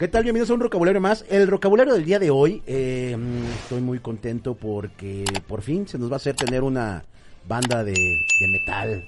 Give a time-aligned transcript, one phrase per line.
[0.00, 0.22] ¿Qué tal?
[0.22, 1.26] Bienvenidos a un vocabulario más.
[1.28, 3.14] El vocabulario del día de hoy, eh,
[3.62, 7.04] estoy muy contento porque por fin se nos va a hacer tener una
[7.46, 9.06] banda de, de metal,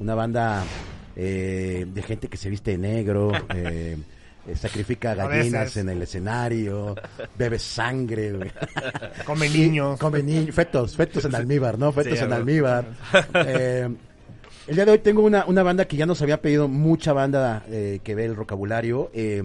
[0.00, 0.64] una banda
[1.14, 3.96] eh, de gente que se viste de negro, eh,
[4.48, 6.96] eh, sacrifica gallinas en el escenario,
[7.38, 8.50] bebe sangre, güey.
[9.24, 9.96] Come niños.
[10.00, 11.92] Come niños, fetos, fetos en almíbar, ¿no?
[11.92, 12.86] Fetos Sí, en almíbar.
[13.32, 17.64] El día de hoy tengo una, una banda que ya nos había pedido mucha banda
[17.68, 19.40] que ve el vocabulario eh,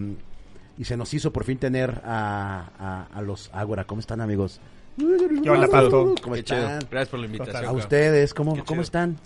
[0.77, 3.85] y se nos hizo por fin tener a, a, a los Ágora.
[3.85, 4.59] ¿Cómo están, amigos?
[4.98, 6.16] ¿Qué onda, Pato?
[6.22, 6.59] ¿Cómo Qué chido.
[6.59, 6.80] están?
[6.90, 7.66] Gracias por la invitación.
[7.66, 8.82] A ustedes, ¿cómo, Qué ¿cómo chido.
[8.84, 9.18] están?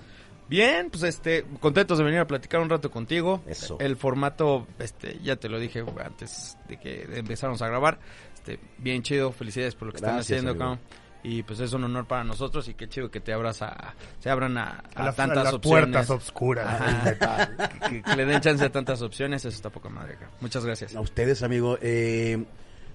[0.49, 3.41] Bien, pues este, contentos de venir a platicar un rato contigo.
[3.47, 3.77] Eso.
[3.79, 7.99] El formato, este, ya te lo dije antes de que empezáramos a grabar.
[8.33, 10.79] Este, bien chido, felicidades por lo que Gracias, están haciendo, amigo.
[10.81, 11.00] cabrón.
[11.23, 14.29] Y pues es un honor para nosotros y qué chido que te abras a, se
[14.29, 14.63] abran a,
[14.95, 15.83] a A las, a tantas las opciones.
[15.91, 16.67] puertas oscuras.
[16.67, 17.69] Ajá.
[17.89, 20.31] que, que le den chance a tantas opciones, eso está poca madre, cabrón.
[20.41, 20.95] Muchas gracias.
[20.95, 21.77] A ustedes, amigo.
[21.81, 22.43] Eh,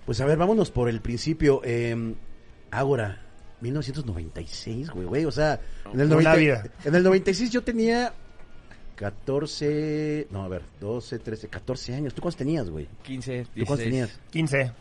[0.05, 1.61] pues a ver, vámonos por el principio.
[1.65, 2.15] Eh,
[2.73, 3.23] Ágora,
[3.61, 5.25] 1996, güey, güey.
[5.25, 5.61] O sea,
[5.93, 6.65] en el, Una 90 vida.
[6.85, 8.13] en el 96 yo tenía
[8.97, 12.15] 14, no, a ver, 12, 13, 14 años.
[12.15, 12.89] ¿Tú cuántos tenías, güey?
[13.05, 13.49] 15, 16.
[13.55, 14.21] ¿Tú cuántos tenías?
[14.31, 14.73] 15.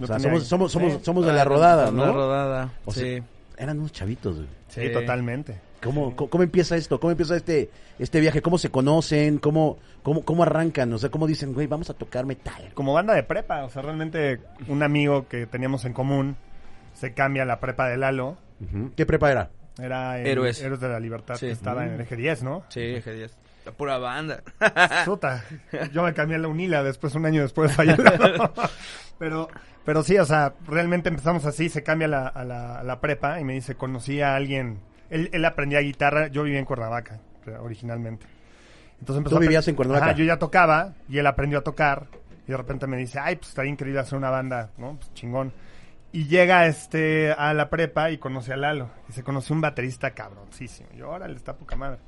[0.00, 2.06] O sea, somos, somos, somos, somos de la rodada, ¿no?
[2.06, 3.00] La rodada, O sí.
[3.00, 3.22] sea,
[3.56, 4.48] eran unos chavitos, güey.
[4.68, 4.92] Sí, Sí.
[4.92, 5.60] totalmente.
[5.82, 6.98] ¿Cómo, cómo, cómo empieza esto?
[6.98, 8.40] ¿Cómo empieza este, este viaje?
[8.42, 9.38] ¿Cómo se conocen?
[9.38, 10.90] ¿Cómo, cómo, ¿Cómo arrancan?
[10.94, 12.70] O sea, ¿cómo dicen, güey, vamos a tocar metal?
[12.74, 16.36] Como banda de prepa, o sea, realmente un amigo que teníamos en común
[16.94, 18.36] se cambia a la prepa de Lalo.
[18.96, 19.50] ¿Qué prepa era?
[19.78, 20.62] Era el Héroes.
[20.62, 21.46] Héroes de la Libertad, Sí.
[21.46, 22.64] que estaba en el eje 10, ¿no?
[22.70, 23.30] Sí, G10.
[23.66, 24.42] La pura banda.
[25.04, 25.44] Puta,
[25.92, 27.94] yo me cambié a la Unila después, un año después falló.
[29.18, 29.48] pero,
[29.84, 33.40] pero sí, o sea, realmente empezamos así, se cambia la- a, la, a la prepa
[33.40, 34.80] y me dice, conocí a alguien,
[35.10, 37.20] él, él aprendía guitarra, yo vivía en Cuernavaca,
[37.60, 38.26] originalmente.
[39.00, 40.06] Entonces empezó ¿Tú vivías en Cuernavaca?
[40.06, 42.06] Ajá, yo ya tocaba y él aprendió a tocar
[42.46, 44.96] y de repente me dice, ay, pues estaría increíble hacer una banda, ¿no?
[44.96, 45.52] Pues chingón.
[46.12, 48.88] Y llega este a la prepa y conoce a Lalo.
[49.08, 50.88] Y se conoció un baterista cabroncísimo.
[50.94, 51.98] Y yo, órale, está poca madre.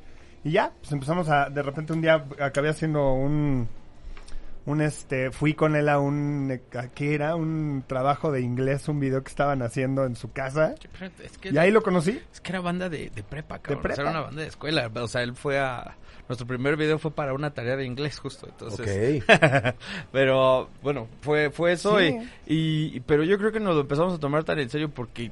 [0.44, 3.68] Y ya, pues empezamos a, de repente un día acabé haciendo un,
[4.66, 7.34] un este, fui con él a un, ¿a ¿qué era?
[7.36, 10.74] Un trabajo de inglés, un video que estaban haciendo en su casa.
[11.24, 12.20] Es que, Y ahí lo conocí.
[12.32, 13.82] es que era banda de, de prepa, cabrón.
[13.82, 13.94] prepa.
[13.94, 14.90] O sea, era una banda de escuela.
[14.94, 15.96] O sea, él fue a...
[16.28, 18.48] Nuestro primer video fue para una tarea de inglés, justo.
[18.48, 19.22] Entonces,
[20.12, 21.98] pero bueno, fue, fue eso.
[22.00, 22.18] Sí.
[22.46, 25.30] Y, y- pero yo creo que nos lo empezamos a tomar tan en serio porque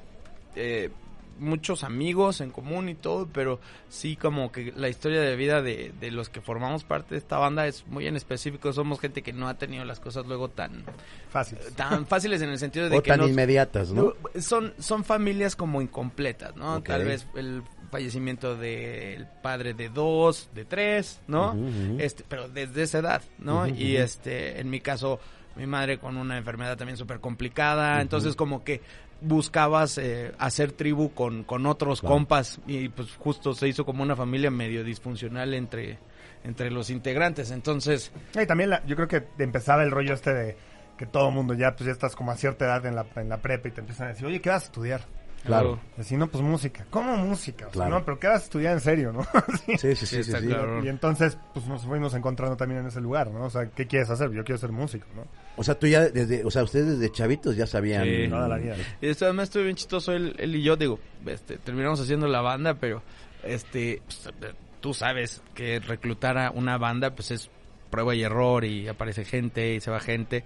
[0.54, 0.90] eh,
[1.38, 5.92] muchos amigos en común y todo, pero sí como que la historia de vida de,
[6.00, 8.72] de los que formamos parte de esta banda es muy en específico.
[8.72, 10.84] Somos gente que no ha tenido las cosas luego tan,
[11.30, 11.58] Fácil.
[11.76, 14.14] tan fáciles en el sentido de O que tan inmediatas, ¿no?
[14.40, 16.82] son, son familias como incompletas, ¿no?
[16.82, 21.56] Tal vez el fallecimiento del padre de dos, de tres, ¿no?
[21.98, 23.66] Este, pero desde esa edad, ¿no?
[23.66, 25.20] Y este, en mi caso,
[25.56, 28.80] mi madre con una enfermedad también súper complicada, entonces como que
[29.24, 32.14] buscabas eh, hacer tribu con, con otros Claro.
[32.16, 35.98] compas y pues justo se hizo como una familia medio disfuncional entre,
[36.44, 38.12] entre los integrantes, entonces...
[38.40, 40.56] Y también la- yo creo que empezaba el rollo este de
[40.96, 43.38] que todo mundo ya, pues ya estás como a cierta edad en la, en la
[43.38, 45.00] prepa y te empiezan a decir, oye, ¿qué vas a estudiar?
[45.44, 45.78] Claro.
[45.96, 46.86] Decir, no, pues música.
[46.90, 47.66] ¿Cómo música?
[47.66, 47.90] O sea, Claro.
[47.98, 49.22] no, pero ¿qué vas a estudiar en serio, no?
[49.66, 49.76] Sí.
[49.78, 50.20] Sí, sí, sí, Sí, sí.
[50.30, 50.46] está sí.
[50.46, 50.84] claro.
[50.84, 53.44] Y entonces, pues nos fuimos encontrando también en ese lugar, ¿no?
[53.44, 54.30] O sea, ¿qué quieres hacer?
[54.32, 55.24] Yo quiero ser músico, ¿no?
[55.56, 58.04] O sea, tú ya desde, o sea, ustedes desde chavitos ya sabían.
[58.04, 58.26] Sí.
[58.28, 58.76] Toda la vida.
[59.00, 62.40] Y esto además estuvo bien chistoso él, él y yo, digo, este, terminamos haciendo la
[62.40, 63.02] banda, pero
[63.42, 64.30] este, pues,
[64.80, 67.50] tú sabes que reclutar a una banda pues es
[67.90, 70.44] prueba y error y aparece gente y se va gente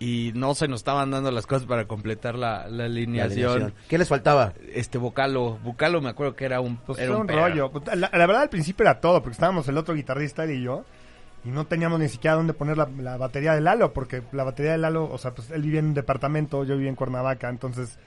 [0.00, 3.74] y no se nos estaban dando las cosas para completar la, la La alineación.
[3.88, 4.52] ¿Qué les faltaba?
[4.72, 7.70] Este vocalo, vocalo me acuerdo que era un, Pues era un un rollo.
[7.94, 10.84] La, la verdad al principio era todo, porque estábamos el otro guitarrista, él y yo,
[11.44, 14.72] y no teníamos ni siquiera dónde poner la, la batería de Lalo, porque la batería
[14.72, 17.98] de Lalo, o sea, pues él vivía en un departamento, yo vivía en Cuernavaca, entonces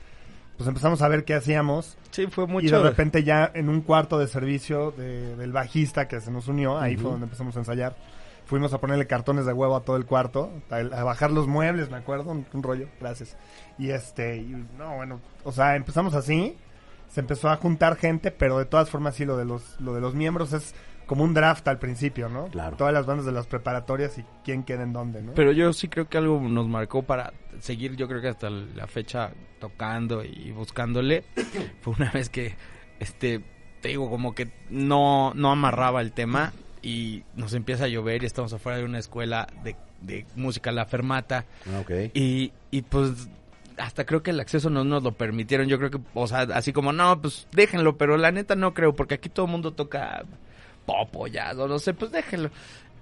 [0.57, 2.77] pues empezamos a ver qué hacíamos Sí, fue y mucho.
[2.83, 6.77] de repente ya en un cuarto de servicio de- del bajista que se nos unió,
[6.79, 7.95] ahí fue donde empezamos a ensayar.
[8.51, 11.89] Fuimos a ponerle cartones de huevo a todo el cuarto, a, a bajar los muebles,
[11.89, 13.37] me acuerdo, un, un rollo, gracias.
[13.77, 16.57] Y este, y no, bueno, o sea, empezamos así,
[17.07, 20.01] se empezó a juntar gente, pero de todas formas sí, lo de los, lo de
[20.01, 20.75] los miembros es
[21.05, 22.47] como un draft al principio, ¿no?
[22.47, 22.75] Claro.
[22.75, 25.31] Todas las bandas de las preparatorias y quién queda en dónde, ¿no?
[25.33, 27.31] Pero yo sí creo que algo nos marcó para
[27.61, 29.31] seguir, yo creo que hasta la fecha
[29.61, 31.23] tocando y buscándole.
[31.79, 32.53] Fue una vez que,
[32.99, 33.41] este,
[33.79, 36.51] te digo, como que no, no amarraba el tema
[36.81, 40.85] y nos empieza a llover y estamos afuera de una escuela de, de música, la
[40.85, 41.45] Fermata.
[41.67, 41.91] Ah, ok.
[42.13, 43.29] Y, y pues
[43.77, 45.67] hasta creo que el acceso no nos lo permitieron.
[45.67, 48.93] Yo creo que, o sea, así como, no, pues déjenlo, pero la neta no creo,
[48.93, 50.23] porque aquí todo el mundo toca
[50.85, 52.49] pop o jazz, o no sé, pues déjenlo.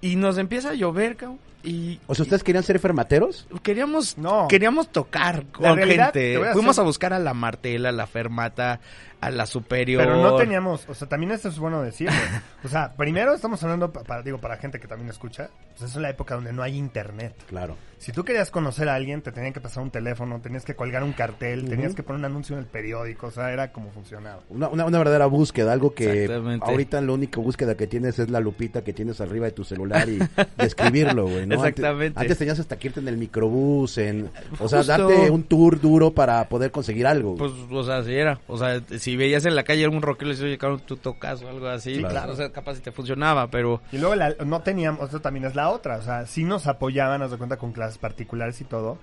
[0.00, 1.38] Y nos empieza a llover, cabrón.
[1.62, 3.46] Y O sea, ¿ustedes querían ser fermateros?
[3.62, 4.48] queríamos No.
[4.48, 6.36] queríamos tocar con realidad, gente.
[6.48, 8.80] a Fuimos hacer- a buscar a la Martela, a la Fermata,
[9.20, 10.02] a la Superior.
[10.02, 12.12] Pero no teníamos, o sea, también esto es bueno decirlo.
[12.62, 15.48] O sea, primero estamos hablando, pa- para, digo, para gente que también escucha,
[15.78, 17.34] pues es la época donde no hay internet.
[17.48, 17.74] Claro.
[17.96, 21.02] Si tú querías conocer a alguien, te tenían que pasar un teléfono, tenías que colgar
[21.02, 24.40] un cartel, tenías que poner un anuncio en el periódico, o sea, era como funcionaba.
[24.50, 26.28] Una, una, una verdadera búsqueda, algo que
[26.60, 30.06] ahorita la única búsqueda que tienes es la lupita que tienes arriba de tu celular
[30.08, 30.18] y
[30.58, 32.18] describirlo, güey, Exactamente.
[32.20, 34.92] Antes, tenías hasta que irte en el microbús, en, o sea, Justo.
[35.08, 37.36] darte un tour duro para poder conseguir algo.
[37.36, 38.40] Pues, o sea, si era.
[38.48, 40.96] O sea, si veías en la calle algún rockero y le decías, oye, cabrón, tú
[40.96, 41.96] tocas o algo así.
[41.96, 42.32] Sí, claro.
[42.32, 43.80] O sea, capaz si te funcionaba, pero...
[43.92, 47.20] Y luego la- no teníamos, esto también es la otra, o sea, sí nos apoyaban,
[47.20, 48.98] nos de cuenta, con clases particulares y todo,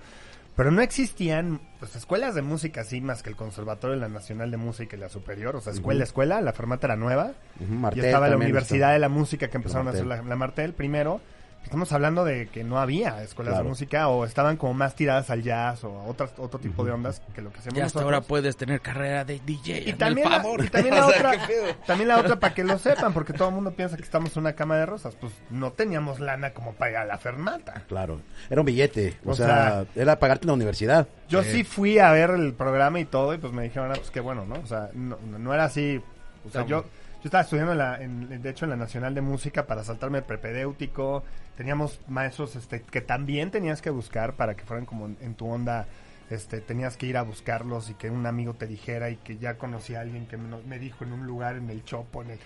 [0.56, 4.50] pero no existían, pues, escuelas de música así más que el Conservatorio de la Nacional
[4.50, 7.76] de Música y la Superior, o sea, escuela, escuela, la Fermata era nueva, Ujú, y
[7.76, 8.92] Martel estaba la Universidad está.
[8.94, 10.24] de la Música que empezaron a hacer Martel.
[10.24, 11.20] la, la Martel primero.
[11.64, 13.64] Estamos hablando de que no había escuelas Claro.
[13.64, 16.92] de música o estaban como más tiradas al jazz o a otras, otro tipo de
[16.92, 18.04] ondas que lo que hacemos Ya hasta nosotros.
[18.04, 19.82] ahora puedes tener carrera de DJ.
[19.90, 20.64] Y también, el la, favor.
[20.64, 21.74] y también la otra, ¿qué pedo?
[21.86, 24.40] también la otra para que lo sepan, porque todo el mundo piensa que estamos en
[24.40, 25.14] una cama de rosas.
[25.20, 27.82] Pues no teníamos lana como para ir a la fermata.
[27.86, 28.20] Claro.
[28.48, 31.06] Era un billete, o, O sea, era pagarte la universidad.
[31.28, 31.64] Yo sí.
[31.64, 34.46] fui a ver el programa y todo, y pues me dijeron, ah, pues qué bueno,
[34.46, 34.54] ¿no?
[34.54, 36.00] O sea, no, no era así.
[36.46, 36.86] O sea, yo,
[37.22, 40.18] yo estaba estudiando, en la, en- de hecho, en la Nacional de Música para saltarme
[40.18, 41.22] el prepedéutico.
[41.56, 45.48] Teníamos maestros este, que también tenías que buscar para que fueran como en, en tu
[45.48, 45.86] onda.
[46.30, 49.54] Este, tenías que ir a buscarlos y que un amigo te dijera y que ya
[49.56, 52.38] conocí a alguien que me, me dijo en un lugar en el Chopo, en el,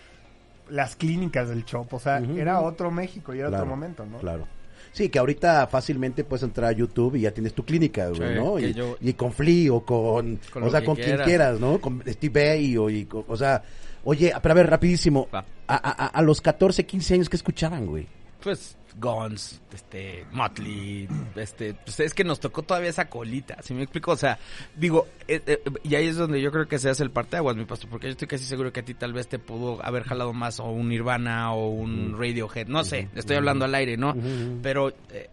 [0.71, 1.97] las clínicas del Chopo.
[1.97, 4.19] O sea, era otro México y era Claro, otro momento, ¿no?
[4.19, 4.47] Claro.
[4.91, 8.35] Sí, que ahorita fácilmente puedes entrar a YouTube y ya tienes tu clínica, güey, Sí,
[8.35, 8.59] ¿no?
[8.59, 11.27] Y, yo- y con Flea o con, Con o sea, con quien quieras.
[11.27, 11.81] quieras, ¿no?
[11.81, 13.63] Con Steve Bay o, y, o sea,
[14.05, 18.07] oye, pero a ver, rapidísimo, a, a- a los 14, 15 años, ¿qué escuchaban, güey?
[18.43, 23.83] Pues Guns, este, Motley, este, pues es que nos tocó todavía esa colita, ¿sí me
[23.83, 24.13] explico?
[24.13, 24.39] O sea,
[24.77, 27.37] digo, eh, eh, y ahí es donde yo creo que se hace el parte de
[27.39, 29.85] aguas, mi pastor, porque yo estoy casi seguro que a ti tal vez te pudo
[29.85, 33.97] haber jalado más o un Nirvana o un Radiohead, no sé, estoy hablando al aire,
[33.97, 34.15] ¿no?
[34.63, 35.31] Pero, eh,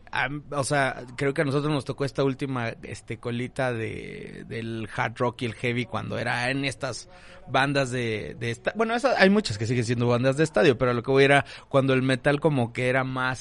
[0.52, 5.18] o sea, creo que a nosotros nos tocó esta última, este, colita de, del hard
[5.18, 7.10] rock y el heavy cuando era en estas
[7.52, 10.94] bandas de, de esta, bueno, esa- hay muchas que siguen siendo bandas de estadio, pero
[10.94, 13.40] lo que voy era cuando el metal como que era más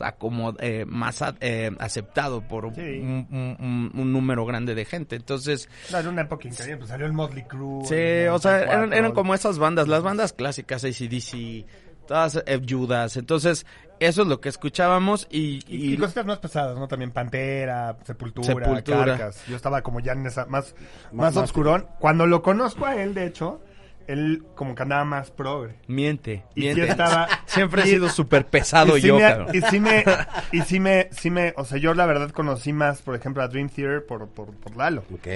[0.00, 2.80] acomo- eh, más a- eh, aceptado por un, Sí.
[3.00, 3.26] un-
[3.60, 5.16] un- un número grande de gente.
[5.16, 7.84] Entonces, era una época increíble, pues salió el Motley Crue.
[7.86, 8.98] sí, en el o sea, eran, 94.
[8.98, 11.64] eran como esas bandas, las bandas clásicas, ACDC,
[12.06, 13.16] todas eh, Judas.
[13.16, 13.64] Entonces,
[14.00, 16.88] eso es lo que escuchábamos y, Y, y cositas más pesadas, ¿no?
[16.88, 19.04] También Pantera, Sepultura, Sepultura.
[19.04, 19.44] Carcas.
[19.46, 21.86] Yo estaba como ya en esa, más, Más- más, más- obscurón.
[21.98, 23.60] Cuando lo conozco a él, de hecho,
[24.12, 25.76] él como que andaba más progre.
[25.86, 26.84] miente, Y miente.
[26.84, 27.28] sí estaba...
[27.46, 29.48] Siempre he sido súper pesado y sí yo, me- cabrón.
[29.54, 30.04] Y sí me,
[30.52, 33.48] y sí me, sí me, o sea, yo la verdad conocí más, por ejemplo, a
[33.48, 35.02] Dream Theater por, por, por Lalo.
[35.14, 35.26] Ok.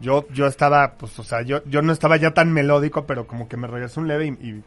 [0.00, 3.48] Yo, yo estaba, pues, o sea, yo, yo no estaba ya tan melódico, pero como
[3.48, 4.62] que me regresó un leve y, y,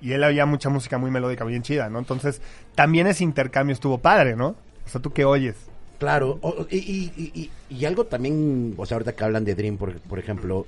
[0.00, 1.98] y él había mucha música muy melódica, bien chida, ¿no?
[1.98, 2.40] Entonces,
[2.74, 4.56] también ese intercambio estuvo padre, ¿no?
[4.86, 5.54] O sea, ¿tú qué oyes?
[5.98, 9.44] Claro, o- o- y, y, y, y- y algo también, o sea, ahorita que hablan
[9.44, 10.66] de Dream, por, por ejemplo,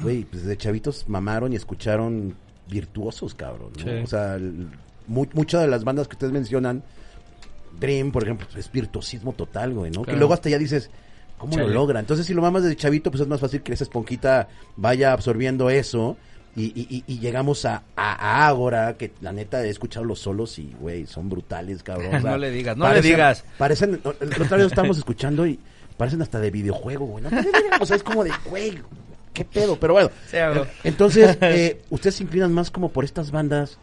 [0.00, 2.34] güey, pues de chavitos mamaron y escucharon
[2.68, 3.82] virtuosos, cabrón, ¿no?
[3.84, 3.90] Sí.
[4.04, 4.68] O sea, el-
[5.06, 6.82] mu- muchas de las bandas que ustedes mencionan,
[7.78, 10.02] Dream, por ejemplo, pues, es virtuosismo total, güey, ¿no?
[10.02, 10.90] Que luego hasta ya dices,
[11.38, 12.00] ¿cómo lo logra?
[12.00, 15.70] Entonces, si lo mamas desde chavito, pues es más fácil que esa esponjita vaya absorbiendo
[15.70, 16.16] eso.
[16.56, 20.58] Y, y, y- y llegamos a, a, Ágora, que la neta he escuchado los solos
[20.58, 22.16] y, güey, son brutales, cabrón.
[22.16, 23.44] O sea, No le digas, no le digas.
[23.58, 25.60] Parecen, el otro día estábamos escuchando y
[25.96, 27.22] parecen hasta de videojuego, güey.
[27.22, 27.30] No,
[27.80, 28.76] o sea, es como de, güey,
[29.38, 29.78] qué pedo.
[29.78, 30.36] Pero bueno, Sí,
[30.84, 33.78] entonces, eh, ustedes se inclinan más como por estas bandas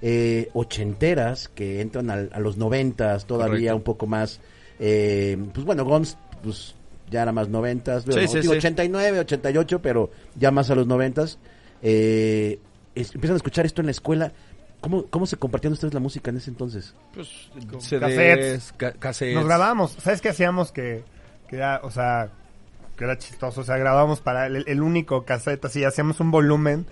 [0.00, 3.76] eh, ochenteras que entran al- a los noventas, todavía Correcto.
[3.76, 4.40] un poco más.
[4.80, 6.74] eh, pues bueno, Guns, pues
[7.10, 8.58] ya era más noventas, Sí, sí, digo, sí.
[8.58, 11.38] 89, 88, pero ya más a los noventas.
[11.82, 12.58] Eh,
[12.94, 14.32] es- empiezan a escuchar esto en la escuela.
[14.80, 16.94] ¿Cómo, ¿Cómo se compartían ustedes la música en ese entonces?
[17.14, 17.28] Pues,
[17.70, 18.74] Con CDs, cassettes.
[18.76, 19.34] ca- cassettes.
[19.36, 19.92] Nos grabamos.
[20.00, 20.72] ¿Sabes qué hacíamos?
[20.72, 21.04] Que,
[21.48, 22.30] que era, o sea,
[23.02, 23.60] que era chistoso.
[23.60, 26.86] O sea, grabábamos para el, el único cassette, así, hacíamos un volumen.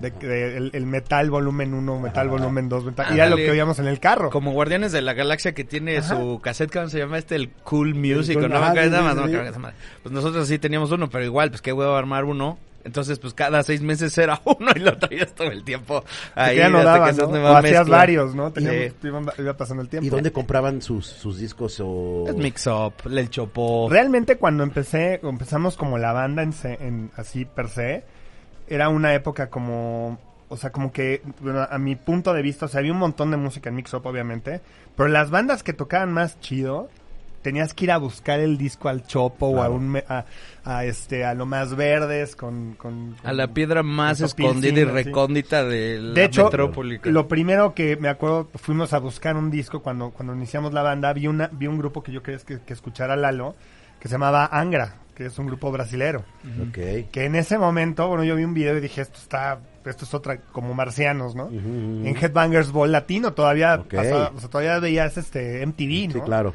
[0.00, 3.50] De, de- el, el metal volumen 1, metal volumen 2, metal, y era lo que
[3.50, 4.30] oíamos en el carro.
[4.30, 6.16] Como Guardianes de la Galaxia que tiene Ajá.
[6.16, 7.34] su cassette, ¿cómo se llama este?
[7.36, 8.54] El Cool Music, Cool- ¿o no?
[8.54, 9.76] me ajá, acuerdo sí, nada más, sí, no me sí.
[10.02, 12.58] Pues nosotros sí teníamos uno, pero igual, pues qué huevo armar uno.
[12.84, 16.04] Entonces, pues cada seis meses era uno y lo traías todo el tiempo.
[16.34, 17.42] Ahí, ya no hasta daba, que esas ¿no?
[17.42, 18.52] O hacías varios, ¿no?
[18.52, 19.06] Teníamos, Sí.
[19.08, 20.06] iba, iba pasando el tiempo.
[20.06, 22.24] ¿Y dónde compraban sus, sus discos o...?
[22.28, 23.88] El Mix Up, el Chopo.
[23.90, 28.04] Realmente cuando empecé, empezamos como la banda en, se- en así per se,
[28.68, 30.18] era una época como
[30.52, 33.30] o sea, como que, bueno, a mi punto de vista, o sea, había un montón
[33.30, 34.60] de música en Mix Up, obviamente,
[34.96, 36.88] pero las bandas que tocaban más chido,
[37.42, 40.24] tenías que ir a buscar el disco al Chopo o a, un, me- a,
[40.64, 42.74] a, este, a lo más verdes con...
[42.74, 44.92] con A la piedra más con escondida y así.
[44.92, 47.00] recóndita de la De hecho, metrópoli.
[47.04, 51.12] lo primero que me acuerdo, fuimos a buscar un disco cuando, cuando iniciamos la banda,
[51.12, 53.54] vi, una, vi un grupo que yo quería que, que escuchara Lalo,
[53.98, 56.24] que se llamaba Angra, que es un grupo brasilero.
[56.68, 57.10] Ok.
[57.10, 60.14] Que en ese momento, bueno, yo vi un video y dije, esto está, esto es
[60.14, 61.48] otra, como marcianos, ¿no?
[61.50, 66.12] En Headbangers Ball Latino todavía pasaba- o sea, todavía veías este MTV, ¿no?
[66.14, 66.54] Sí, claro.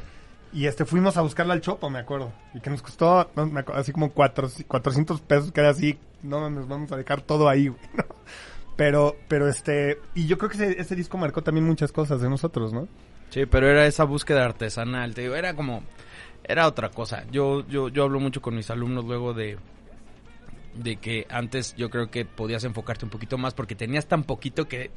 [0.52, 2.32] Y este fuimos a buscarlo al Chopo, me acuerdo.
[2.54, 3.30] Y que nos costó,
[3.74, 7.68] así como cuatro, 400 pesos, que era así, no nos vamos a dejar todo ahí,
[7.68, 8.04] güey, ¿no?
[8.76, 12.28] Pero, pero este, y yo creo que ese, ese disco marcó también muchas cosas de
[12.28, 12.88] nosotros, ¿no?
[13.30, 15.82] Sí, pero era esa búsqueda artesanal, te digo, era como,
[16.44, 17.24] era otra cosa.
[17.30, 19.58] Yo, yo, yo hablo mucho con mis alumnos luego de,
[20.74, 24.68] de que antes yo creo que podías enfocarte un poquito más porque tenías tan poquito
[24.68, 24.90] que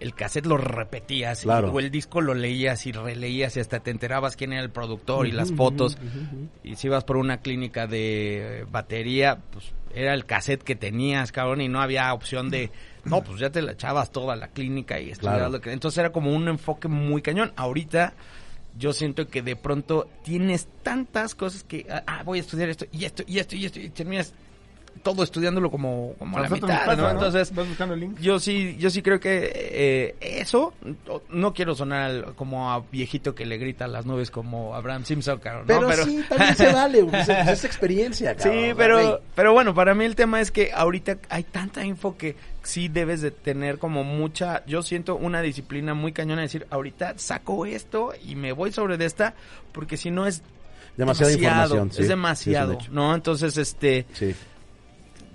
[0.00, 3.90] el cassette lo repetías y- o el disco lo leías y releías y hasta te
[3.90, 5.98] enterabas quién era el productor y las fotos.
[6.64, 11.60] Y si ibas por una clínica de batería, pues era el cassette que tenías, cabrón,
[11.60, 12.70] y no había opción de,
[13.04, 15.52] no, pues ya te la echabas toda la clínica y estudiabas Claro.
[15.52, 15.72] lo que...
[15.72, 17.52] Entonces era como un enfoque muy cañón.
[17.56, 18.12] Ahorita
[18.78, 23.04] yo siento que de pronto tienes tantas cosas que, ah, voy a estudiar esto y
[23.06, 24.32] esto y esto y esto y terminas
[25.02, 27.02] todo estudiándolo como, como a la mitad, pasa, ¿no?
[27.02, 27.10] ¿no?
[27.10, 28.18] Entonces Vas buscando el link.
[28.20, 30.74] yo sí, yo sí creo que eh, eso,
[31.30, 35.38] no- quiero sonar como a viejito que le grita a las nubes como Abraham Simpson,
[35.38, 35.88] cabrón, ¿no?
[35.88, 37.06] Pero, sí, también se vale,
[37.50, 38.54] es, experiencia, cabrón.
[38.54, 42.36] Sí, pero, pero bueno, para mí el tema es que ahorita hay tanta info que
[42.62, 47.14] sí debes de tener como mucha, yo siento una disciplina muy cañona de decir, ahorita
[47.16, 49.34] saco esto y me voy sobre de esta,
[49.72, 50.42] porque si no es
[50.96, 52.78] Demasiada demasiado, información, sí, es demasiado.
[52.90, 53.14] ¿no?
[53.14, 54.34] Entonces, este, Sí.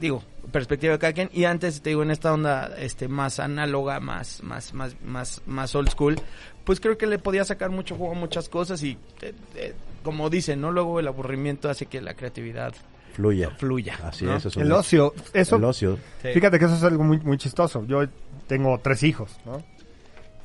[0.03, 4.00] Digo, perspectiva de cada quien y antes te digo en esta onda este más análoga,
[4.00, 6.15] más más más más más old school,
[6.63, 10.29] pues creo que le podía sacar mucho juego a muchas cosas y eh, eh, como
[10.29, 10.72] dicen, ¿no?
[10.72, 12.74] Luego el aburrimiento hace que la creatividad
[13.13, 13.51] Fluya.
[13.51, 13.98] fluya.
[14.03, 14.31] Así ¿no?
[14.36, 15.98] es, eso es El un- ocio, eso, El ocio.
[16.22, 16.29] Sí.
[16.33, 17.86] Fíjate que eso es algo muy, muy chistoso.
[17.86, 18.03] Yo
[18.48, 19.63] tengo tres hijos, ¿no?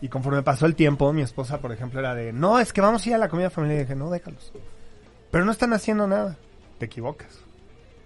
[0.01, 3.05] Y conforme pasó el tiempo, mi esposa, por ejemplo, era de, no, es que vamos
[3.05, 3.79] a ir a la comida familiar.
[3.79, 4.53] Y dije, no, déjalos.
[5.33, 6.37] Pero no están haciendo nada.
[6.79, 7.41] Te equivocas.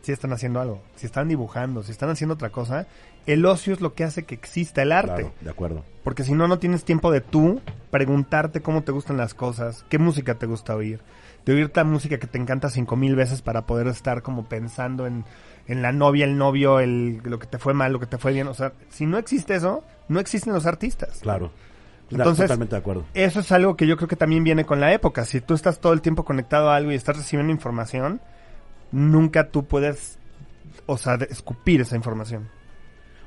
[0.03, 2.87] Si están haciendo algo, si están dibujando, si están haciendo otra cosa,
[3.27, 5.23] el ocio es lo que hace que exista el arte.
[5.23, 5.85] Claro, de acuerdo.
[6.03, 7.61] Porque si no, no tienes tiempo de tú
[7.93, 11.01] preguntarte cómo te gustan las cosas, qué música te gusta oír,
[11.47, 15.07] de oír la música que te encanta cinco mil veces para poder estar como pensando
[15.07, 15.25] en,
[15.69, 18.33] en la novia, el novio, el, lo que te fue mal, lo que te fue
[18.33, 18.49] bien.
[18.49, 21.21] O sea, si no existe eso, no existen los artistas.
[21.23, 21.53] Claro.
[22.11, 23.05] Entonces- totalmente de acuerdo.
[23.15, 25.25] Eso es algo que yo creo que también viene con la época.
[25.25, 28.21] Si tú estás todo el tiempo conectado a algo y estás recibiendo información,
[28.93, 30.19] nunca tú puedes,
[30.87, 32.49] o sea, de- escupir esa información.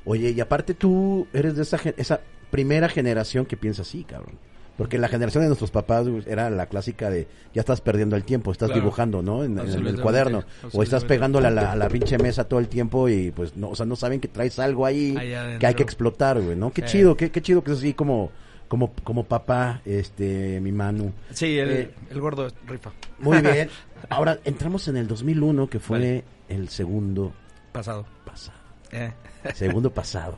[0.06, 4.36] Oye, y aparte tú eres de esa, gen- esa primera generación que piensa así, cabrón.
[4.78, 8.26] Porque la generación de nuestros papás güey, era la clásica de ya estás perdiendo el
[8.26, 8.82] tiempo, estás Claro.
[8.82, 9.44] dibujando, ¿no?
[9.46, 10.44] En, en el cuaderno.
[10.74, 13.70] O estás pegándole a la, a la pinche mesa todo el tiempo y pues no,
[13.70, 15.16] o sea, no saben que traes algo ahí
[15.60, 16.72] que hay que explotar, güey, ¿no?
[16.74, 16.98] Qué Sí.
[16.98, 18.32] chido, qué, qué chido que es así como,
[18.68, 21.14] como, como papá, este, mi Manu.
[21.32, 22.92] Sí, el, Eh, el gordo rifa.
[23.20, 23.70] Muy bien.
[24.10, 26.24] Ahora entramos en el 2001, que fue Vale.
[26.50, 27.34] el segundo
[27.72, 28.06] Pasado.
[28.25, 28.58] pasado.
[28.92, 29.12] Eh.
[29.54, 30.38] Segundo pasado.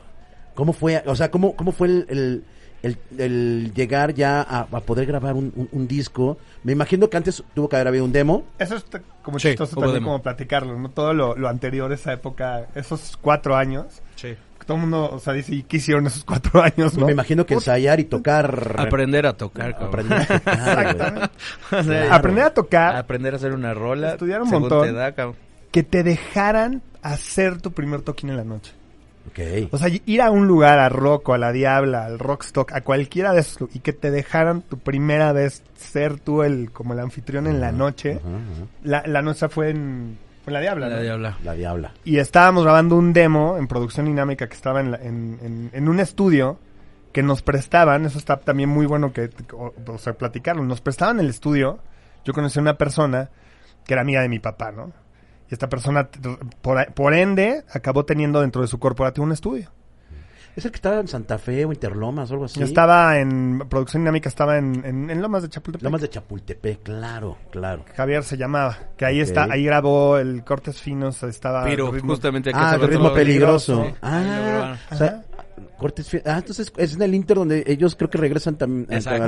[0.54, 2.44] ¿Cómo fue, o sea, cómo, cómo fue el, el,
[2.82, 6.38] el- el llegar ya a, a poder grabar un, un- un disco?
[6.64, 8.44] Me imagino que antes tuvo que haber habido un demo.
[8.58, 8.84] Eso es
[9.22, 10.06] como Sí, chistoso también demo.
[10.06, 10.90] como platicarlo, ¿no?
[10.90, 14.34] Todo lo, lo anterior, esa época, esos cuatro años, Sí.
[14.68, 17.06] Todo el mundo, o sea, dice, ¿y qué hicieron esos cuatro años, no?
[17.06, 18.74] Me imagino que ensayar y tocar.
[18.78, 19.88] Aprender a tocar, cabrón.
[19.88, 20.90] Aprender a tocar, güey.
[20.90, 21.30] Exactamente.
[21.64, 22.14] O sea, Claro.
[22.14, 24.10] Aprender a tocar, Aprender a hacer una rola.
[24.12, 24.86] Estudiar un montón.
[24.86, 25.36] te da, cabrón.
[25.70, 28.74] que te dejaran hacer tu primer toquín en la noche.
[29.28, 29.68] Ok.
[29.72, 33.32] O sea, ir a un lugar, a Rocco, a La Diabla, al Rockstock, a cualquiera
[33.32, 37.46] de esos, y que te dejaran tu primera vez ser tú el, como el anfitrión
[37.46, 38.20] en la noche.
[38.84, 40.18] La, la nuestra fue en,
[40.50, 41.02] La Diabla, La ¿no?
[41.02, 41.38] diabla.
[41.44, 41.92] La diabla.
[42.04, 45.88] y estábamos grabando un demo en producción dinámica que estaba en, la- en, en- en
[45.88, 46.58] un estudio
[47.12, 51.18] que nos prestaban, eso está también muy bueno que, o, o sea, platicarlo, nos prestaban
[51.20, 51.78] el estudio,
[52.24, 53.30] yo conocí a una persona
[53.86, 54.92] que era amiga de mi papá, ¿no?
[55.50, 56.08] Y esta persona,
[56.60, 59.70] por, por ende, acabó teniendo dentro de su corporativo un estudio.
[60.58, 62.60] ¿Es el que estaba en Santa Fe o Interlomas o algo así?
[62.60, 65.84] Estaba en producción dinámica, estaba en, en, en Lomas de Chapultepec.
[65.84, 67.84] Lomas de Chapultepec, claro, claro.
[67.96, 72.50] Javier se llamaba, que ahí está, ahí grabó el Cortes Finos, estaba Pero Ritmo- justamente
[72.52, 73.84] Ah, rato ritmo lo- peligroso.
[73.86, 75.22] Sí, Ah, o sea,
[75.78, 79.24] Cortes Fi- Ah, entonces es en el Inter donde ellos creo que regresan también Exacto,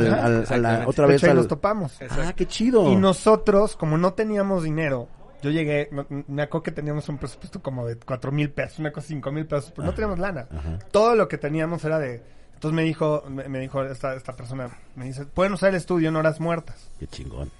[0.88, 1.96] otra De vez hecho, ahí al- nos topamos.
[2.10, 2.90] Ah, qué chido.
[2.92, 5.06] Y nosotros, como no teníamos dinero,
[5.42, 5.90] Yo llegué,
[6.28, 9.46] me acuerdo que teníamos un presupuesto como de cuatro mil pesos, una cosa cinco mil
[9.46, 10.46] pesos, pero no teníamos lana.
[10.50, 10.78] Ajá.
[10.90, 12.22] Todo lo que teníamos era de...
[12.54, 16.10] Entonces me dijo, me, me dijo esta, esta persona, me dice, pueden usar el estudio
[16.10, 16.90] en horas muertas.
[16.98, 17.50] Qué chingón.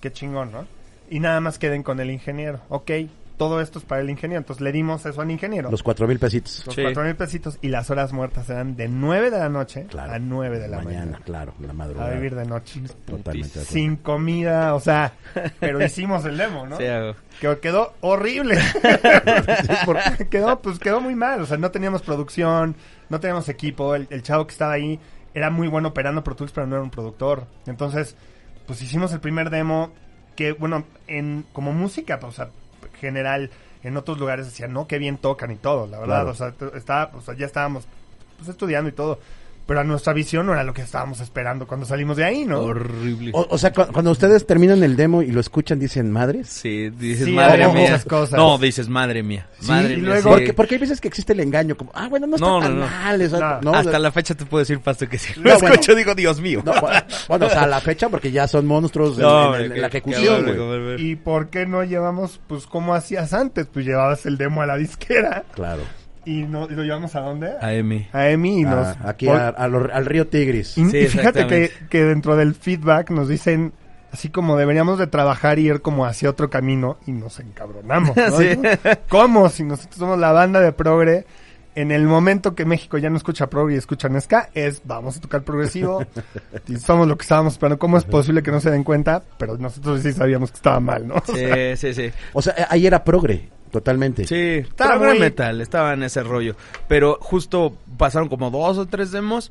[0.00, 0.66] Qué chingón, ¿no?
[1.08, 2.60] Y nada más queden con el ingeniero.
[2.68, 2.90] Ok,
[3.40, 4.38] todo esto es para el ingeniero.
[4.40, 5.70] Entonces le dimos eso al ingeniero.
[5.70, 6.62] Los cuatro mil pesitos.
[6.66, 6.82] Los Sí.
[6.82, 10.12] cuatro mil pesitos y las horas muertas eran de 9 de la noche Claro.
[10.12, 11.20] a 9 de la mañana, mañana.
[11.24, 12.10] claro, la A madrugada.
[12.10, 12.82] vivir de noche.
[13.06, 13.60] Totalmente.
[13.64, 15.14] Sin comida, o sea,
[15.58, 16.76] pero hicimos el demo, ¿no?
[16.76, 17.14] Sí, hago.
[17.40, 18.58] Que quedó horrible.
[20.30, 21.40] quedó, pues quedó muy mal.
[21.40, 22.76] O sea, no teníamos producción,
[23.08, 23.94] no teníamos equipo.
[23.94, 25.00] El, el chavo que estaba ahí
[25.34, 27.46] era muy bueno operando Pro Tools, pero no era un productor.
[27.66, 28.16] Entonces,
[28.66, 29.92] pues hicimos el primer demo
[30.36, 32.48] que, bueno, en como música, pues, o sea,
[33.00, 33.50] general,
[33.82, 36.24] en otros lugares decían, no, qué bien tocan y todo, la verdad.
[36.24, 36.30] Claro.
[36.30, 37.86] O sea, estaba, o sea, ya estábamos
[38.36, 39.18] pues, estudiando y todo.
[39.66, 42.58] Pero a nuestra visión no era lo que estábamos esperando cuando salimos de ahí, ¿no?
[42.60, 43.30] Horrible.
[43.34, 46.48] O, o sea, cu- cuando ustedes terminan el demo y lo escuchan, dicen madres.
[46.48, 47.82] Sí, dices Sí, madre mía.
[47.82, 48.36] muchas cosas.
[48.36, 49.46] No, dices madre mía.
[49.60, 50.06] Sí, madre y mía.
[50.06, 50.28] luego- sí.
[50.28, 52.66] Porque, porque hay veces que existe el engaño, como, ah, bueno, no está No, no,
[52.66, 52.86] tan no.
[52.88, 53.20] mal.
[53.20, 53.60] esa- No.
[53.60, 53.70] ¿no?
[53.70, 55.74] O Hasta la fecha te puedo decir, Pasto, que si lo No, bueno.
[55.74, 56.62] escucho digo, Dios mío.
[56.64, 56.72] no,
[57.28, 61.00] bueno, o sea, a la fecha, porque ya son monstruos en, la ejecución, güey.
[61.10, 63.66] ¿Y por qué no llevamos, pues, como hacías antes?
[63.72, 65.82] Pues llevabas el demo a la disquera Claro.
[66.24, 67.52] Y, no, y lo llevamos a dónde?
[67.60, 68.08] A Emi.
[68.12, 68.86] A Emi y nos...
[68.86, 70.76] Ah, aquí por- a- a lo- al río Tigris.
[70.78, 73.72] y, Sí, y fíjate que, que dentro del feedback nos dicen
[74.12, 78.16] así como deberíamos de trabajar y ir como hacia otro camino y nos encabronamos.
[78.16, 78.30] ¿no?
[78.38, 78.58] Sí.
[79.08, 79.48] ¿Cómo?
[79.48, 81.24] Si nosotros somos la banda de progre,
[81.76, 85.20] en el momento que México ya no escucha progre y escuchan ska, es vamos a
[85.20, 86.04] tocar progresivo
[86.66, 87.78] y somos lo que estábamos esperando.
[87.78, 89.22] ¿Cómo es posible que no se den cuenta?
[89.38, 91.22] Pero nosotros sí sabíamos que estaba mal, ¿no?
[91.24, 92.10] Sí, sí, sí.
[92.32, 94.26] O sea, ahí era progre, totalmente.
[94.26, 94.34] Sí,
[94.68, 96.56] Estaba muy- metal, estaba en ese rollo.
[96.88, 99.50] Pero justo pasaron como dos o tres demos,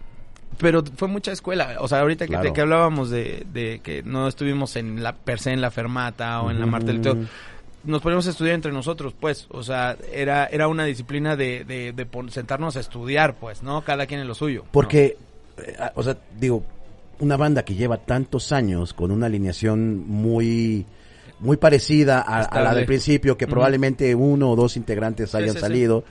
[0.57, 1.77] pero fue mucha escuela.
[1.79, 2.43] O sea, ahorita que, Claro.
[2.43, 6.41] te- que hablábamos de, de que no estuvimos en la per se en la fermata
[6.41, 6.71] o en la Ujú.
[6.71, 7.17] Martel y todo,
[7.85, 9.47] nos poníamos a estudiar entre nosotros, pues.
[9.51, 13.81] O sea, era, era una disciplina de, de, de pon- sentarnos a estudiar, pues, ¿no?
[13.83, 14.65] Cada quien en lo suyo.
[14.71, 15.17] Porque,
[15.57, 16.63] eh, ah, o sea, digo,
[17.19, 20.85] una banda que lleva tantos años con una alineación muy
[21.39, 25.55] muy parecida a, a la del principio, que probablemente uno o dos integrantes hayan sí,
[25.55, 25.61] sí.
[25.61, 26.03] salido.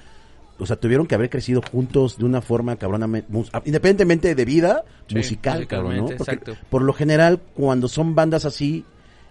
[0.61, 5.15] O sea, tuvieron que haber crecido juntos de una forma ah, independientemente de vida, Sí,
[5.15, 6.03] musical, cabrón, ¿no?
[6.07, 6.57] Porque exacto.
[6.69, 8.85] por lo general, cuando son bandas así,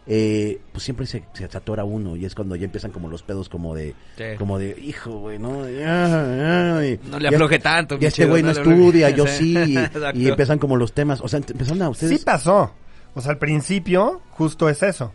[0.09, 3.49] eh, pues siempre se, se atora uno y es cuando ya empiezan como los pedos
[3.49, 4.23] como de, Sí.
[4.37, 5.67] como de, hijo, güey, ¿no?
[5.69, 7.97] Ya, ya, y- No le afloje tanto.
[7.99, 9.57] y este güey no estudia, yo sí,
[10.13, 12.19] y, empiezan como los temas, o sea, empezaron a ustedes...
[12.19, 12.71] Sí pasó.
[13.15, 15.11] O sea, al principio, justo es eso.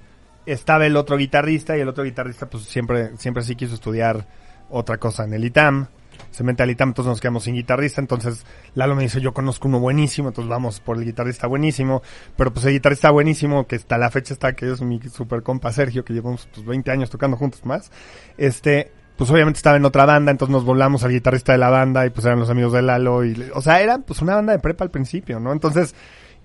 [0.46, 4.26] Estaba el otro guitarrista y el otro guitarrista, pues siempre, siempre sí quiso estudiar
[4.70, 5.86] otra cosa en el ITAM.
[6.30, 8.00] Se mete al ITAM, entonces nos quedamos sin guitarrista.
[8.00, 12.02] Entonces Lalo me dice, yo conozco uno buenísimo, entonces vamos por el guitarrista buenísimo.
[12.36, 15.72] Pero pues el guitarrista buenísimo, que hasta la fecha está, que es mi super compa
[15.72, 17.92] Sergio, que llevamos pues 20 años tocando juntos más.
[18.38, 22.06] Este, pues obviamente estaba en otra banda, entonces nos volamos al guitarrista de la banda
[22.06, 23.24] y pues eran los amigos de Lalo.
[23.24, 25.52] Y, o sea, era pues una banda de prepa al principio, ¿no?
[25.52, 25.94] Entonces,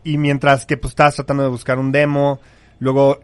[0.04, 2.40] y mientras que pues estabas tratando de buscar un demo,
[2.80, 3.20] luego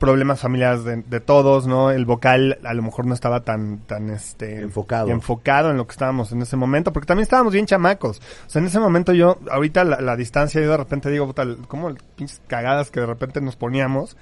[0.00, 1.92] problemas familiares de, de todos, ¿no?
[1.92, 5.10] El vocal a lo mejor no estaba tan, tan este Enfocado.
[5.10, 8.20] enfocado en lo que estábamos en ese momento, porque también estábamos bien chamacos.
[8.46, 11.44] O sea, en ese momento yo, ahorita la, la distancia, yo de repente digo, puta,
[11.68, 14.16] como pinches cagadas que de repente nos poníamos,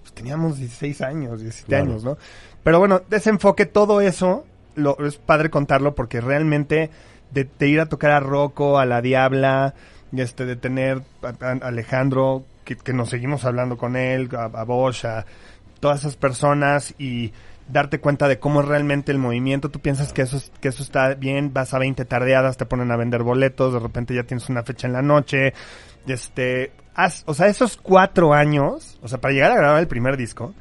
[0.00, 1.84] pues teníamos 16 años, 17 Claro.
[1.84, 2.16] años, ¿no?
[2.62, 6.88] Pero bueno, desenfoque todo eso, lo, es padre contarlo porque realmente
[7.32, 9.74] de, de ir a tocar a Rocco, a la Diabla,
[10.16, 15.04] este, de tener a, a Alejandro, que, que nos seguimos hablando con él, a, Bosch,
[15.04, 15.24] a
[15.80, 17.32] todas esas personas y
[17.68, 19.70] darte cuenta de cómo es realmente el movimiento.
[19.70, 22.90] Tú piensas que eso, es- que eso está bien, vas a 20 tardeadas, te ponen
[22.90, 25.52] a vender boletos, de repente ya tienes una fecha en la noche.
[26.06, 30.16] Este, haz- o sea, esos cuatro años, o sea, para llegar a grabar el primer
[30.16, 30.54] disco,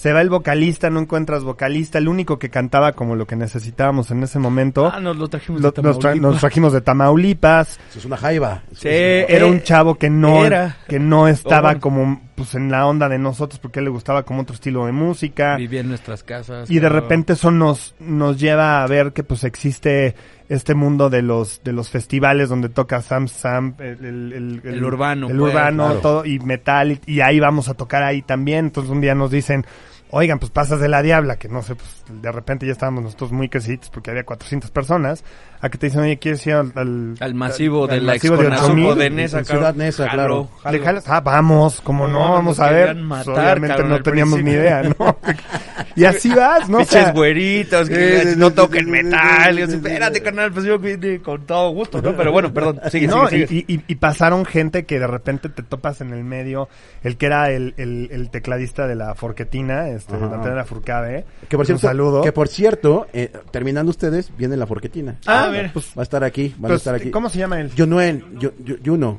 [0.00, 4.10] se va el vocalista, no encuentras vocalista, el único que cantaba como lo que necesitábamos
[4.10, 4.90] en ese momento.
[4.90, 6.30] Ah, nos lo trajimos lo- de nos, tra- Tamaulipas.
[6.32, 7.80] nos trajimos de Tamaulipas.
[7.90, 8.62] Eso es una jaiba.
[8.72, 10.78] Sí, es- Era Eh, un chavo que no, era.
[10.88, 14.22] que no estaba como pues en la onda de nosotros porque a él le gustaba
[14.22, 15.56] como otro estilo de música.
[15.56, 16.70] Vivía en nuestras casas.
[16.70, 20.14] Y de repente eso nos, nos lleva a ver que pues existe
[20.50, 25.28] este mundo de los, de los festivales donde toca Sam Sam, el, el, El urbano,
[25.30, 26.00] el pues, urbano, claro.
[26.00, 28.66] todo, y metal, y, y ahí vamos a tocar ahí también.
[28.66, 29.64] Entonces un día nos dicen,
[30.10, 33.32] oigan, pues pasas de la diabla, que no sé, pues de repente ya estábamos nosotros
[33.32, 35.24] muy crecidos porque había 400 personas,
[35.62, 38.36] a que te dicen, oye, ¿quieres ir al, al, Al masivo al de la masivo
[38.36, 38.98] de Exconazuco 8000?
[38.98, 39.44] de Nesa.
[39.44, 40.48] Ciudad Nesa, claro.
[40.62, 40.76] jalo.
[40.78, 41.04] ¿Le jalas?
[41.06, 42.88] Ah, vamos, como no, No, vamos a ver.
[42.88, 45.18] querían Pues, matar, obviamente cabrón, no al teníamos ni idea, ¿no?
[45.96, 46.78] y así vas, ¿no?
[46.78, 49.58] O sea, güeritos que no toquen metal.
[49.58, 52.16] Y espérate, carnal, pues yo vine con todo gusto, ¿no?
[52.16, 53.64] Pero bueno, perdón, sigue, no, sigue, sigue.
[53.68, 56.68] Y, y- y pasaron gente que de repente te topas en el medio,
[57.02, 60.28] el que era el, el, el tecladista de la Forquetina, este, Ajá.
[60.28, 61.24] Natalia Furcade.
[61.48, 62.22] Que por Un cierto, saludo.
[62.22, 65.16] que por cierto, eh, terminando ustedes, viene la forquetina.
[65.26, 65.72] Ah, a ver.
[65.72, 67.10] pues, Va a estar aquí, van a pues, estar aquí.
[67.10, 67.70] ¿cómo se llama él?
[67.74, 69.18] Yu- Juno.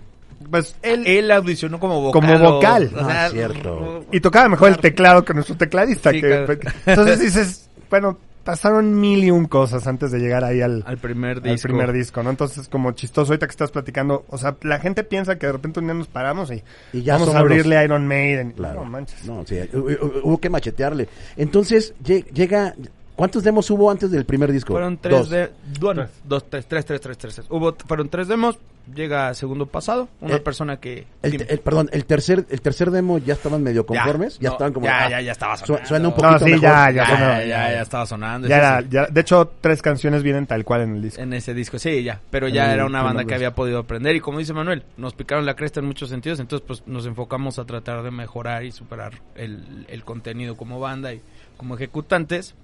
[0.49, 1.05] Pues él...
[1.05, 2.21] Él audicionó como vocal.
[2.21, 2.91] Como vocal.
[2.95, 4.05] o sea, Ah, cierto.
[4.11, 6.11] Y tocaba mejor el teclado que nuestro tecladista.
[6.11, 6.57] Sí, que- claro.
[6.87, 11.37] entonces dices, bueno, pasaron mil y un cosas antes de llegar ahí al, Al primer
[11.37, 11.67] al disco.
[11.67, 12.29] primer disco, ¿no?
[12.29, 15.79] Entonces, como chistoso ahorita que estás platicando, o sea, la gente piensa que de repente
[15.79, 18.51] un día nos paramos y, Y ya vamos a los- abrirle a Iron Maiden.
[18.51, 18.83] Claro.
[18.83, 19.25] No manches.
[19.25, 21.07] No, sí, hu- hu- hubo que machetearle.
[21.37, 22.75] Entonces, lle- llega.
[23.21, 24.73] ¿Cuántos demos hubo antes del primer disco?
[24.73, 25.29] Fueron tres Dos.
[25.29, 25.51] de...
[25.79, 27.45] Bueno, dos, tres, tres, tres, tres, tres, tres.
[27.51, 28.57] Hubo, fueron tres demos.
[28.95, 30.09] Llega segundo pasado.
[30.21, 31.05] Una Eh, persona que...
[31.21, 34.87] El, perdón, el tercer, el tercer demo ya estaban medio conformes, ya, no, estaban como
[34.87, 35.87] ya, ah, ya, ya estaba su- sonando.
[35.87, 36.61] suena un No, poquito sí, mejor.
[36.63, 37.39] ya, Ya, ya, ya, sonaba.
[37.45, 38.47] ya, ya estaba sonando.
[38.47, 38.87] Ya sí, era, sí.
[38.89, 41.21] ya, de hecho, tres canciones vienen tal cual en el disco.
[41.21, 42.19] En ese disco, sí, ya.
[42.31, 44.15] Pero ya el era una banda que había podido aprender.
[44.15, 46.39] Y como dice Manuel, nos picaron la cresta en muchos sentidos.
[46.39, 51.13] Entonces, pues nos enfocamos a tratar de mejorar y superar el, el contenido como banda
[51.13, 51.21] y
[51.55, 52.55] como ejecutantes.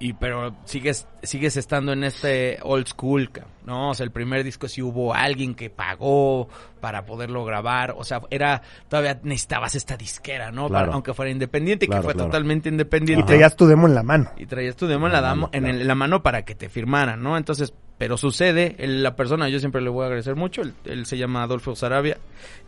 [0.00, 3.28] Y pero sigues sigues estando en este old school,
[3.66, 3.90] ¿no?
[3.90, 6.48] O sea, el primer disco sí hubo alguien que pagó
[6.80, 10.68] para poderlo grabar, o sea, era todavía necesitabas esta disquera, ¿no?
[10.68, 10.84] Claro.
[10.84, 12.28] Para- aunque fuera independiente, Claro, que fue claro.
[12.28, 14.30] totalmente Y independiente traías tu demo en la mano.
[14.36, 15.80] y traías tu demo en la, En la damo- mano, en, el- claro.
[15.82, 17.36] en la mano para que te firmaran, ¿no?
[17.36, 21.06] Entonces, pero sucede, el- la persona, yo siempre le voy a agradecer mucho, él, él
[21.06, 22.18] se llama Adolfo Sarabia,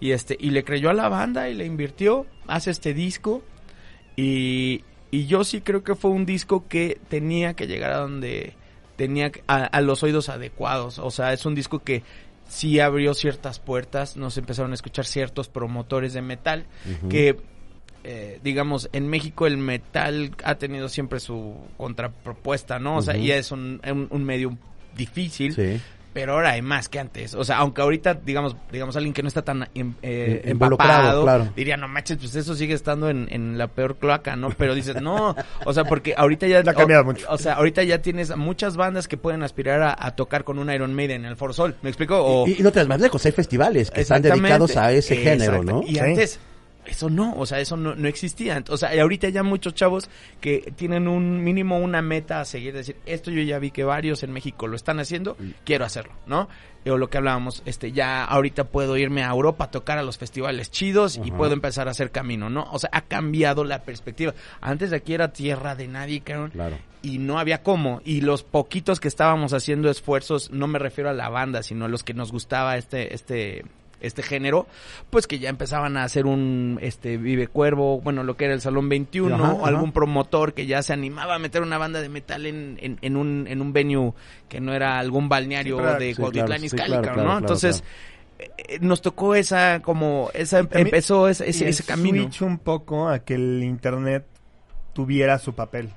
[0.01, 3.45] y este, y le creyó a la banda y le invirtió, hace este disco,
[4.17, 8.55] y, y yo sí creo que fue un disco que tenía que llegar a donde
[8.97, 12.03] tenía que- a, a los oídos adecuados, o sea, es un disco que
[12.49, 16.67] sí abrió ciertas puertas, nos empezaron a escuchar ciertos promotores de metal,
[17.09, 17.37] que
[18.03, 22.97] eh, digamos, en México el metal ha tenido siempre su contrapropuesta, ¿no?
[22.97, 24.57] O sea, y es un, un, un medio
[24.97, 25.81] difícil, Sí.
[26.13, 27.35] Pero ahora hay más que antes.
[27.35, 31.49] O sea, aunque ahorita, digamos, digamos alguien que no está tan eh, involucrado, empapado, claro.
[31.55, 34.51] diría, no manches, pues eso sigue estando en, en la peor cloaca, ¿no?
[34.51, 36.61] Pero dices, no, o sea, porque ahorita ya...
[36.67, 37.27] Ha cambiado o, mucho.
[37.31, 40.71] O sea, ahorita ya tienes muchas bandas que pueden aspirar a, a tocar con un
[40.71, 42.17] Iron Maiden en el For Sol, ¿me explico?
[42.23, 45.17] O, Y, y no te vas más lejos, hay festivales que están dedicados a ese
[45.17, 45.63] género.
[45.65, 45.83] ¿no?
[45.87, 45.99] Y Sí.
[46.01, 46.41] antes,
[46.91, 48.63] eso no, o sea, eso no, no existía.
[48.69, 52.75] O sea, y ahorita ya muchos chavos que tienen un mínimo una meta a seguir,
[52.75, 56.49] decir, esto yo ya vi que varios en México lo están haciendo, quiero hacerlo, ¿no?
[56.87, 60.17] O lo que hablábamos, este, ya ahorita puedo irme a Europa a tocar a los
[60.19, 62.67] festivales chidos y puedo empezar a hacer camino, ¿no?
[62.73, 64.35] O sea, ha cambiado la perspectiva.
[64.61, 66.79] Antes de aquí era tierra de nadie, cabrón Claro.
[67.03, 68.01] y no había cómo.
[68.05, 71.89] Y los poquitos que estábamos haciendo esfuerzos, no me refiero a la banda, sino a
[71.89, 73.65] los que nos gustaba este, este,
[74.01, 74.67] este género,
[75.11, 78.61] pues que ya empezaban a hacer un este Vive Cuervo, bueno, lo que era el
[78.61, 79.69] Salón 21, Ajá, o ajá.
[79.69, 83.17] algún promotor que ya se animaba a meter una banda de metal en, en, en
[83.17, 84.13] un, en un venue
[84.49, 87.39] que no era algún balneario Sí, de sí, Cuautitlán sí, claro, claro, ¿no?
[87.39, 87.85] Entonces,
[88.39, 92.23] eh, nos tocó esa, como, esa, empezó ese, ese, ese camino.
[92.23, 94.27] switch un poco a que el internet
[94.93, 95.91] tuviera su papel.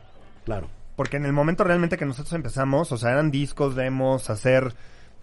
[0.46, 0.68] Claro.
[0.96, 4.74] Porque en el momento realmente que nosotros empezamos, o sea, eran discos, demos, hacer,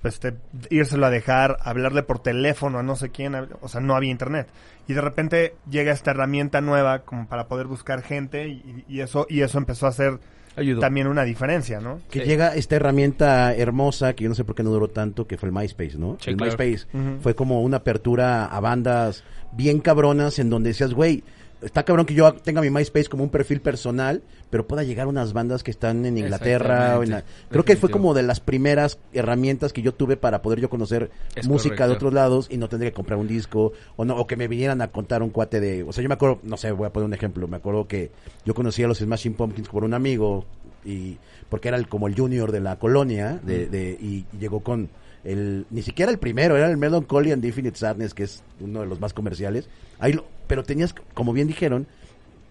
[0.04, 0.34] este,
[0.70, 4.48] írselo a dejar, hablarle por teléfono a no sé quién, o sea, no había internet.
[4.88, 9.26] Y de repente llega esta herramienta nueva como para poder buscar gente y, y eso
[9.28, 10.18] y eso empezó a hacer
[10.56, 10.80] Ayudó.
[10.80, 12.00] también una diferencia, ¿no?
[12.10, 12.26] Que Sí.
[12.26, 15.48] llega esta herramienta hermosa, que yo no sé por qué no duró tanto, que fue
[15.48, 16.16] el MySpace, ¿no?
[16.20, 16.56] Sí, el claro.
[16.58, 16.86] MySpace
[17.22, 21.22] fue como una apertura a bandas bien cabronas en donde decías, güey,
[21.62, 25.08] está cabrón que yo tenga mi MySpace como un perfil personal, pero pueda llegar a
[25.08, 26.98] unas bandas que están en Inglaterra.
[26.98, 27.24] o en la-.
[27.50, 31.10] Creo que fue como de las primeras herramientas que yo tuve para poder yo conocer
[31.34, 34.26] Es música de otros lados y no tendría que comprar un disco o no o
[34.26, 36.70] que me vinieran a contar un cuate de, o sea, yo me acuerdo, no sé,
[36.72, 38.10] voy a poner un ejemplo, me acuerdo que
[38.44, 40.44] yo conocí a los Smashing Pumpkins por un amigo
[40.84, 41.18] y
[41.48, 44.88] porque era el, como el junior de la colonia de, de- y llegó con
[45.24, 48.86] el ni siquiera el primero era el Melancholy and Infinite Sadness que es uno de
[48.86, 51.86] los más comerciales ahí lo- pero tenías como bien dijeron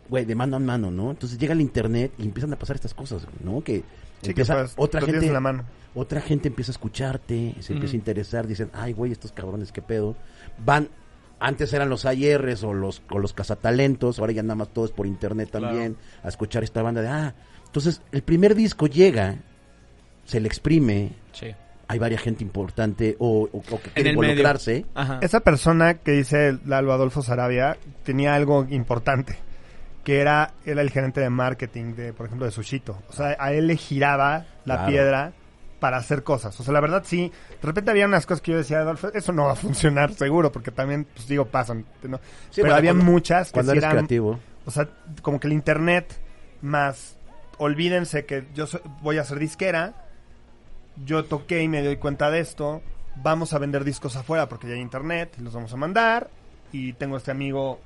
[0.10, 2.93] güey de mano a mano no entonces llega el internet y empiezan a pasar estas
[2.93, 3.84] cosas no que
[4.21, 5.63] Sí, que pues, otra gente en la mano.
[5.95, 9.82] otra gente empieza a escucharte, se empieza a interesar, dicen, ay, güey, estos cabrones, qué
[9.82, 10.17] pedo.
[10.65, 10.89] Van,
[11.39, 14.91] antes eran los ARs o los, o los cazatalentos, ahora ya nada más todo es
[14.91, 17.34] por internet también, a escuchar esta banda de, ah,
[17.65, 19.38] entonces el primer disco llega,
[20.25, 21.47] se le exprime, Sí.
[21.91, 24.86] Hay varias gente importante o, o- o que quiere involucrarse.
[25.21, 29.36] Esa persona que dice Lalo Adolfo Sarabia tenía algo importante,
[30.04, 33.02] que era, era el gerente de marketing de, por ejemplo, de Sushito.
[33.10, 34.88] O sea, a él le giraba la Claro.
[34.91, 35.32] piedra
[35.80, 36.60] para hacer cosas.
[36.60, 39.32] O sea, la verdad sí, de repente había unas cosas que yo decía, Adolfo, eso
[39.34, 41.86] no va a funcionar seguro, porque también, pues digo, pasan.
[42.04, 42.17] ¿no?
[42.52, 44.39] Sí, Pero había cuando- muchas que Cuando sí eres eran, creativo.
[44.65, 44.88] o sea,
[45.23, 46.19] como que el internet
[46.62, 47.15] más
[47.58, 49.93] olvídense que yo soy- voy a ser disquera,
[51.05, 52.81] yo toqué y me doy cuenta de esto,
[53.23, 56.29] vamos a vender discos afuera porque ya hay internet, los vamos a mandar
[56.71, 57.79] y tengo este amigo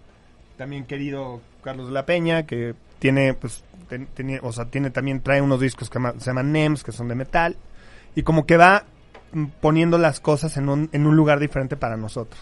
[0.57, 4.07] también querido Carlos de la Peña, que tiene, pues, ten-
[4.41, 7.55] o sea, tiene también, trae unos discos que se llaman NEMS, que son de metal,
[8.15, 8.85] y como que va
[9.61, 12.39] poniendo las cosas en un, en un lugar diferente para nosotros.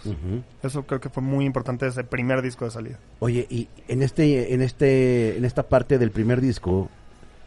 [0.62, 3.00] Eso creo que fue muy importante ese primer disco de salida.
[3.20, 6.90] Oye, y en este, en este, en esta parte del primer disco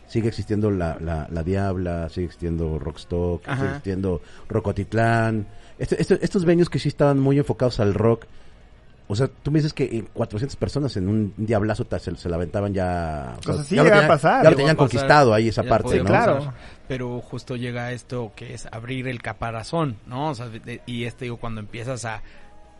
[0.06, 3.56] sigue existiendo la, la, la Diabla, sigue existiendo Rockstock, Ajá.
[3.56, 5.46] sigue existiendo Rocotitlán.
[5.78, 8.26] Este- este- estos venues que sí estaban muy enfocados al rock.
[9.06, 12.36] O sea, tú me dices que eh, 400 personas en un diablazo se, se la
[12.36, 13.34] aventaban ya.
[13.36, 14.44] o Pues sea, así ya lo llega a tenían- pasar.
[14.44, 14.88] Ya lo tenían pasar.
[14.90, 16.38] conquistado ahí esa parte, claro.
[16.38, 16.54] pasar.
[16.88, 20.30] Pero justo llega esto que es abrir el caparazón, ¿no?
[20.30, 22.22] O sea, de- y este digo, cuando empiezas a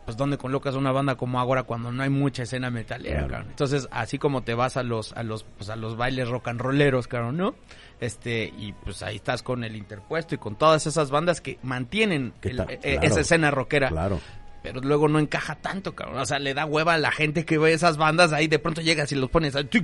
[0.05, 3.31] pues dónde colocas una banda como ahora cuando no hay mucha escena metalera, Claro.
[3.31, 3.49] cabrón.
[3.49, 6.61] Entonces, así como te vas a los a los pues a los bailes rock and
[6.61, 7.55] rolleros, cabrón, ¿no?
[7.99, 12.33] Este, y pues ahí estás con el interpuesto y con todas esas bandas que mantienen
[12.41, 13.01] el- eh, claro.
[13.01, 14.19] esa escena rockera Claro.
[14.61, 16.19] pero luego no encaja tanto, cabrón.
[16.19, 18.81] O sea, le da hueva a la gente que ve esas bandas ahí, de pronto
[18.81, 19.83] llegas y los pones ahí, pues,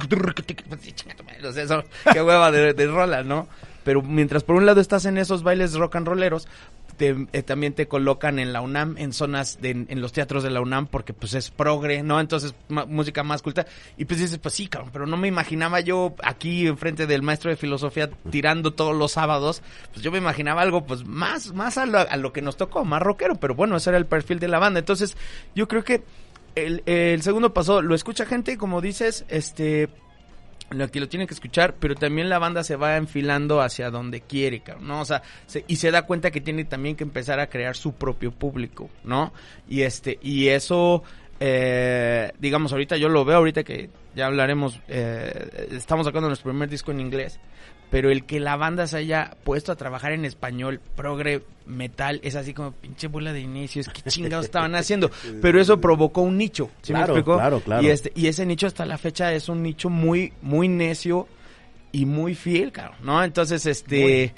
[1.44, 3.48] o sea, eso, qué hueva de, de rola, ¿no?
[3.84, 6.48] Pero mientras por un lado estás en esos bailes rock and rolleros,
[7.10, 10.62] eh, también te colocan en la UNAM, en zonas, de, en los teatros de la
[10.62, 12.20] UNAM, porque pues es progre, ¿no?
[12.20, 13.66] Entonces, música más culta.
[13.98, 17.50] Y pues dices, pues sí, cabrón, pero no me imaginaba yo aquí enfrente del maestro
[17.50, 19.62] de filosofía tirando todos los sábados.
[19.92, 22.86] Pues yo me imaginaba algo, pues más, más a lo, a lo que nos tocó,
[22.86, 23.36] más rockero.
[23.36, 24.80] Pero bueno, ese era el perfil de la banda.
[24.80, 25.18] Entonces,
[25.56, 26.04] yo creo que
[26.56, 29.90] el, el segundo paso lo escucha gente, como dices, este
[30.72, 34.22] lo que lo tiene que escuchar, pero también la banda se va enfilando hacia donde
[34.22, 35.02] quiere, ¿no?
[35.02, 37.94] O sea, se- y se da cuenta que tiene también que empezar a crear su
[37.94, 39.34] propio público, ¿no?
[39.70, 41.04] Y este, y eso,
[41.40, 46.70] eh, digamos, ahorita yo lo veo, ahorita que ya hablaremos, eh, estamos sacando nuestro primer
[46.70, 47.40] disco en inglés,
[47.92, 52.36] pero el que la banda se haya puesto a trabajar en español, progre, metal, es
[52.36, 56.70] así como pinche bola de inicios, qué chingados estaban haciendo, pero eso provocó un nicho,
[56.82, 57.38] ¿sí Claro, me explico?
[57.38, 57.84] claro, claro.
[57.84, 61.28] Y este, y ese nicho hasta la fecha es un nicho muy, muy necio
[61.92, 63.22] y muy fiel, cabrón, ¿no?
[63.24, 64.34] Entonces, este,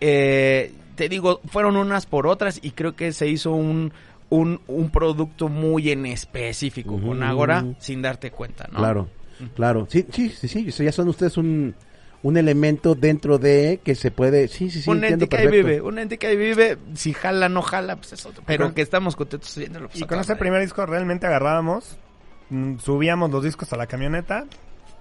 [0.00, 3.92] eh, te digo, fueron unas por otras y creo que se hizo un,
[4.30, 7.22] un, un producto muy en específico con Ujú.
[7.24, 8.78] Agora sin darte cuenta, ¿no?
[8.78, 9.08] Claro,
[9.54, 9.86] claro.
[9.90, 10.84] Sí, sí, sí, sí.
[10.84, 11.74] ya son ustedes un,
[12.24, 14.48] un elemento dentro de que se puede.
[14.48, 14.90] Sí, sí, sí.
[14.90, 18.14] un ente que ahí vive, un ente que ahí vive, si jala, no jala, pues
[18.14, 18.42] es otro.
[18.46, 19.88] Pero con- que estamos contentos haciéndolo.
[19.88, 21.96] pues, Y con ese primer disco realmente agarrábamos,
[22.50, 24.46] mm, subíamos los discos a la camioneta,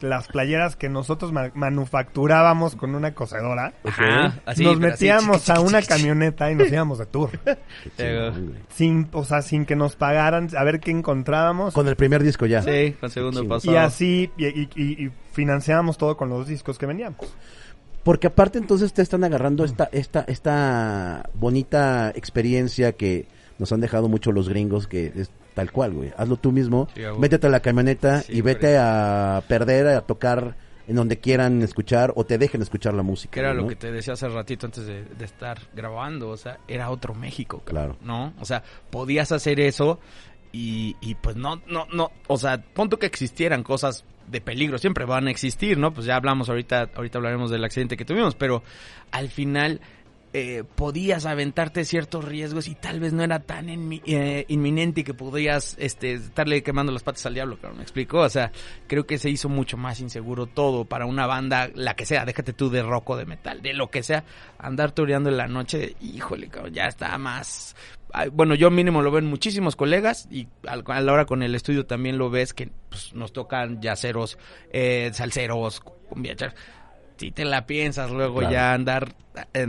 [0.04, 5.52] las playeras que nosotros ma- manufacturábamos con una cocedora, Ajá, así, nos así, metíamos chiqui,
[5.58, 7.30] a una camioneta y nos íbamos de tour.
[8.70, 11.74] Sin, o sea, sin que nos pagaran, a ver qué encontrábamos.
[11.74, 12.62] Con el primer disco ya.
[12.62, 13.58] Sí, con segundo Chingón.
[13.58, 13.72] paso.
[13.72, 17.18] y así, y, y- y- y financiábamos todo con los discos que veníamos.
[18.04, 23.28] Porque aparte entonces te están agarrando esta, esta, esta bonita experiencia que
[23.60, 26.14] nos han dejado mucho los gringos, que es tal cual, güey.
[26.18, 30.56] Hazlo tú mismo, Sí, métete a la camioneta y vete a perder, a tocar
[30.88, 33.32] en donde quieran escuchar o te dejen escuchar la música.
[33.34, 33.62] Que era ¿no?
[33.62, 37.14] lo que te decía hace ratito antes de, de estar grabando, o sea, era otro
[37.14, 37.96] México, Claro.
[38.02, 38.34] ¿no?
[38.42, 40.00] O sea, podías hacer eso
[40.52, 45.06] y, y pues no, no, no, o sea, punto que existieran cosas de peligro, siempre
[45.06, 45.94] van a existir, ¿no?
[45.94, 48.62] Pues ya hablamos ahorita, ahorita hablaremos del accidente que tuvimos, pero
[49.12, 49.80] al final
[50.34, 55.14] eh, podías aventarte ciertos riesgos y tal vez no era tan inmi- eh, inminente que
[55.14, 58.20] podías este, estarle quemando las patas al diablo, claro, ¿me explico?
[58.20, 58.52] O sea,
[58.88, 62.54] creo que se hizo mucho más inseguro todo para una banda, la que sea, déjate
[62.54, 64.24] tú de rock o de metal, de lo que sea,
[64.58, 67.76] andar tureando en la noche, híjole, cabrón, ya está más...
[68.32, 72.20] Bueno, yo mínimo lo ven muchísimos colegas y a la hora con el estudio también
[72.20, 74.38] lo ves que pues, nos tocan yaceros,
[74.72, 76.54] eh, salseros, cumbiacheros.
[77.24, 78.54] Si te la piensas luego Claro.
[78.54, 79.16] ya andar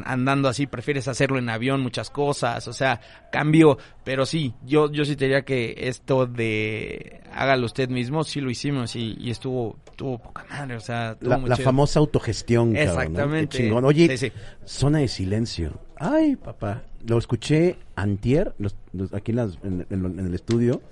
[0.05, 3.01] andando así, prefieres hacerlo en avión, muchas cosas, o sea,
[3.33, 8.41] cambio, pero sí, yo yo sí te diría que esto de hágalo usted mismo, sí
[8.43, 12.85] lo hicimos y, y estuvo, estuvo poca madre, o sea, La, la famosa autogestión, cabrón,
[12.95, 13.01] ¿no?
[13.01, 13.73] Exactamente.
[13.73, 14.33] Oye, Sí, sí.
[14.65, 15.81] zona de silencio.
[15.97, 16.83] Ay, papá.
[17.07, 20.83] Lo escuché antier, los- los- aquí en, las- en- en- en el estudio.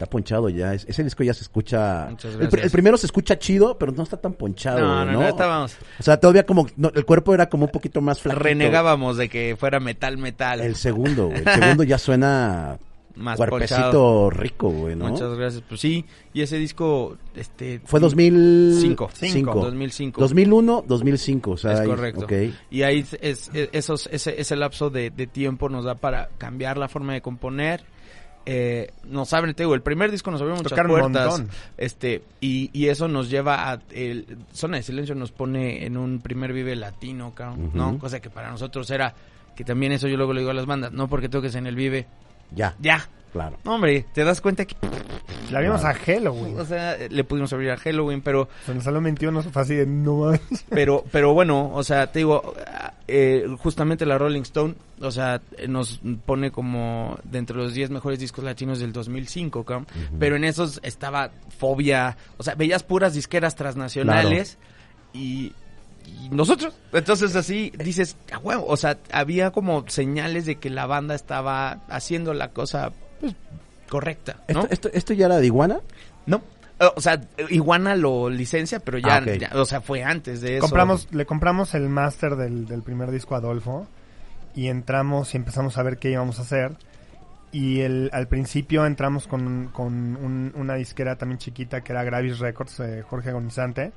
[0.00, 0.72] Está ponchado ya.
[0.72, 2.06] Es- ese disco ya se escucha.
[2.08, 2.64] Muchas El, pr- gracias.
[2.64, 4.78] el primero se escucha chido, pero no está tan ponchado.
[4.80, 6.66] No, No, no, no, estábamos, O sea, todavía como.
[6.76, 8.42] no, el cuerpo era como un poquito más flaquito.
[8.42, 11.40] renegábamos de que fuera metal, metal, El segundo, güey.
[11.40, 12.78] El segundo ya suena.
[13.16, 14.30] más cuerpecito ponchado.
[14.30, 15.08] rico, güey, ¿no?
[15.08, 17.80] Muchas gracias, pues sí, y ese disco, este...
[17.84, 19.10] Fue 2005.
[19.12, 19.54] Cinco.
[19.60, 20.20] 2005.
[20.22, 21.50] 2001, 2005.
[21.50, 22.26] O sea, Es ahí- correcto.
[22.70, 26.30] Y ahí es, es- es- esos, ese, ese lapso de, de tiempo nos da para
[26.38, 27.82] cambiar la forma de componer.
[28.46, 31.42] Eh, nos abren, te digo, el primer disco nos abrió muchas Tocar un puertas.
[31.76, 33.80] Este, y, y eso nos lleva a.
[33.90, 37.70] El, Zona de Silencio nos pone en un primer vive latino, cabrón.
[37.74, 37.98] ¿no?
[37.98, 39.14] Cosa que para nosotros era.
[39.54, 41.74] Que también eso yo luego le digo a las bandas, no porque toques en el
[41.74, 42.06] vive,
[42.54, 43.08] Ya, ya.
[43.32, 43.56] Claro.
[43.64, 44.76] No, hombre, te das cuenta que
[45.50, 45.96] La vimos Claro.
[45.98, 46.58] a Halloween.
[46.60, 50.32] O sea, le pudimos abrir a Halloween, pero el Salón 21 fue así de no
[50.68, 52.54] pero pero bueno, o sea, te digo,
[53.08, 58.18] eh, justamente la Rolling Stone, o sea, nos pone como de entre los 10 mejores
[58.20, 59.86] discos latinos del 2005, cabrón.
[60.18, 64.58] pero en esos estaba Fobia, o sea, veías puras disqueras transnacionales
[65.12, 65.52] y,
[66.06, 70.86] y nosotros, entonces así dices, a huevo, o sea, había como señales de que la
[70.86, 73.34] banda estaba haciendo la cosa pues,
[73.88, 74.60] correcta, ¿no?
[74.62, 75.80] ¿Esto, esto, esto ya era de iguana?
[76.26, 76.42] No.
[76.96, 80.60] O sea, Iguana lo licencia, pero ya, Ah, ya, o sea, fue antes de eso.
[80.62, 83.86] Compramos, le compramos el máster del, del primer disco a Adolfo
[84.54, 86.72] y entramos y empezamos a ver qué íbamos a hacer.
[87.52, 92.38] Y el, al principio entramos con, con un- una disquera también chiquita que era Gravis
[92.38, 93.92] Records, eh, Jorge Agonizante,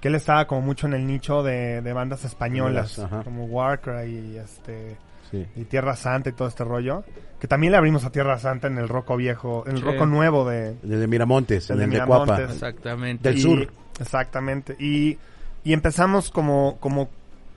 [0.00, 3.24] que él estaba como mucho en el nicho de, de bandas españolas, Ajá.
[3.24, 4.96] como Warcry y, este,
[5.30, 5.46] Sí.
[5.56, 7.04] y Tierra Santa y todo este rollo.
[7.40, 9.84] Que también le abrimos a Tierra Santa en el roco viejo, en el Sí.
[9.84, 12.24] roco nuevo de, En el de Miramontes, El en de el de Cuapa.
[12.32, 12.54] Miramontes.
[12.56, 13.28] Exactamente.
[13.28, 13.72] Del Y- sur.
[14.00, 14.76] Exactamente.
[14.78, 15.18] Y,
[15.64, 17.08] y empezamos como, como,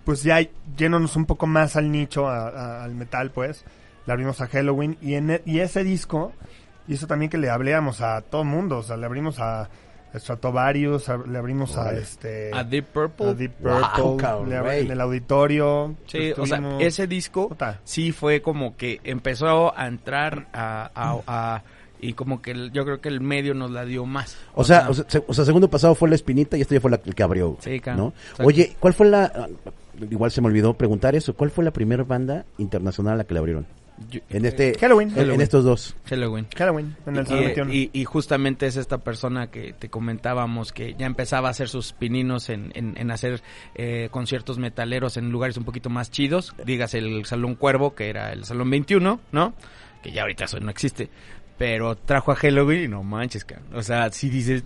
[0.06, 0.40] pues ya
[0.78, 3.66] yéndonos un poco más al nicho, a- a- al metal, pues.
[4.06, 4.98] Le abrimos a Halloween.
[5.02, 6.34] Y, en, e- y ese disco
[6.88, 8.78] hizo también que le hablamos a todo mundo.
[8.80, 9.70] O sea, le abrimos a
[10.20, 12.52] Stratovarius, a- le abrimos a este...
[12.54, 13.30] A Deep Purple.
[13.30, 14.80] a Deep Wow, Purple, cabrón, le abri- güey.
[14.86, 15.96] en el auditorio.
[16.08, 21.22] Sí, o sea, estuvimos- ese disco sí fue como que empezó a entrar a, a-
[21.28, 21.64] a-
[22.00, 24.36] y como que el- yo creo que el medio nos la dio más.
[24.56, 26.82] O sea, o sea, se- o sea, segundo pasado fue la espinita y este ya
[26.82, 27.58] fue la, el que abrió.
[27.62, 27.98] Sí, claro.
[27.98, 28.08] ¿no?
[28.10, 28.44] Exacto.
[28.44, 29.32] Oye, ¿cuál fue la...
[29.34, 29.48] ah,
[30.10, 31.36] Igual se me olvidó preguntar eso.
[31.36, 33.68] ¿Cuál fue la primera banda internacional a la que le abrieron?
[34.10, 34.78] Yo- En este...
[34.80, 35.12] Halloween.
[35.16, 35.96] En, en estos dos.
[36.06, 36.48] Halloween.
[36.58, 37.74] Halloween, en el Salón Y, 21.
[37.74, 41.94] y- y justamente es esta persona que te comentábamos que ya empezaba a hacer sus
[41.94, 43.42] pininos en, en- en hacer
[43.76, 46.54] eh, conciertos metaleros en lugares un poquito más chidos.
[46.66, 49.54] Digas el Salón Cuervo, que era el Salón 21, ¿no?
[50.02, 51.10] Que ya ahorita eso no existe.
[51.58, 53.68] Pero trajo a Halloween y no manches, cabrón.
[53.76, 54.64] O sea, si dices...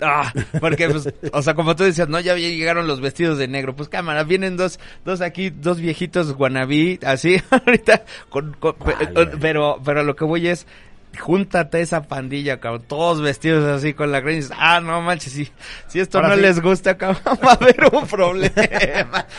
[0.00, 3.76] Ah, porque pues, o sea, como tú decías, no, ya llegaron los vestidos de negro.
[3.76, 9.26] Pues cámara, vienen dos, dos aquí, dos viejitos guanabí, así, ahorita, con, con- Vale.
[9.40, 10.66] pero, pero lo que voy es,
[11.18, 15.48] júntate a esa pandilla, cabrón, todos vestidos así con la dices, ah, no manches, si,
[15.88, 16.42] si esto Ahora no sí.
[16.42, 19.26] les gusta, cabrón, va a haber un problema.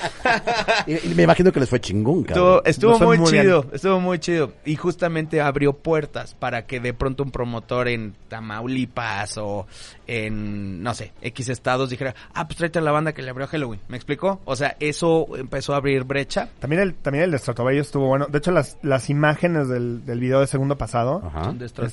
[0.86, 2.62] Y, y me imagino que les fue chingón, cabrón.
[2.66, 4.54] Estuvo, estuvo muy, muy chido, estuvo muy chido.
[4.66, 9.66] Y justamente abrió puertas para que de pronto un promotor en Tamaulipas o
[10.08, 13.46] en, no sé, X estados dijera, ah, pues tráete a la banda que le abrió
[13.46, 13.80] a Halloween.
[13.88, 14.42] ¿Me explicó?
[14.46, 16.50] O sea, eso empezó a abrir brecha.
[16.60, 18.28] También el, también el de Stratovarius estuvo bueno.
[18.28, 21.54] De hecho, las, las imágenes del, del video de segundo pasado Ajá.
[21.64, 21.88] De está-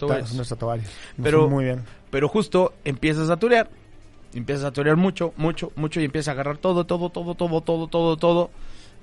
[0.44, 0.88] Stratovarius.
[1.16, 1.82] Nos Pero- muy bien.
[2.10, 3.68] Pero justo empiezas a turear.
[4.32, 7.86] Empiezas a turear mucho, mucho, mucho y empiezas a agarrar todo, todo, todo, todo, todo,
[7.88, 8.50] todo, todo.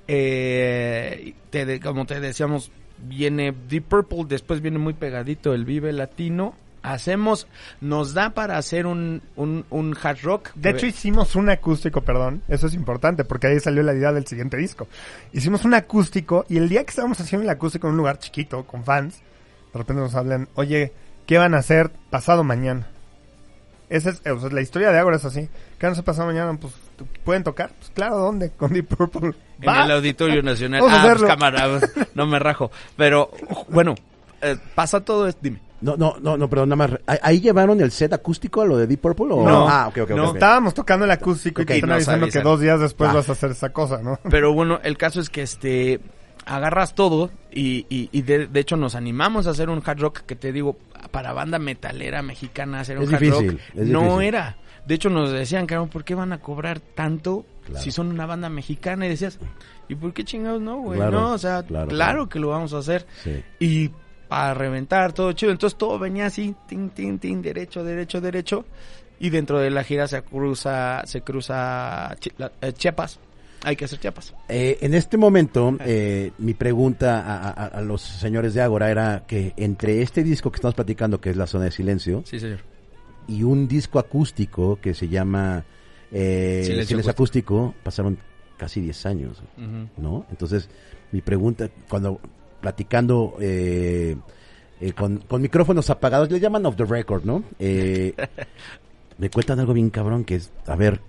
[0.06, 2.70] Eh, te de- como te decíamos,
[3.06, 6.54] viene Deep Purple, después viene muy pegadito el Vive Latino.
[6.80, 7.48] Hacemos,
[7.80, 10.50] nos da para hacer un, un, un hard rock.
[10.54, 12.40] De hecho, hicimos un acústico, perdón.
[12.48, 14.86] Eso es importante porque ahí salió la idea del siguiente disco.
[15.32, 18.64] Hicimos un acústico y el día que estábamos haciendo el acústico en un lugar chiquito
[18.64, 19.20] con fans,
[19.72, 20.92] de repente nos hablan, oye,
[21.26, 22.86] ¿qué van a hacer pasado mañana?
[23.88, 25.48] Esa es, o sea, la historia de Ágora es así.
[25.78, 26.56] ¿Qué van a hacer pasado mañana?
[26.60, 26.74] Pues,
[27.24, 27.70] ¿pueden tocar?
[27.78, 28.50] Pues claro, ¿dónde?
[28.50, 29.32] Con Deep Purple.
[29.62, 30.82] en el Auditorio Nacional.
[30.82, 31.28] Vamos a ah, pues hacerlo.
[31.28, 31.80] cámara,
[32.14, 32.70] no me rajo.
[32.96, 33.30] Pero,
[33.70, 33.94] bueno,
[34.42, 35.60] eh, pasa todo esto, dime.
[35.80, 36.90] No, no, no, no, pero nada más.
[37.06, 39.26] ¿ahí- ¿Ahí llevaron el set acústico a lo de Deep Purple?
[39.30, 39.48] O?
[39.48, 39.68] No.
[39.68, 40.28] Ah, ok, ok, ok, No.
[40.30, 40.34] ok.
[40.34, 42.42] Estábamos tocando el acústico Ok, y te están avisando avisan.
[42.42, 43.14] que dos días después Ah.
[43.14, 44.18] vas a hacer esa cosa, ¿no?
[44.28, 46.00] Pero bueno, el caso es que este
[46.48, 50.18] agarras todo y, y, y de, de hecho nos animamos a hacer un hard rock
[50.22, 50.76] que te digo,
[51.10, 54.22] para banda metalera mexicana hacer un Es hard difícil, rock no difícil.
[54.24, 54.56] era.
[54.86, 57.84] De hecho nos decían, cabrón, ¿por qué van a cobrar tanto Claro.
[57.84, 59.04] si son una banda mexicana?
[59.04, 59.38] Y decías,
[59.88, 60.98] ¿y por qué chingados no, güey?
[60.98, 63.06] Claro, no, o sea, claro, que lo vamos a hacer.
[63.22, 63.42] Sí.
[63.60, 63.90] Y
[64.28, 65.52] para reventar todo chido.
[65.52, 68.64] Entonces todo venía así, tin, tin, tin, derecho, derecho, derecho.
[69.20, 72.16] Y dentro de la gira se cruza, se cruza
[72.62, 73.18] eh, Chiapas.
[73.64, 74.34] Hay que hacer Chiapas.
[74.48, 79.24] Eh, en este momento, eh, mi pregunta a, a- a los señores de Ágora era
[79.26, 82.60] que entre este disco que estamos platicando, que es La Zona de Silencio, Sí, señor.
[83.26, 85.64] y un disco acústico que se llama
[86.12, 87.74] eh, Silencio Silencio, acústico.
[87.82, 88.16] pasaron
[88.56, 89.42] casi 10 años.
[89.96, 90.24] ¿no?
[90.30, 90.68] Entonces,
[91.12, 92.20] mi pregunta, cuando
[92.60, 94.16] platicando eh,
[94.80, 97.42] eh, con, con micrófonos apagados, le llaman off the record, ¿no?
[97.58, 98.14] Eh,
[99.18, 101.00] me cuentan algo bien cabrón, que es, a ver,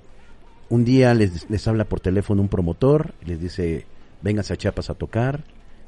[0.70, 3.86] un día les, les habla por teléfono un promotor, les dice,
[4.22, 5.44] vénganse a Chiapas a tocar,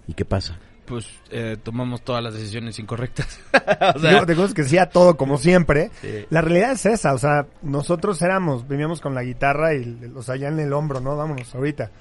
[0.07, 0.57] ¿y qué pasa?
[0.85, 3.39] Pues eh, tomamos todas las decisiones incorrectas.
[3.95, 5.91] o sea, Digo, te digo que sí a todo como siempre.
[6.01, 6.25] Sí.
[6.29, 10.35] La realidad es esa, o sea, nosotros éramos, vivíamos con la guitarra y, o sea,
[10.35, 11.15] ya en el hombro, ¿no?
[11.15, 11.91] Vámonos ahorita.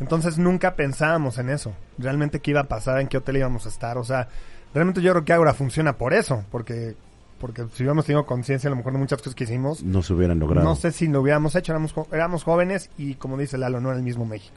[0.00, 1.74] Entonces nunca pensábamos en eso.
[1.98, 4.28] Realmente qué iba a pasar, en qué hotel íbamos a estar, o sea,
[4.74, 6.96] realmente yo creo que Ágora funciona por eso, porque
[7.42, 10.14] porque si hubiéramos tenido conciencia a lo mejor de muchas cosas que hicimos, No se
[10.14, 10.64] hubieran logrado.
[10.66, 13.98] no sé si lo hubiéramos hecho, éramos, éramos jóvenes y como dice Lalo, no era
[13.98, 14.56] el mismo México.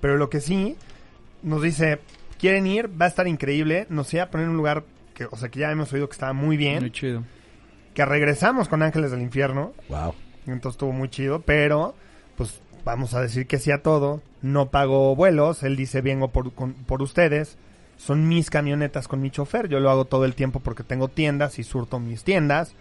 [0.00, 0.76] Pero lo que sí
[1.42, 1.98] nos dice,
[2.38, 4.84] quieren ir, va a estar increíble, nos iba a poner en un lugar
[5.14, 7.24] que, o sea, que ya hemos oído que estaba muy bien, Muy chido.
[7.94, 10.14] que regresamos con Ángeles del Infierno, Wow.
[10.46, 11.94] entonces estuvo muy chido, pero
[12.36, 16.52] pues vamos a decir que sí a todo, no pago vuelos, él dice vengo por,
[16.52, 17.56] con- por ustedes,
[18.04, 21.58] son mis camionetas con mi chofer, yo lo hago todo el tiempo porque tengo tiendas
[21.58, 22.74] y surto mis tiendas,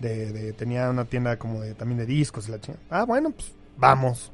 [0.00, 2.84] de, de- tenía una tienda como de también de discos y la chingada.
[2.90, 4.32] Ah, bueno, pues vamos.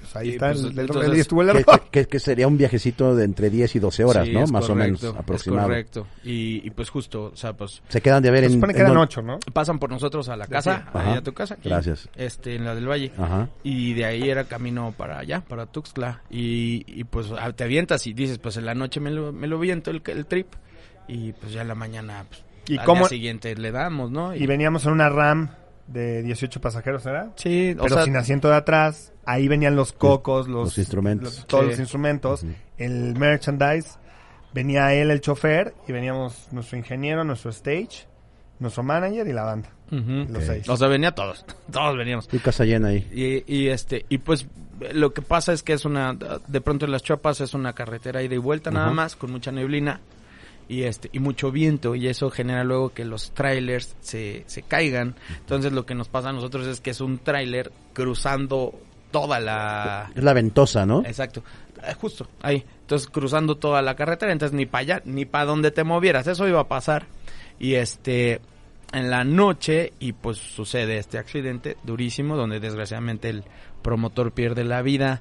[0.00, 1.82] Pues ahí Y, está, pues, el, el- entonces, ahí estuvo el Que, error.
[1.90, 4.44] que- que sería un viajecito de entre 10 y 12 horas, Sí, ¿no?
[4.44, 5.68] es Más o menos es aproximado.
[5.68, 6.06] correcto.
[6.24, 8.52] Y, y pues justo, o sea, pues Se quedan de ver Se en...
[8.52, 9.38] supone que eran don- ocho, ¿no?
[9.52, 11.54] pasan por nosotros a la De casa, ahí a tu casa.
[11.54, 12.08] aquí, Gracias.
[12.16, 13.12] Este, en la del Valle.
[13.18, 13.48] Ajá.
[13.62, 16.22] Y de ahí era camino para allá, para Tuxtla.
[16.30, 19.46] Y, y pues ah, te avientas y dices, pues en la noche me lo, me
[19.46, 20.46] lo viento el, el trip.
[21.06, 24.34] Y pues ya en la mañana, pues, ¿Y al cómo- día siguiente le damos, ¿no?
[24.34, 25.50] Y veníamos en una RAM
[25.86, 27.30] de 18 pasajeros, ¿era?
[27.36, 29.12] sí, o pero sea, sin asiento de atrás.
[29.30, 31.36] Ahí venían los cocos, los, los instrumentos.
[31.36, 31.70] los- todos Sí.
[31.72, 32.44] los instrumentos,
[32.78, 33.90] el merchandise.
[34.54, 38.06] Venía él, el chofer, y veníamos nuestro ingeniero, nuestro stage,
[38.58, 39.68] nuestro manager y la banda.
[39.90, 40.68] Los seis.
[40.68, 42.28] O sea, venía todos, todos veníamos.
[42.32, 43.06] Y casa llena ahí.
[43.46, 44.46] Y, y este, y pues
[44.94, 46.14] lo que pasa es que es una,
[46.46, 49.52] de pronto en las chapas es una carretera ida y vuelta nada más, con mucha
[49.52, 50.00] neblina
[50.68, 55.14] y este, y mucho viento, y eso genera luego que los trailers se, se caigan.
[55.40, 58.78] Entonces lo que nos pasa a nosotros es que es un trailer cruzando
[59.10, 61.00] toda la, Es la ventosa, ¿no?
[61.04, 61.42] Exacto,
[61.82, 62.64] Eh, justo ahí.
[62.80, 66.48] Entonces cruzando toda la carretera, entonces ni para allá ni para donde te movieras, eso
[66.48, 67.06] iba a pasar.
[67.58, 68.40] Y este
[68.92, 73.44] en la noche y pues sucede este accidente durísimo donde desgraciadamente el
[73.82, 75.20] promotor pierde la vida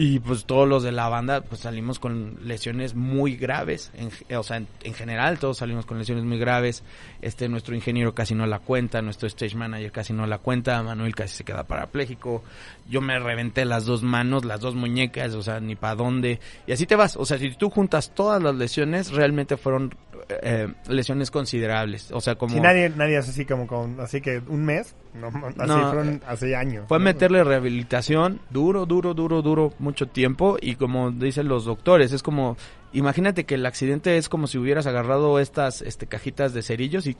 [0.00, 4.44] y pues todos los de la banda pues salimos con lesiones muy graves, en, o
[4.44, 6.84] sea, en, en general todos salimos con lesiones muy graves.
[7.20, 11.16] Este nuestro ingeniero casi no la cuenta, nuestro stage manager casi no la cuenta, Manuel
[11.16, 12.44] casi se queda parapléjico.
[12.88, 16.38] Yo me reventé las dos manos, las dos muñecas, o sea, ni para dónde.
[16.68, 19.96] Y así te vas, o sea, si tú juntas todas las lesiones, realmente fueron
[20.28, 24.42] eh, lesiones considerables, o sea, como Si nadie, nadie es así como con, así que
[24.46, 26.86] un mes, no, así No, fueron hace años.
[26.88, 32.22] Fue meterle rehabilitación duro, duro, duro, duro, mucho tiempo y como dicen los doctores, es
[32.22, 32.56] como,
[32.92, 37.16] imagínate que el accidente es como si hubieras agarrado estas este, cajitas de cerillos y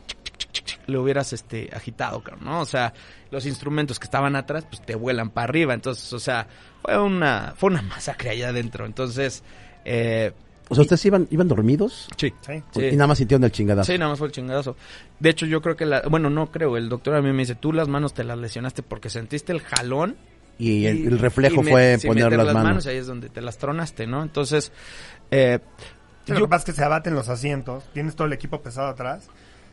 [0.86, 2.61] le hubieras este, agitado, ¿no?
[2.61, 2.94] O sea,
[3.30, 6.46] los instrumentos que estaban atrás pues te vuelan para arriba, entonces, o sea,
[6.82, 9.42] fue una, fue una masacre allá adentro, entonces,
[9.84, 10.32] eh,
[10.69, 12.09] O sea, ¿ustedes iban, iban dormidos?
[12.16, 12.62] sí, Sí.
[12.73, 12.85] sí.
[12.87, 13.91] Y nada más sintieron el chingadazo.
[13.93, 14.77] Sí, nada más fue el chingadazo.
[15.19, 16.03] De hecho, yo creo que la...
[16.09, 16.77] Bueno, no creo.
[16.77, 19.61] El doctor a mí me dice, tú las manos te las lesionaste porque sentiste el
[19.61, 20.16] jalón.
[20.59, 22.87] Y el, el reflejo y me- fue sí, poner las manos.
[22.87, 24.23] Ahí es donde te las tronaste, ¿no?
[24.23, 24.73] Entonces,
[25.31, 25.59] eh,
[26.27, 28.89] Sí, Lo que pasa es que se abaten los asientos, tienes todo el equipo pesado
[28.89, 29.29] atrás.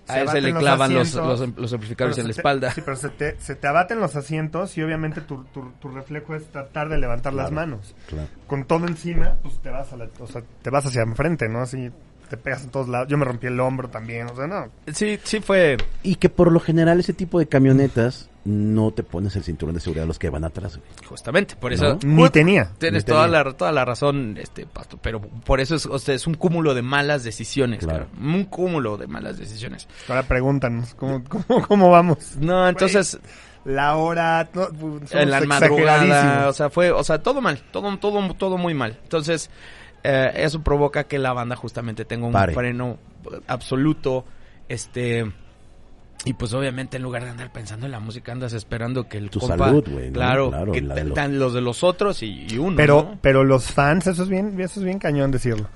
[0.07, 2.71] A ese le clavan los, asientos, los, los amplificadores en la te- espalda.
[2.71, 6.35] sí, pero se te, se te abaten los asientos y obviamente tu, tu, tu reflejo
[6.35, 7.55] es tratar de levantar las Claro.
[7.67, 7.95] manos.
[8.07, 8.27] Claro.
[8.47, 11.61] Con todo encima, pues te vas a la, o sea, te vas hacia enfrente, ¿no?
[11.61, 11.89] Así
[12.29, 13.07] te pegas en todos lados.
[13.07, 14.67] Yo me rompí el hombro también, o sea, no.
[14.93, 15.77] Sí, sí fue...
[16.03, 19.81] Y que por lo general ese tipo de camionetas no te pones el cinturón de
[19.81, 20.77] seguridad a los que van atrás.
[20.77, 20.87] güey.
[21.07, 21.97] Justamente, por eso...
[22.03, 22.23] ¿No?
[22.23, 22.71] Ni tenía.
[22.77, 23.43] Tienes Ni toda tenía.
[23.43, 26.73] la, toda la razón, este Pasto, pero por eso es, o sea, es un cúmulo
[26.75, 28.07] de malas decisiones, Claro.
[28.07, 28.27] claro.
[28.35, 29.87] Un cúmulo de malas decisiones.
[30.07, 32.37] Ahora pregúntanos, ¿cómo, cómo, cómo vamos?
[32.39, 33.19] No, entonces...
[33.65, 37.97] La hora, no, somos en la madrugada, o sea, fue, o sea, todo mal, todo,
[37.97, 38.99] todo, todo muy mal.
[39.01, 39.49] Entonces,
[40.03, 42.53] eh, eso provoca que la banda justamente tenga un Pare.
[42.53, 42.99] freno
[43.47, 44.23] absoluto,
[44.69, 45.31] este,
[46.23, 49.29] y pues obviamente en lugar de andar pensando en la música andas esperando que el
[49.29, 50.13] Tu compa, salud, güey, ¿no?
[50.13, 53.19] claro, Claro, que la de los- los de los otros y, y uno, Pero, ¿no?
[53.21, 55.67] pero los fans, eso es bien, eso es bien cañón decirlo.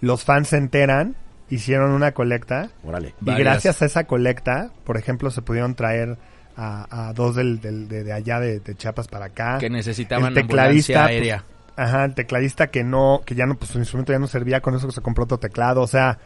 [0.00, 1.16] Los fans se enteran,
[1.50, 3.08] hicieron una colecta Órale.
[3.20, 3.38] y Varias.
[3.44, 6.16] gracias a esa colecta, por ejemplo, se pudieron traer
[6.56, 9.58] a, a dos del, del- de, de allá de, de Chiapas para acá.
[9.58, 11.44] que necesitaban el tecladista, pues, aérea.
[11.76, 14.74] Ajá, el tecladista que no, que ya no, pues su instrumento ya no servía, con
[14.74, 16.18] eso que se compró otro teclado, o sea,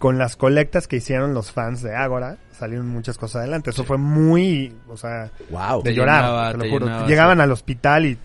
[0.00, 3.70] con las colectas que hicieron los fans de Ágora, salieron muchas cosas adelante.
[3.70, 5.82] Eso fue muy, o sea, Wow.
[5.82, 6.86] de Te llorar, llenaba, te lo te juro.
[6.86, 7.42] llenaba, Llegaban sí.
[7.42, 8.18] al hospital y,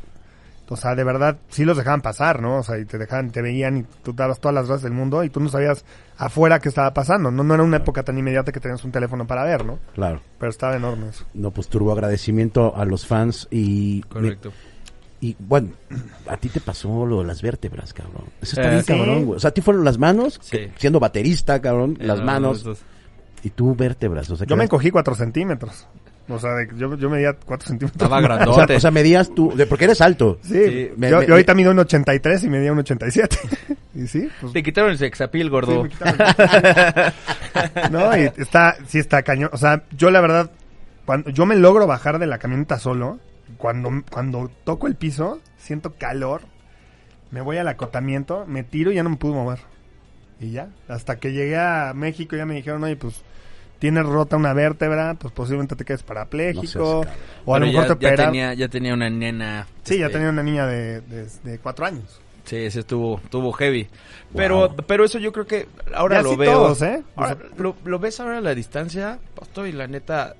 [0.69, 2.59] o sea, de verdad, sí los dejaban pasar, ¿no?
[2.59, 5.21] O sea, y te dejaban, te veían y tú dabas todas las razas del mundo
[5.25, 5.83] y tú no sabías
[6.17, 7.29] afuera qué estaba pasando.
[7.29, 9.77] No, no era una época tan inmediata que tenías un teléfono para ver, ¿no?
[9.93, 10.21] Claro.
[10.39, 11.25] Pero estaba enorme eso.
[11.33, 14.01] No, pues turbo agradecimiento a los fans y...
[14.03, 14.53] Correcto.
[15.21, 15.69] Y bueno,
[16.27, 18.25] a ti te pasó lo de las vértebras, cabrón.
[18.41, 18.87] Eso está Eh, bien sí.
[18.93, 19.37] cabrón, güey.
[19.37, 20.51] O sea, a ti fueron las manos, Sí.
[20.57, 22.79] que- siendo baterista, cabrón, las Eh, manos, esos-
[23.43, 24.29] y tú vértebras.
[24.29, 25.87] O sea, Yo me encogí cuatro centímetros.
[26.27, 28.01] O sea, de- yo, yo medía 4 centímetros.
[28.01, 28.49] Estaba grandote.
[28.63, 30.39] O sea, o sea, medías tú, de, porque eres alto.
[30.41, 33.37] Sí, Sí, me- yo, me- yo ahorita mido un 83 y medía un 87.
[33.93, 34.51] y sí, pues...
[34.51, 35.83] Te quitaron el sexapil, sí, gordo.
[35.83, 36.17] me quitaron.
[37.91, 39.51] no, y está, sí está cañón.
[39.53, 40.49] O sea, yo la verdad,
[41.05, 43.19] cuando yo me logro bajar de la camioneta solo,
[43.57, 46.41] cuando, cuando toco el piso, siento calor,
[47.31, 49.59] me voy al acotamiento, me tiro y ya no me pude mover.
[50.39, 53.21] Y ya, hasta que llegué a México ya me dijeron, oye, pues
[53.79, 57.43] tienes rota una vértebra, pues posiblemente te quedes parapléjico, No seas cabrón.
[57.45, 59.67] o a lo mejor ya, te ya tenía, ya tenía una nena.
[59.83, 62.19] Sí, ya este, tenía una niña de, de, de cuatro años.
[62.45, 63.87] Sí, ese estuvo, estuvo heavy.
[64.35, 66.51] Pero, pero eso yo creo que ahora Ya lo sí veo.
[66.53, 67.01] todos, ¿eh?
[67.15, 70.35] Ahora, lo, lo ves ahora a la distancia, Pasto, y la neta,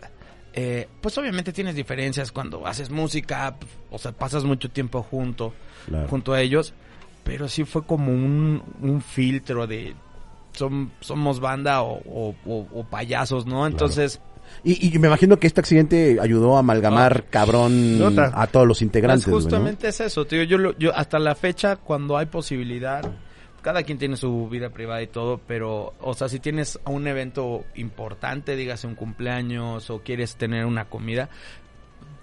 [0.56, 5.54] eh, pues obviamente tienes diferencias cuando haces música, pues, o sea, pasas mucho tiempo junto,
[5.88, 6.08] Claro.
[6.08, 6.74] junto a ellos,
[7.24, 9.94] pero sí fue como un, un filtro de
[10.54, 13.68] son, somos banda o, o- o- o payasos, ¿no?
[13.68, 14.22] Entonces,
[14.64, 18.00] Y, y me imagino que este accidente ayudó a amalgamar Ah, cabrón
[18.34, 19.26] a todos los integrantes.
[19.26, 19.50] Pues güey, ¿no?
[19.50, 20.44] justamente es eso, tío.
[20.44, 23.02] Yo, yo hasta la fecha, cuando hay posibilidad,
[23.66, 27.66] cada quien tiene su vida privada y todo, pero, o sea, si tienes un evento
[27.74, 31.30] importante, dígase un cumpleaños o quieres tener una comida,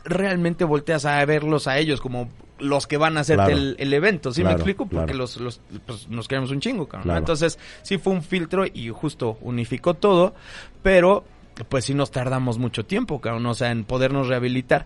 [0.04, 2.28] realmente volteas a verlos a ellos como
[2.60, 3.58] los que van a hacerte Claro.
[3.58, 4.86] el, el evento, ¿sí Claro, me explico?
[4.86, 5.18] Porque claro.
[5.18, 7.06] los, los pues, nos queremos un chingo, cabrón.
[7.06, 7.18] Claro.
[7.18, 10.36] Entonces, sí fue un filtro y justo unificó todo,
[10.80, 11.24] pero
[11.68, 14.84] pues sí nos tardamos mucho tiempo, cabrón, o sea, en podernos rehabilitar.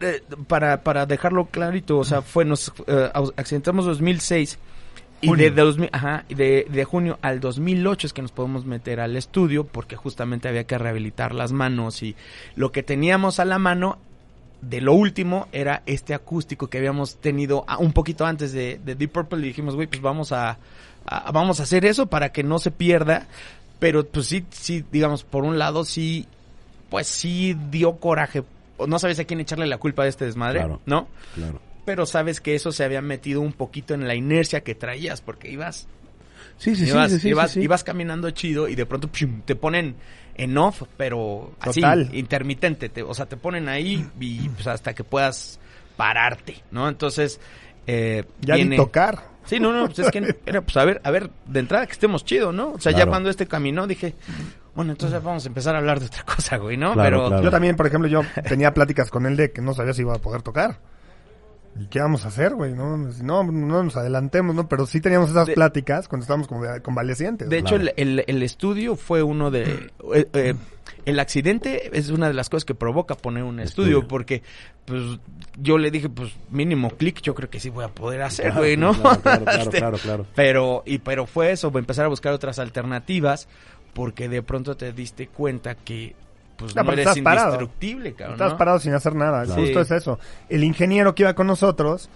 [0.00, 4.58] Eh, para, para dejarlo clarito, o sea, fue, nos eh, accidentamos 2006
[5.22, 5.44] y Junio.
[5.44, 9.64] de, 2000 ajá, de, de junio al 2008 es que nos podemos meter al estudio
[9.64, 12.14] porque justamente había que rehabilitar las manos y
[12.56, 13.98] lo que teníamos a la mano
[14.60, 18.94] de lo último era este acústico que habíamos tenido ah, un poquito antes de, de
[18.94, 20.58] Deep Purple y dijimos, güey, pues vamos a,
[21.06, 23.26] a- vamos a hacer eso para que no se pierda,
[23.78, 26.26] pero pues sí, sí, digamos, por un lado sí,
[26.90, 28.44] pues sí dio coraje,
[28.86, 30.80] no sabes a quién echarle la culpa de este desmadre, Claro.
[30.86, 31.08] ¿no?
[31.34, 31.60] Claro.
[31.84, 35.50] Pero sabes que eso se había metido un poquito en la inercia que traías, porque
[35.50, 35.88] ibas,
[36.58, 37.64] Sí, sí, sí, ibas, sí, sí, ibas, sí, sí.
[37.64, 39.96] ibas caminando chido y de pronto pshum, te ponen
[40.36, 42.08] en off, pero así, Total.
[42.12, 42.88] intermitente.
[42.88, 45.58] te- o sea, te ponen ahí y pues, hasta que puedas
[45.96, 46.88] pararte, ¿no?
[46.88, 47.40] Entonces,
[47.86, 48.70] eh, Ya viene...
[48.70, 49.32] ni tocar.
[49.44, 51.92] Sí, no, no, pues es que era, pues a ver, a ver, de entrada que
[51.92, 52.72] estemos chido, ¿no?
[52.74, 54.14] O sea, ya cuando este caminó dije,
[54.76, 56.92] bueno, entonces vamos a empezar a hablar de otra cosa, güey, ¿no?
[56.92, 57.42] Claro, Pero claro.
[57.42, 60.14] Yo también, por ejemplo, yo tenía pláticas con él de que no sabía si iba
[60.14, 60.78] a poder tocar.
[61.80, 62.74] ¿Y qué vamos a hacer, güey?
[62.74, 64.68] No, no, no nos adelantemos, ¿no?
[64.68, 67.48] Pero sí teníamos esas De- pláticas cuando estábamos como de- convalecientes.
[67.48, 67.92] De hecho, Claro.
[67.96, 69.90] el, el, el estudio fue uno de...
[70.14, 70.54] eh, eh,
[71.06, 74.08] el accidente es una de las cosas que provoca poner un estudio, Estudio.
[74.08, 74.42] porque
[74.84, 75.00] pues
[75.58, 78.60] yo le dije, pues mínimo clic, yo creo que sí voy a poder hacer, Claro,
[78.60, 78.92] güey, ¿no?
[78.94, 80.26] Claro, claro, claro, Este, claro, claro.
[80.34, 83.48] Pero, y pero fue eso, empezar a buscar otras alternativas,
[83.94, 86.14] porque de pronto te diste cuenta que
[86.56, 87.50] pues No, no, porque eres estás parado.
[87.52, 87.70] cabrón.
[88.32, 88.58] Estabas ¿no?
[88.58, 89.44] parado sin hacer nada.
[89.44, 89.60] Claro.
[89.62, 89.94] Justo Sí.
[89.94, 90.18] es eso.
[90.48, 92.08] El ingeniero que iba con nosotros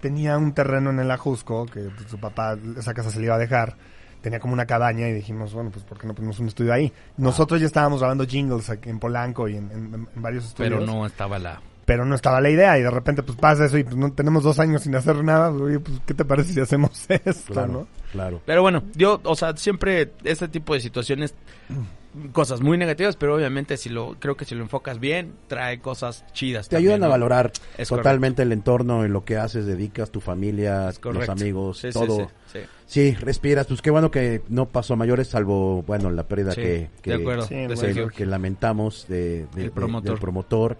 [0.00, 3.38] tenía un terreno en el Ajusco que su papá, esa casa se le iba a
[3.38, 3.76] dejar.
[4.20, 6.92] Tenía como una cabaña y dijimos, bueno, pues ¿por qué no ponemos un estudio ahí?
[7.16, 10.74] Nosotros ya estábamos grabando jingles aquí en Polanco y en, en- en varios estudios.
[10.74, 11.60] Pero no estaba la...
[11.84, 14.44] pero no estaba la idea y de repente pues pasa eso y pues no tenemos
[14.44, 17.86] dos años sin hacer nada, oye, pues ¿qué te parece si hacemos esto, Claro, no?
[18.12, 18.40] claro.
[18.46, 21.34] Pero bueno, yo, o sea, siempre este tipo de situaciones,
[22.32, 26.24] cosas muy negativas, pero obviamente si lo, creo que si lo enfocas bien, trae cosas
[26.32, 26.68] chidas.
[26.68, 30.20] Te también, ayudan a valorar Es totalmente el entorno, en lo que haces, dedicas, tu
[30.20, 32.28] familia, los amigos, Sí, todo.
[32.46, 32.58] sí, sí.
[32.86, 33.66] Sí, respiras.
[33.66, 37.10] Pues qué bueno que no pasó a mayores, salvo, bueno, la pérdida Sí, que, que,
[37.10, 37.42] de acuerdo.
[37.46, 37.80] Sí, de bueno.
[37.80, 38.08] Sergio.
[38.08, 40.10] que, que lamentamos de, de- El de- promotor.
[40.10, 40.78] del promotor.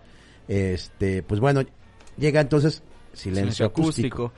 [0.48, 1.62] Este, pues bueno,
[2.18, 2.82] llega entonces
[3.14, 4.24] silencio, Silencio acústico.
[4.26, 4.32] acústico.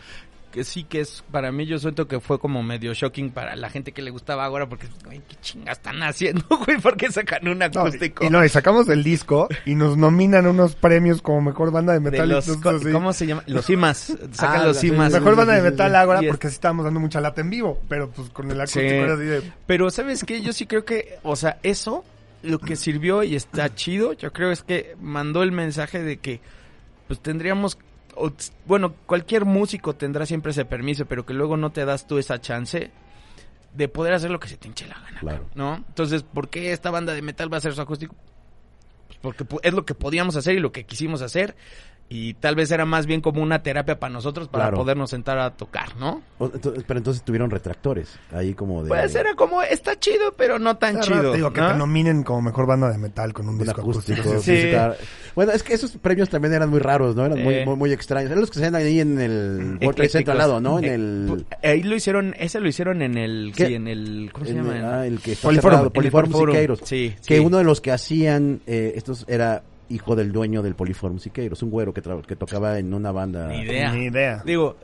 [0.54, 3.70] Que sí que es, para mí yo siento que fue como medio shocking para la
[3.70, 6.80] gente que le gustaba ahora, porque, güey, ¿qué chingas están haciendo, güey?
[6.80, 8.22] ¿Por qué sacan un No, acústico?
[8.22, 11.92] y, y no, y sacamos el disco y nos nominan unos premios como mejor banda
[11.92, 12.28] de De metal.
[12.28, 12.46] y los,
[12.92, 13.42] ¿Cómo se llama?
[13.48, 14.16] Los IMAs.
[14.32, 15.12] Sacan Ah, los IMAs.
[15.12, 18.30] Mejor banda de metal ahora porque sí estábamos dando mucha lata en vivo, pero pues
[18.30, 18.94] con el acústico Sí.
[18.94, 19.52] era así de...
[19.66, 20.40] Pero ¿sabes qué?
[20.40, 22.04] Yo sí creo que, o sea, eso,
[22.44, 26.40] lo que sirvió y está chido, yo creo es que mandó el mensaje de que,
[27.08, 27.76] pues tendríamos,
[28.16, 28.32] o,
[28.66, 32.40] bueno, cualquier músico tendrá siempre ese permiso, pero que luego no te das tú esa
[32.40, 32.90] chance
[33.74, 35.48] de poder hacer lo que se te hinche la gana, Claro.
[35.54, 35.76] ¿no?
[35.76, 38.14] Entonces, ¿por qué esta banda de metal va a hacer su acústico?
[39.08, 41.56] Pues porque es lo que podíamos hacer y lo que quisimos hacer.
[42.06, 44.76] Y tal vez era más bien como una terapia para nosotros para Claro.
[44.76, 46.22] podernos sentar a tocar, ¿no?
[46.38, 48.88] O- Pero entonces tuvieron retractores, ahí como de...
[48.90, 51.32] Pues era como, está chido, pero no tan Era, chido.
[51.32, 51.72] digo, que ¿no?
[51.72, 54.20] te nominen como mejor banda de metal con un un disco acústico.
[54.20, 54.42] acústico.
[54.42, 55.02] Sí.
[55.34, 57.24] Bueno, es que esos premios también eran muy raros, ¿no?
[57.24, 57.64] Eran muy, Eh.
[57.64, 58.30] muy, muy extraños.
[58.30, 60.78] Eran los que se hacían ahí en el World Trade Center al lado, ¿no?
[60.78, 61.26] En Eh, el...
[61.30, 63.66] pu- ahí lo hicieron, ese lo hicieron en el, ¿Qué?
[63.66, 64.98] sí, en el, ¿cómo se en- llama?
[65.00, 65.62] ah, el que está Poliforum.
[65.70, 66.54] cerrado, En el Poliforum Poliforum.
[66.54, 66.80] Siqueiros.
[66.84, 67.40] Sí, Que sí.
[67.40, 71.70] uno de los que hacían eh, estos era hijo del dueño del Poliforum Siqueiros, un
[71.70, 73.48] güero que, tra- que tocaba en una banda.
[73.48, 73.92] Ni idea.
[73.92, 74.42] Ni idea.
[74.44, 74.76] Digo,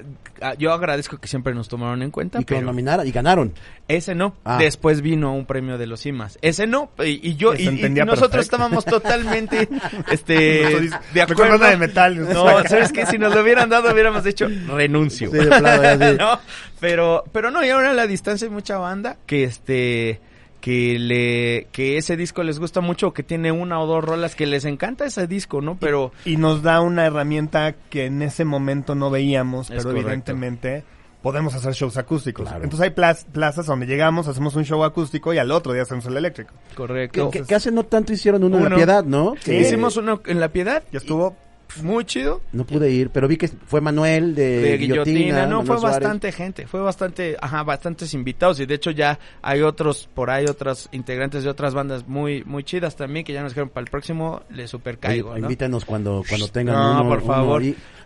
[0.58, 3.52] yo agradezco que siempre nos tomaron en cuenta, Y que lo pero nominaron y ganaron.
[3.88, 4.34] ese no.
[4.44, 4.58] Ah.
[4.58, 6.38] Después vino un premio de los CIMAS.
[6.42, 6.90] Ese no.
[6.98, 8.40] Y, y yo, y, nosotros perfecto.
[8.40, 9.68] estábamos totalmente,
[10.10, 11.52] este, de acuerdo.
[11.52, 12.28] banda de metal.
[12.32, 13.06] No, ¿sabes qué?
[13.06, 15.30] Si nos lo hubieran dado, hubiéramos dicho renuncio.
[15.30, 16.16] Sí, de plano, ya sí.
[16.18, 16.38] No,
[16.80, 20.20] pero, pero no, y ahora a la distancia hay mucha banda que este
[20.60, 24.46] que le que ese disco les gusta mucho que tiene una o dos rolas que
[24.46, 28.94] les encanta ese disco no pero Y nos da una herramienta que en ese momento
[28.94, 30.00] no veíamos, pero correcto.
[30.08, 30.84] evidentemente
[31.22, 32.48] podemos hacer shows acústicos.
[32.48, 32.64] Claro.
[32.64, 36.06] Entonces hay plaz- plazas donde llegamos, hacemos un show acústico y al otro día hacemos
[36.06, 36.54] el eléctrico.
[36.70, 39.34] Que, correcto que- que hace no tanto hicieron uno, en la Piedad, ¿no?
[39.40, 39.50] Sí.
[39.50, 41.36] Que hicimos uno en la piedad Ya estuvo
[41.82, 45.66] muy chido No pude ir, pero vi que fue Manuel de, de guillotina, no Manuel
[45.66, 45.98] fue Suárez.
[46.00, 50.46] bastante gente, fue bastante, ajá, bastantes invitados y de hecho ya hay otros por ahí
[50.46, 53.90] otros integrantes de otras bandas muy muy chidas también que ya nos dijeron para el
[53.90, 55.46] próximo le super caigo, Oye, ¿no?
[55.46, 57.62] Invítanos cuando, cuando tengan No, uno, por uno favor.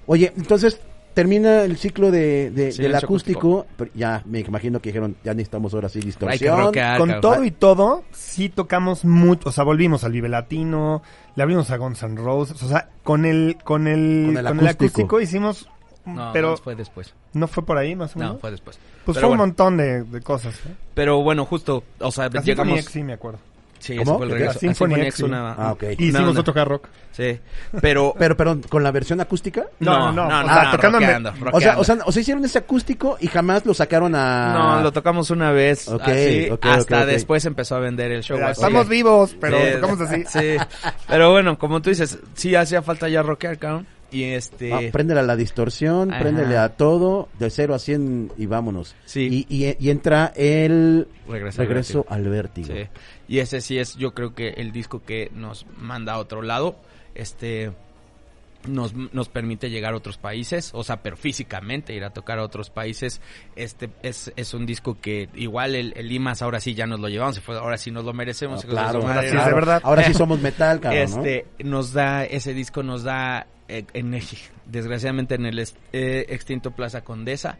[0.07, 0.81] Oye, entonces
[1.15, 5.89] termina el ciclo de, del acústico, pero ya me imagino que dijeron, ya necesitamos ahora
[5.89, 6.59] sí distorsión.
[6.59, 7.21] rockear, Con cabrón.
[7.23, 11.03] todo y todo, sí tocamos mucho, o sea, volvimos al Vive Latino,
[11.37, 14.65] le abrimos a Guns N' Roses, o sea, con el, con el, Con con el
[14.65, 15.21] el, acústico.
[15.21, 15.69] hicimos,
[16.05, 17.15] No, pero no, fue después.
[17.33, 18.35] no fue por ahí más o menos.
[18.35, 18.79] No, fue después.
[19.05, 20.55] pues Pero fue un montón de, de cosas.
[20.67, 20.75] ¿eh?
[20.95, 23.39] Pero bueno, justo, o sea, La llegamos sí me acuerdo.
[23.79, 24.12] Sí, ¿Cómo?
[24.12, 24.59] ese fue el regreso.
[24.59, 25.22] Symphony Symphony X, X, sí.
[25.25, 25.83] una, Ah, ok.
[25.99, 26.89] Y hicimos otro hard rock.
[27.12, 27.39] Sí,
[27.81, 29.66] pero Pero, perdón, ¿con la versión acústica?
[29.79, 32.20] No, no, no, o no, sea, no, tocando rockeando, O sea, o sea, o sea,
[32.22, 34.53] hicieron ese acústico y jamás lo sacaron a...
[34.53, 38.39] no, lo tocamos una vez, Ok, así, ok, hasta después empezó a vender el show.
[38.43, 38.53] Así.
[38.61, 40.25] Estamos vivos, pero Sí, tocamos así.
[40.35, 40.57] Sí,
[41.07, 43.87] pero bueno, como tú dices, sí hacía falta ya rockear, cabrón.
[44.15, 44.73] Y este...
[44.73, 46.23] Ah, préndele a la distorsión, Ajá.
[46.23, 48.95] préndele a todo, de 0 a 100 y vámonos.
[49.05, 49.47] Sí.
[49.49, 52.07] Y, y, y entra el al regreso vértigo.
[52.09, 52.69] al vértigo.
[52.69, 52.89] Sí.
[53.27, 56.77] Y ese sí es, yo creo que el disco que nos manda a otro lado,
[57.15, 57.73] este,
[58.69, 62.45] nos, nos permite llegar a otros países, o sea, pero físicamente ir a tocar a
[62.45, 63.21] otros países.
[63.57, 67.09] Este es, es un disco que igual el, el Limas ahora sí ya nos lo
[67.09, 68.65] llevamos, ahora sí nos lo merecemos.
[68.65, 69.49] Ah, claro, ahora sí es claro.
[69.49, 69.81] de verdad.
[69.85, 71.25] Ahora sí somos metal, cabrón, ¿no?
[71.25, 77.03] este nos da ese disco nos da eh, energía desgraciadamente en el eh, extinto Plaza
[77.03, 77.59] Condesa.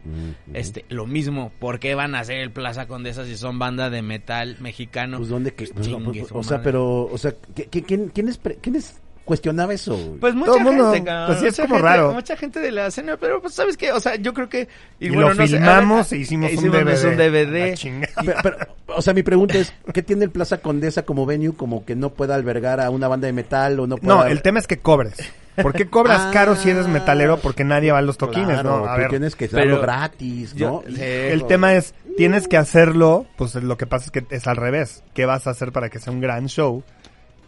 [0.53, 4.01] Este lo mismo ¿por qué van a hacer el Plaza Condesa si son banda de
[4.01, 6.63] metal mexicano Pues dónde que, pues, pues, su o sea, madre.
[6.63, 9.95] pero, o sea, ¿qui- qui- ¿quién, quiénes, pre- quiénes cuestionaba eso?
[9.97, 10.19] güey?
[10.19, 12.13] Pues mucha Todo el mundo, gente, cabrón, pues sí, es mucha como gente- raro.
[12.13, 14.67] Mucha gente de la escena, pero pues sabes qué, o sea, yo creo que
[14.99, 17.07] Y, lo no sé, filmamos e hicimos, un hicimos DVD.
[17.09, 18.07] un DVD.
[18.15, 18.21] Ah.
[18.23, 18.57] Pero, pero,
[18.97, 22.11] o sea, mi pregunta es, ¿qué tiene el Plaza Condesa como venue como que no
[22.11, 24.15] pueda albergar a una banda de metal o no pueda...
[24.15, 25.15] No, el tema es que cobres.
[25.61, 26.31] ¿Por qué cobras Ah.
[26.31, 27.37] caro si eres metalero?
[27.37, 28.85] Porque nadie va a los toquines, Claro, ¿no?
[28.87, 30.83] A ver, tienes que hacerlo gratis, ¿no?
[30.87, 35.03] el tema es, tienes que hacerlo, pues lo que pasa es que es al revés.
[35.13, 36.83] ¿Qué vas a hacer para que sea un gran show?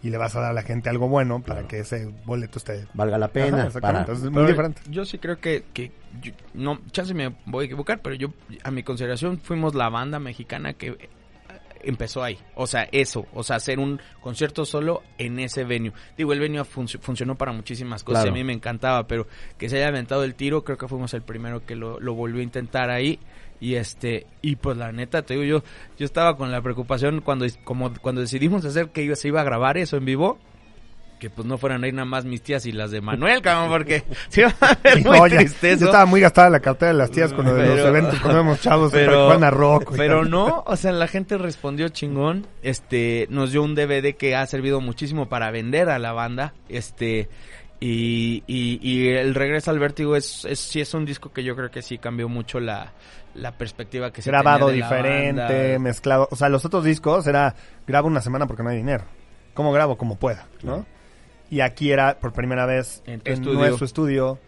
[0.04, 1.68] Y le vas a dar a la gente algo bueno para Claro.
[1.70, 2.88] que ese boleto esté...
[2.94, 3.58] Valga la pena.
[3.58, 4.06] Ajá, exactamente.
[4.06, 4.18] para...
[4.18, 4.82] Es muy Pero diferente.
[4.90, 5.92] Yo sí creo que, que
[6.22, 8.30] yo- no, chance me voy a equivocar, pero yo,
[8.64, 11.10] a mi consideración, fuimos la banda mexicana que
[11.90, 12.38] empezó ahí.
[12.56, 15.94] O sea, eso, o sea, hacer un concierto solo en ese venue.
[16.18, 19.28] Digo, el venue func- funcionó para muchísimas cosas y a mí me encantaba, pero
[19.58, 22.42] que se haya aventado el tiro, creo que fuimos el primero que lo, lo volvió
[22.42, 23.20] a intentar ahí.
[23.60, 25.64] Y este, y pues la neta, te digo, yo,
[25.98, 29.44] yo estaba con la preocupación cuando, como, cuando decidimos hacer que iba- se iba a
[29.44, 30.38] grabar eso en vivo,
[31.20, 34.04] que pues no fueran ahí nada más mis tías y las de Manuel, cabrón, porque
[34.30, 35.42] se iba a ver muy No, ya-.
[35.42, 38.40] Yo estaba muy gastada la cartera de las tías con lo de los eventos cuando
[38.40, 39.94] éramos chavos pero, a rock.
[39.96, 40.30] pero tal.
[40.30, 44.82] no, o sea, la gente respondió chingón, este, nos dio un DVD que ha servido
[44.82, 47.30] muchísimo para vender a la banda, este,
[47.80, 51.56] y, y, y el regreso al vértigo es, es, sí es un disco que yo
[51.56, 52.94] creo que sí cambió mucho la,
[53.36, 56.28] la perspectiva que se grabado tenía de diferente, mezclado.
[56.32, 57.56] O sea, los otros discos era
[57.86, 59.04] grabo una semana porque no hay dinero.
[59.54, 59.98] ¿Cómo grabo?
[59.98, 60.86] Como pueda, ¿no?
[61.50, 63.60] Y aquí era por primera vez En en, tu estudio.
[63.60, 64.40] nuestro estudio,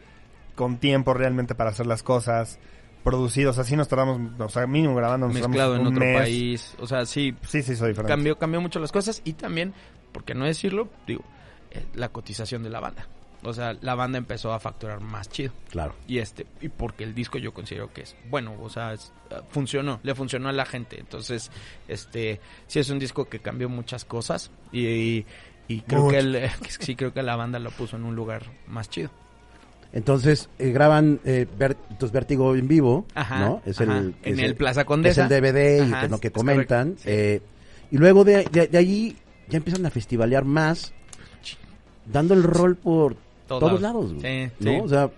[0.55, 2.59] con tiempo realmente para hacer las cosas,
[3.03, 3.57] producidos.
[3.57, 5.27] Así nos tardamos, o sea, mínimo grabando.
[5.27, 6.17] Nos mezclado en un otro mes.
[6.19, 8.11] país, o sea, sí, Sí, sí, soy diferente.
[8.13, 9.73] cambió, cambió mucho las cosas y también,
[10.11, 11.23] por qué no decirlo, digo,
[11.71, 13.07] eh, la cotización de la banda.
[13.41, 15.53] O sea, la banda empezó a facturar más chido.
[15.69, 15.95] Claro.
[16.07, 19.35] y este y porque el disco yo considero que es bueno o sea es- eh,
[19.49, 21.49] funcionó le funcionó a la gente entonces
[21.87, 25.25] este sí es un disco que cambió muchas cosas y, y,
[25.69, 26.11] y creo Mucho.
[26.11, 26.49] que el,
[26.79, 29.09] sí creo que la banda lo puso en un lugar más chido
[29.93, 33.61] Entonces, eh, graban eh, Ver- entonces, Vértigo en vivo, Ajá, ¿no?
[33.65, 33.99] Es ajá.
[33.99, 35.25] el, En el Plaza Condesa.
[35.25, 36.87] Es el DVD y Ajá, que, lo que comentan.
[36.95, 37.09] correcto, sí.
[37.11, 37.41] eh,
[37.91, 39.15] y luego de, de, de ahí
[39.47, 40.93] ya empiezan a festivalear más,
[42.05, 43.15] dando el rol por
[43.47, 44.11] Todos todos lados.
[44.21, 44.71] Sí, ¿no?
[44.71, 44.79] sí.
[44.83, 45.09] O sea,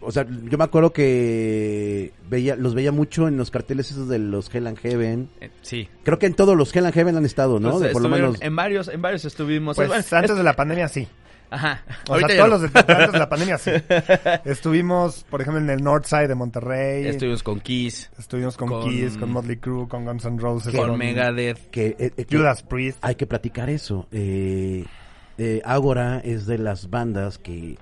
[0.00, 4.18] o sea, yo me acuerdo que veía, los veía mucho en los carteles esos de
[4.18, 5.28] los Hell and Heaven.
[5.40, 7.70] Eh, sí Creo que en todos los Hell and Heaven han estado, ¿no?
[7.72, 8.40] Pues, De por lo menos.
[8.40, 11.06] en varios en varios estuvimos Pues Bueno, antes es- de la pandemia sí.
[11.50, 11.84] Ajá.
[12.08, 12.66] O Ahorita sea, todos no.
[12.66, 13.70] los de antes de la pandemia sí.
[14.44, 17.06] Estuvimos, por ejemplo, en el Northside de Monterrey.
[17.06, 20.98] Estuvimos con Kiss, Estuvimos con, con- Kiss, con Motley Crue, con Guns N' Roses, con
[20.98, 21.70] Megadeth.
[21.70, 22.98] Que, eh, eh, que Judas Priest.
[23.02, 24.08] hay que platicar eso.
[24.10, 24.84] Eh,
[25.38, 27.76] eh, Ágora es de las bandas que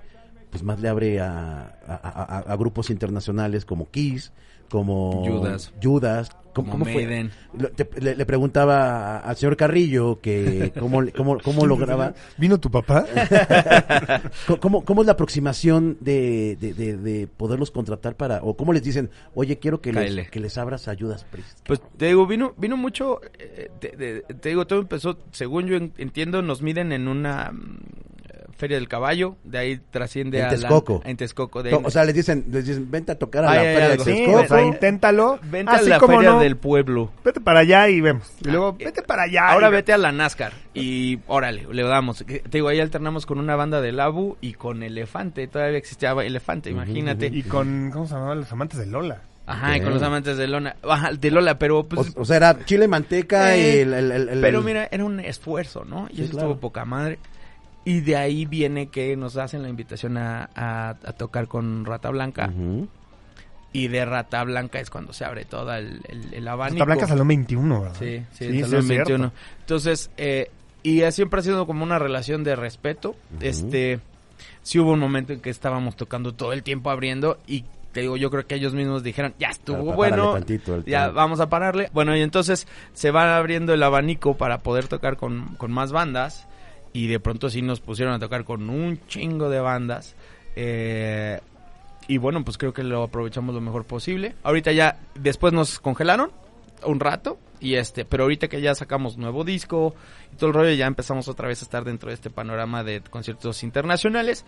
[0.53, 4.33] pues más le abre a, a- a- a- a grupos internacionales como Kiss,
[4.71, 5.73] como Judas.
[5.83, 6.29] Judas.
[6.53, 7.31] Como ¿Cómo, cómo fue?
[7.75, 13.07] Te- le, le preguntaba al señor Carrillo que cómo, cómo, cómo lograba ¿Vino tu papá?
[14.61, 18.83] ¿Cómo, cómo es la aproximación de, de, de- de poderlos contratar para, o cómo les
[18.83, 21.61] dicen, oye, quiero que les, que les abras ayudas, Priest?
[21.67, 25.77] Pues te digo, vino, vino mucho, eh, te, de- te digo, todo empezó, según yo
[25.77, 27.51] en- entiendo, nos miden en una
[28.57, 31.03] feria del caballo, de ahí trasciende En a la- Texcoco.
[31.05, 31.63] en Texcoco.
[31.63, 33.75] De ahí- O sea, les dicen, les dicen, vente a tocar a Ay, la ay,
[33.75, 33.99] feria de.
[33.99, 34.39] Sí, Texcoco.
[34.41, 35.39] o sea, inténtalo.
[35.51, 37.11] Vente Así a la como feria no, del pueblo.
[37.25, 38.31] Vete para allá y vemos.
[38.41, 39.49] Y luego, Ah, vete para allá.
[39.49, 42.25] Ahora y- vete a la NASCAR y órale, le damos.
[42.27, 45.47] Te digo, ahí alternamos con una banda de Labu y con Elefante.
[45.49, 47.27] Todavía existía Elefante, imagínate.
[47.33, 48.39] Y con, ¿cómo se llamaban?
[48.41, 49.23] Los amantes de Lola.
[49.45, 50.73] Ajá, y con los amantes de.
[50.89, 52.15] Ajá, de Lola, pero pues...
[52.17, 55.05] O, o sea, era chile, manteca y Eh, el, el- el- el- Pero mira, era
[55.05, 56.07] un esfuerzo, ¿no?
[56.11, 56.49] Y Sí, eso claro.
[56.51, 57.19] estuvo poca madre.
[57.85, 62.11] Y de ahí viene que nos hacen la invitación a, a- a tocar con Rata
[62.11, 62.51] Blanca.
[63.75, 66.79] Y de Rata Blanca es cuando se abre todo el, el, el abanico.
[66.79, 67.97] Santa Blanca Salón 21, ¿verdad?
[67.99, 69.09] Sí, sí, Sí, el sí, Salón es cierto.
[69.13, 69.33] 21.
[69.61, 70.51] Entonces, eh,
[70.83, 73.17] y siempre ha sido como una relación de respeto.
[73.41, 74.01] Este,
[74.63, 78.17] sí hubo un momento en que estábamos tocando todo el tiempo abriendo y te digo,
[78.17, 81.89] yo creo que ellos mismos dijeron, ya estuvo Para- bueno, tantito ya vamos a pararle.
[81.95, 86.47] Bueno, y entonces se va abriendo el abanico para poder tocar con, con más bandas
[86.93, 90.15] y de pronto sí nos pusieron a tocar con un chingo de bandas.
[90.57, 91.41] Eh,
[92.09, 94.35] y bueno, pues creo que lo aprovechamos lo mejor posible.
[94.43, 96.31] Ahorita ya, después nos congelaron
[96.85, 97.39] un rato.
[97.61, 99.95] Y este, pero ahorita que ya sacamos nuevo disco
[100.33, 103.03] y todo el rollo, ya empezamos otra vez a estar dentro de este panorama de
[103.03, 104.45] conciertos internacionales,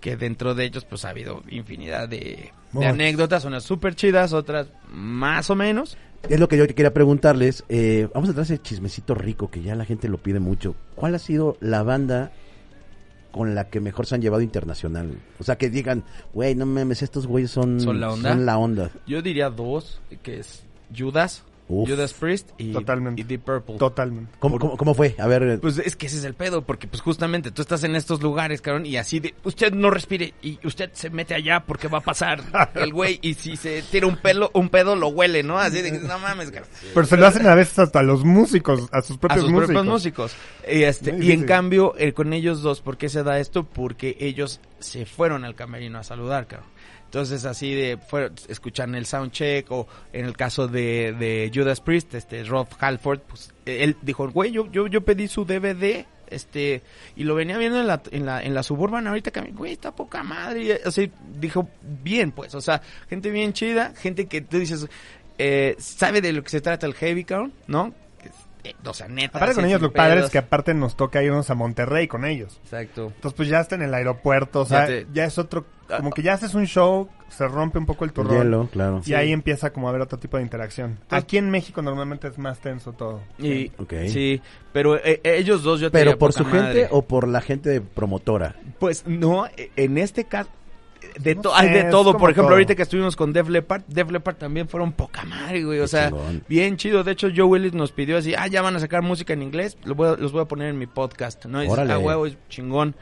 [0.00, 4.68] que dentro de ellos pues ha habido infinidad de, de anécdotas, unas súper chidas, otras
[4.90, 5.96] más o menos.
[6.28, 7.64] Es lo que yo quería preguntarles.
[7.68, 10.74] eh, vamos a traer ese chismecito rico que ya la gente lo pide mucho.
[10.94, 12.32] ¿Cuál ha sido la banda
[13.30, 15.10] con la que mejor se han llevado internacional?
[15.38, 16.04] O sea, que digan,
[16.34, 18.30] güey, no mames, estos güeyes son, ¿Son la onda?
[18.30, 18.90] son la onda.
[19.06, 20.64] Yo diría dos, que es
[20.96, 21.88] Judas, Uf.
[21.88, 23.20] Judas Priest y, Totalmente.
[23.20, 23.76] y Deep Purple.
[23.76, 24.32] Totalmente.
[24.38, 25.14] ¿Cómo, cómo, cómo fue?
[25.18, 27.94] A ver, Pues es que ese es el pedo, porque pues justamente tú estás en
[27.94, 31.88] estos lugares, cabrón, y así de, usted no respire y usted se mete allá porque
[31.88, 32.42] va a pasar
[32.74, 35.58] el güey y si se tira un pelo, un pedo lo huele, ¿no?
[35.58, 36.70] Así de, no mames, cabrón.
[36.94, 39.50] Pero se lo hacen a veces hasta a los músicos, a sus A propios sus
[39.50, 39.66] músicos.
[39.74, 40.36] propios músicos.
[40.70, 43.64] Y, este, y en cambio, eh, con ellos dos, ¿por qué se da esto?
[43.64, 46.68] Porque ellos se fueron al camerino a saludar, cabrón.
[47.08, 52.12] Entonces, así de, fueron, escuchan el soundcheck, o en el caso de, de Judas Priest,
[52.12, 56.82] este, Rob Halford, pues, él dijo, güey, yo, yo, yo pedí su DVD, este,
[57.16, 59.96] y lo venía viendo en la, en la, en la suburban ahorita que, güey, está
[59.96, 61.08] poca madre, o sea,
[61.40, 64.86] dijo, bien, pues, o sea, gente bien chida, gente que tú dices,
[65.38, 67.94] eh, sabe de lo que se trata el heavy, cabrón, ¿no?
[68.64, 69.38] Eh, o sea, neta.
[69.38, 72.60] Aparte con ellos lo padre es que aparte nos toca irnos a Monterrey con ellos.
[72.64, 73.12] Exacto.
[73.14, 75.64] Entonces pues ya está en el aeropuerto, o sea, Ya es otro,
[75.96, 78.36] como que ya haces un show, se rompe un poco el turrón.
[78.36, 79.00] hielo, claro.
[79.04, 80.98] Y ahí empieza como a haber otro tipo de interacción.
[81.10, 83.22] Aquí en México normalmente es más tenso todo.
[83.38, 83.70] Y.
[84.08, 84.42] Sí,
[84.72, 87.70] pero eh, eh, ellos dos yo te ¿Pero por su gente o por la gente
[87.70, 88.56] de promotora?
[88.78, 90.50] Pues no, eh, en este caso...
[91.18, 92.54] De, No to- sé, hay de todo, por ejemplo, todo.
[92.54, 95.88] ahorita que estuvimos con Def Leppard, Def Leppard también fueron poca madre, güey, o Qué
[95.88, 96.42] sea, chingón.
[96.48, 99.32] bien chido, de hecho Joe Willis nos pidió así, ah, ya van a sacar música
[99.32, 101.58] en inglés, lo voy a- los voy a poner en mi podcast, ¿no?
[101.60, 101.92] Y dices, Órale.
[101.92, 102.94] ah, huevo, es chingón,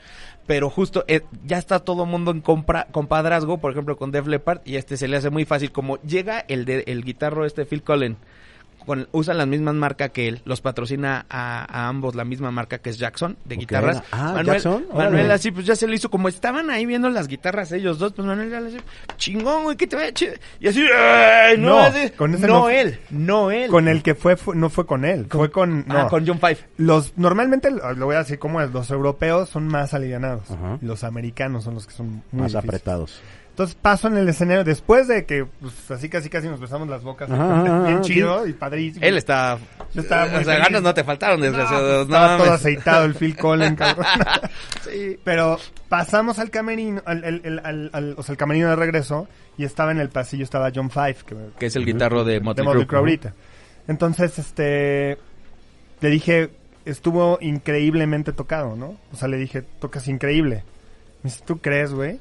[0.47, 4.61] pero justo eh, ya está todo mundo en compra, compadrazgo, por ejemplo, con Def Leppard,
[4.65, 7.83] y este se le hace muy fácil, como llega el, de, el guitarro este Phil
[7.83, 8.17] Collen,
[8.87, 12.79] con, usan la misma marca que él, los patrocina a, a ambos la misma marca
[12.79, 14.03] que es Jackson de guitarras.
[14.13, 15.11] Ah, Manuel, Jackson, órale.
[15.11, 18.13] Manuel así pues ya se lo hizo como estaban ahí viendo las guitarras ellos dos,
[18.15, 18.81] pues Manuel ya le dice,
[19.17, 20.35] chingón, güey, que te vaya chido.
[20.61, 23.71] Y así, "Ay, no, No, así, con ese no no- él, no él.
[23.71, 25.85] Con el que fue, fue- no fue con él, fue con...
[25.89, 26.59] Ah, con John Five.
[26.79, 30.45] Los, normalmente, lo voy a decir como es, los europeos son más alivianados.
[30.81, 32.57] Los americanos son los que son muy Más difíciles.
[32.65, 33.21] apretados.
[33.57, 37.03] Entonces paso en el escenario, después de que, pues, así casi casi nos besamos las
[37.03, 39.03] bocas, Ajá, ajá, bien ajá, chido y padrísimo.
[39.07, 39.57] Él está,
[39.95, 40.67] Yo estaba muy o sea, feliz.
[40.67, 41.87] ganas no te faltaron, No, desgraciado.
[42.05, 44.05] pues, No, estaba todo aceitado el Phil Collen, cabrón.
[44.85, 45.19] Sí.
[45.25, 49.27] Pero pasamos al camerino, al, al- al- al- al- o sea, el camerino de regreso,
[49.57, 52.41] y estaba en el pasillo, estaba John Five, que, Que es el guitarro de de
[52.41, 52.85] Motley.
[52.85, 53.33] Crue ahorita.
[53.89, 55.17] Entonces, este,
[56.03, 56.51] le dije,
[56.85, 58.99] estuvo increíblemente tocado, ¿no?
[59.15, 60.63] O sea, le dije, tocas increíble.
[61.23, 62.21] Me dice, ¿tú crees, güey?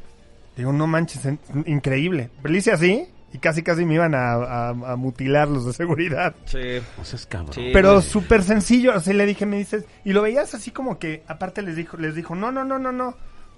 [0.56, 1.22] Digo, no manches,
[1.66, 2.30] increíble.
[2.42, 5.74] Pero le hice así, y casi casi me iban a, a- a mutilar los de
[5.74, 6.34] seguridad.
[6.46, 6.80] Sí.
[6.98, 7.54] No seas cabrón.
[7.54, 7.70] Sí.
[7.74, 8.04] Pero güey.
[8.04, 11.62] súper sencillo, o sea, le dije, me dices, y lo veías así como que, aparte
[11.62, 13.16] les dijo, les dijo, no, no, no, no, no.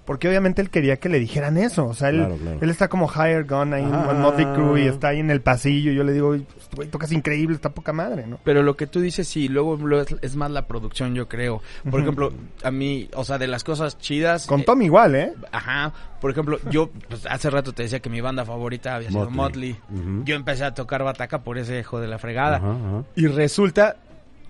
[0.08, 1.84] Porque obviamente él quería que le dijeran eso.
[1.84, 2.58] O sea, él, Claro, claro.
[2.62, 4.10] él está como higher gun ahí Ajá.
[4.12, 5.92] en Motley Crue y está ahí en el pasillo.
[5.92, 8.38] y Yo le digo, "Pues, güey, tocas increíble, está poca madre, ¿no?
[8.42, 11.60] Pero lo que tú dices, sí, luego lo es, es más la producción, yo creo.
[11.90, 12.32] Por ejemplo,
[12.64, 14.46] a mí, o sea, de las cosas chidas...
[14.46, 15.34] Con eh, Tom igual, ¿eh?
[15.52, 15.92] Ajá,
[16.22, 19.76] por ejemplo, yo pues, hace rato te decía que mi banda favorita había sido Motley.
[20.24, 22.56] Yo empecé a tocar bataca por ese hijo de la fregada.
[22.56, 23.04] Ajá, ajá.
[23.14, 23.96] Y resulta,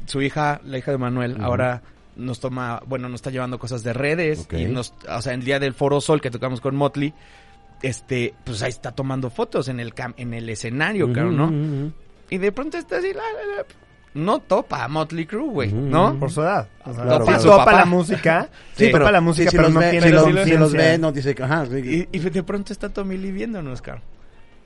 [0.06, 1.82] su hija, la hija de Manuel, ahora
[2.18, 4.46] nos toma, bueno, nos está llevando cosas de redes.
[4.52, 7.14] Y nos, o sea, el día del Foro Sol que tocamos con Motley,
[7.82, 11.92] este, pues ahí está tomando fotos en el cam- en el escenario, claro, ¿no?
[12.30, 13.66] Y de pronto está así, la, la, la,
[14.14, 15.72] no topa a Motley Crue, güey.
[15.72, 16.18] ¿no?
[16.18, 16.68] Por su edad.
[16.84, 17.42] O sea, Claro, sí claro.
[17.44, 18.48] topa la música.
[18.74, 20.24] Sí, Sí, pero topa la música, sí, si pero los no ve- tiene si los,
[20.72, 22.06] si ve, nos dice, ajá, sí.
[22.12, 24.02] Y, y de pronto está Tommy Lee viéndonos, cabrón.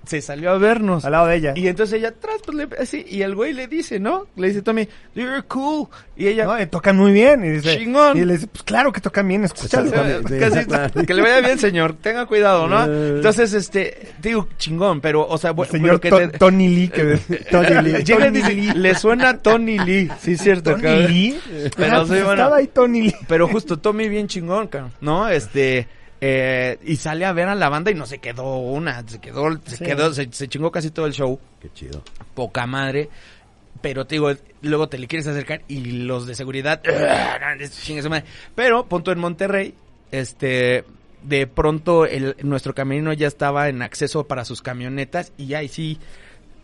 [0.06, 1.04] Se salió a vernos.
[1.04, 1.52] Al lado de ella.
[1.54, 4.26] Y entonces ella atrás, pues le, así, y el güey le dice, ¿no?
[4.36, 5.86] Le dice Tommy, you're cool.
[6.16, 7.44] Y ella, No, y tocan muy bien.
[7.44, 8.16] Y dice, Chingón.
[8.18, 9.86] Y le dice, pues claro que tocan bien, escúchalo.
[9.88, 10.36] Exactamente.
[10.36, 11.06] "Eh, Sí, casi- claro.
[11.06, 11.94] que le vaya bien, señor.
[12.00, 12.84] Tenga cuidado, ¿no?
[12.84, 13.12] Eh.
[13.16, 16.88] Entonces, este, digo, chingón, pero, o sea, bueno, señor que te- Tony Lee.
[16.88, 17.16] Que,
[17.50, 18.04] Tony Lee.
[18.04, 18.72] Tony dice, Lee.
[18.74, 21.06] le suena Tony Lee, sí cierto, Tony cabrón.
[21.06, 21.38] Lee.
[21.76, 22.32] Pero Ah, pues bueno.
[22.32, 23.14] estaba ahí Tony Lee.
[23.28, 25.28] Pero justo Tommy bien chingón, cabrón, ¿no?
[25.28, 25.86] Este,
[26.24, 29.50] eh, y sale a ver a la banda y no se quedó una, se quedó,
[29.66, 29.84] se Sí.
[29.84, 32.02] quedó, se, se chingó casi todo el show, Qué chido.
[32.34, 33.08] poca madre.
[33.80, 36.80] Pero te digo, luego te le quieres acercar y los de seguridad,
[37.82, 38.24] chingue su madre.
[38.54, 39.74] Pero, punto en Monterrey,
[40.12, 40.84] este,
[41.24, 45.98] de pronto el, nuestro camerino ya estaba en acceso para sus camionetas y ahí sí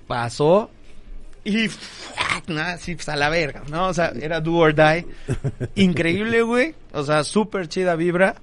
[0.06, 0.70] pasó
[1.44, 1.68] y
[2.46, 3.88] nada, sí, pues a la verga, ¿no?
[3.88, 5.06] O sea, era do or die.
[5.74, 6.74] Increíble, güey.
[6.92, 8.36] O sea, súper chida vibra.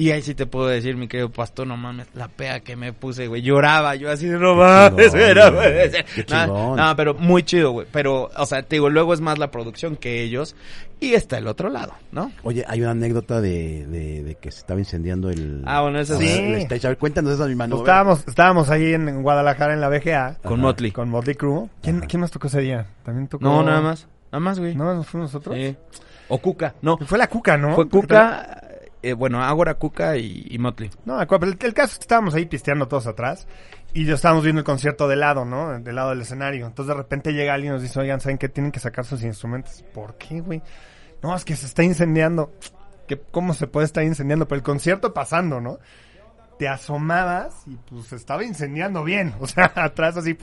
[0.00, 2.92] Y ahí sí te puedo decir, mi querido pastor, no mames, la pea que me
[2.92, 3.42] puse, güey.
[3.42, 6.06] Lloraba, yo así, no mames, no puede ser.
[6.48, 7.86] No, pero muy chido, güey.
[7.90, 10.54] Pero, o sea, te digo, luego es más la producción que ellos.
[11.00, 12.30] Y está el otro lado, ¿no?
[12.44, 15.62] Oye, hay una anécdota de, de, de que se estaba incendiando el...
[15.64, 16.26] Ah, bueno, esa Sí.
[16.28, 16.38] sí.
[16.38, 16.86] el stage.
[16.86, 17.76] A ver, cuéntanos esa, mi mano.
[17.76, 20.38] Pues estábamos, estábamos ahí en, en Guadalajara en la BGA.
[20.44, 20.90] Con Motley.
[20.92, 21.68] Con Motley Crue.
[21.82, 22.86] ¿Quién, ¿Quién más tocó ese día?
[23.04, 23.44] También tocó.
[23.44, 24.06] No, nada más.
[24.32, 24.74] Nada más, güey.
[24.74, 25.56] ¿No nos fuimos nosotros?
[25.56, 25.76] Sí.
[26.28, 26.74] O Cuca.
[26.82, 27.74] No, Fue la Cuca, ¿no?
[27.74, 28.62] fue Cuca.
[29.02, 30.90] Eh, bueno, Ágora, Cuca y, Motley.
[31.04, 31.28] No, el,
[31.60, 33.46] el caso es que estábamos ahí pisteando todos atrás
[33.92, 35.78] y yo estábamos viendo el concierto de lado, ¿no?
[35.78, 36.66] Del lado del escenario.
[36.66, 38.48] Entonces de repente llega alguien y nos dice, oigan, ¿saben qué?
[38.48, 39.84] Tienen que sacar sus instrumentos.
[39.94, 40.62] ¿Por qué, güey?
[41.22, 42.52] No, es que se está incendiando.
[43.06, 44.46] ¿Qué, ¿Cómo se puede estar incendiando?
[44.46, 45.78] Pero el concierto pasando, ¿no?
[46.58, 49.32] Te asomabas y pues se estaba incendiando bien.
[49.40, 50.36] O sea, atrás así,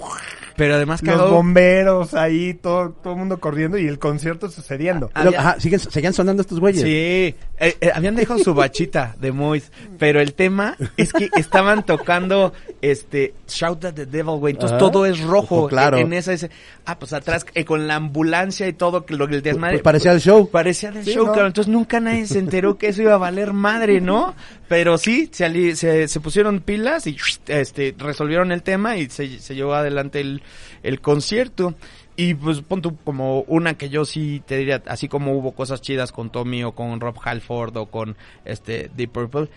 [0.55, 1.31] Pero además los cagado.
[1.31, 5.11] bomberos ahí, todo, todo el mundo corriendo y el concierto sucediendo.
[5.13, 6.81] Ah, había- Ajá, siguen, seguían sonando estos güeyes.
[6.83, 11.85] Sí, eh, eh, habían dejado su bachita de Mois, pero el tema es que estaban
[11.85, 14.79] tocando este Shout at the Devil, güey, entonces Ajá.
[14.85, 15.97] todo es rojo Ojo, claro.
[15.97, 16.49] en esa ese,
[16.85, 20.11] ah, pues atrás eh, con la ambulancia y todo que lo el desmadre Pues parecía
[20.11, 20.49] el show.
[20.49, 21.31] parecía del Sí, show, ¿no?
[21.31, 21.47] cabrón.
[21.47, 24.33] Entonces nunca nadie se enteró que eso iba a valer madre, ¿no?
[24.67, 25.75] Pero sí, se, ali-
[26.07, 30.41] se, se pusieron pilas y este resolvieron el tema y se, se llevó adelante el,
[30.83, 31.75] el concierto.
[32.17, 35.81] Y pues pon tú como una que yo sí te diría, así como hubo cosas
[35.81, 39.49] chidas con Tommy o con Rob Halford o con este Deep Purple,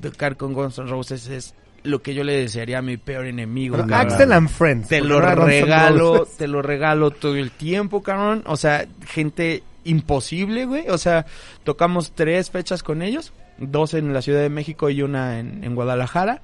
[0.00, 3.76] tocar con Guns N' Roses es lo que yo le desearía a mi peor enemigo.
[3.76, 3.94] Pero.
[3.94, 4.88] Axel and Friends.
[4.88, 8.42] Te lo regalo, te lo regalo todo el tiempo, cabrón.
[8.46, 10.88] O sea, gente imposible, güey.
[10.88, 11.26] O sea,
[11.64, 13.32] tocamos tres fechas con ellos.
[13.58, 16.42] Dos en la Ciudad de México y una en, en Guadalajara.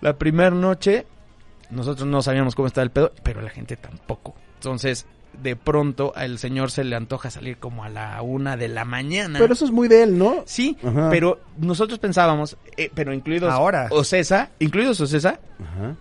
[0.00, 1.06] La primera noche,
[1.70, 4.34] nosotros no sabíamos cómo estaba el pedo, pero la gente tampoco.
[4.54, 5.06] Entonces,
[5.42, 9.38] de pronto, al señor se le antoja salir como a la una de la mañana.
[9.38, 10.42] Pero eso es muy de él, ¿no?
[10.46, 11.08] Sí, Ajá.
[11.10, 13.88] pero nosotros pensábamos, eh, pero incluidos Ahora.
[13.90, 15.96] Ocesa, incluidos Ocesa, Ajá.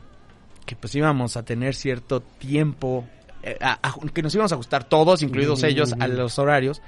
[0.66, 3.06] que pues íbamos a tener cierto tiempo,
[3.44, 6.82] eh, a- a- que nos íbamos a ajustar todos, incluidos ellos, a los horarios.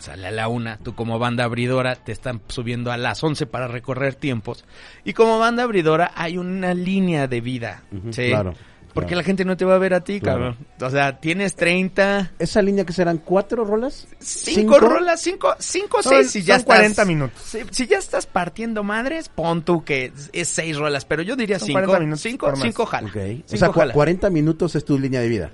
[0.00, 3.68] Sale a la una, tú como banda abridora te están subiendo a las 11 para
[3.68, 4.64] recorrer tiempos.
[5.04, 7.82] Y como banda abridora hay una línea de vida.
[8.10, 8.28] ¿sí?
[8.28, 8.54] claro,
[8.94, 9.20] Porque claro.
[9.20, 10.38] la gente no te va a ver a ti, Claro.
[10.54, 10.66] cabrón.
[10.80, 14.08] O sea, tienes 30, Esa línea que serán cuatro rolas.
[14.18, 17.40] cinco rolas, cinco, cinco, seis y ya son 40 estás- minutos.
[17.42, 21.58] Si, si ya estás partiendo madres, pon tú que es, seis rolas, pero yo diría
[21.58, 21.80] Son cinco.
[21.80, 23.08] 40 minutos cinco, cinco jala.
[23.08, 23.16] Ok.
[23.16, 23.92] O Cinco sea, cua- jala.
[23.94, 25.50] 40 minutos es tu línea de vida.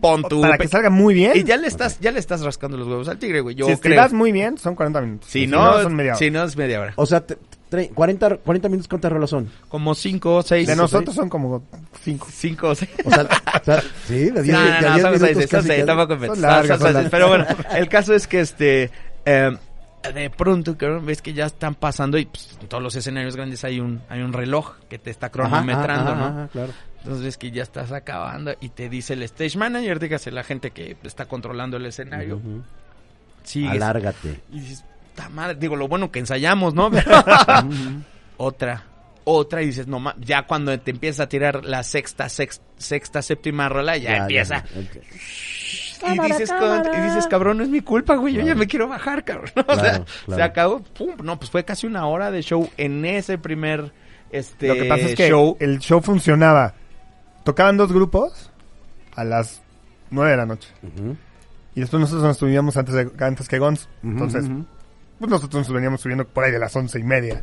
[0.00, 0.40] Pon tú.
[0.40, 1.32] Para que salga muy bien.
[1.34, 3.54] Y ya le estás, ya le estás rascando los huevos al tigre, güey.
[3.54, 3.92] Yo si creo.
[3.94, 5.28] estiras muy bien, son 40 minutos.
[5.30, 6.18] Si no, son media hora.
[6.18, 6.92] si no es media hora.
[6.96, 7.38] O sea, te-
[7.70, 9.48] tre- 40, 40 minutos, ¿cuántas rolas son?
[9.68, 10.66] Como cinco, seis.
[10.66, 11.62] De nosotros son como
[12.02, 12.26] 5.
[12.30, 12.90] Cinco, seis.
[13.04, 13.22] O sea,
[13.60, 15.84] o sea, sí, de 10 No, de no, 10 son minutos seis, son casi, seis,
[15.84, 15.86] casi.
[15.86, 16.94] tampoco me- Son son- largas, son son seis.
[16.94, 17.10] largas.
[17.10, 18.90] Pero bueno, el caso es que este
[19.26, 19.56] eh,
[20.12, 23.64] de pronto cabrón, ves que ya están pasando y pues, en todos los escenarios grandes
[23.64, 26.26] hay un hay un reloj que te está cronometrando, ajá, ¿no?
[26.26, 26.72] ajá, claro.
[26.98, 30.70] Entonces ves que ya estás acabando y te dice el stage manager, dígase la gente
[30.72, 32.40] que está controlando el escenario.
[33.44, 33.70] Sigues.
[33.70, 34.40] Alárgate.
[34.52, 34.84] Y dices,
[35.30, 35.56] madre.
[35.58, 36.90] Digo, lo bueno que ensayamos, ¿no?
[38.36, 38.84] Otra,
[39.24, 43.20] otra, y dices, no ma- ya cuando te empieza a tirar la sexta, sex- sexta,
[43.20, 44.64] séptima rola, ya, empieza.
[46.06, 46.50] Y dices,
[46.96, 49.50] y dices, cabrón, no es mi culpa, güey, yo ya me quiero bajar, cabrón.
[49.66, 50.04] O sea, Claro,
[50.36, 53.92] se acabó, pum, no, pues fue casi una hora de show en ese primer,
[54.30, 55.56] este, Lo que pasa es que show.
[55.60, 56.74] el show funcionaba.
[57.44, 58.50] Tocaban dos grupos
[59.16, 59.62] a las
[60.10, 60.68] 9 de la noche.
[61.74, 63.88] Y después nosotros nos subíamos antes, de, antes que Gons.
[64.02, 64.44] Entonces,
[65.18, 67.42] pues nosotros nos veníamos subiendo por ahí de las once y media.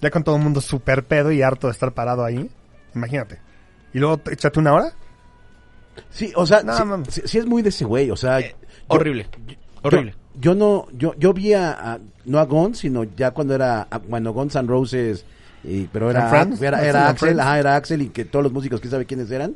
[0.00, 2.48] Ya con todo el mundo súper pedo y harto de estar parado ahí.
[2.94, 3.38] Imagínate.
[3.92, 4.92] Y luego te- échate una hora.
[6.10, 7.08] Sí, o sea, No, sí, mames.
[7.14, 8.40] sí- sí es muy de ese güey, o sea...
[8.40, 9.26] Eh, yo- horrible,
[9.82, 10.14] horrible.
[10.34, 13.82] Yo, yo no, yo, yo vi a, a- no a Guns, sino ya cuando era,
[13.90, 15.24] a- bueno, Guns N' Roses,
[15.64, 16.62] y- pero era, ¿And Friends?
[16.62, 19.06] era, ¿Sí, era and Axel, ajá, era Axel y que todos los músicos, quién sabe
[19.06, 19.54] quiénes eran,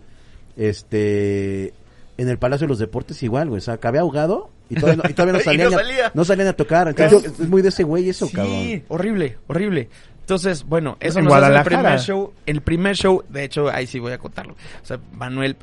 [0.57, 1.73] este,
[2.17, 5.11] en el Palacio de los Deportes igual, güey, o sea, acabé ahogado y todavía no,
[5.11, 7.69] y todavía no Y salían, no a- no salían a tocar, entonces es muy de
[7.71, 8.83] ese güey eso, Sí, cabrón.
[8.89, 9.89] horrible, horrible.
[10.29, 11.79] Entonces, bueno, eso En nos hace el Guadalajara.
[11.83, 12.35] primer show.
[12.45, 14.53] El primer show, de hecho, ahí sí voy a contarlo.
[14.83, 15.57] O sea, Manuel,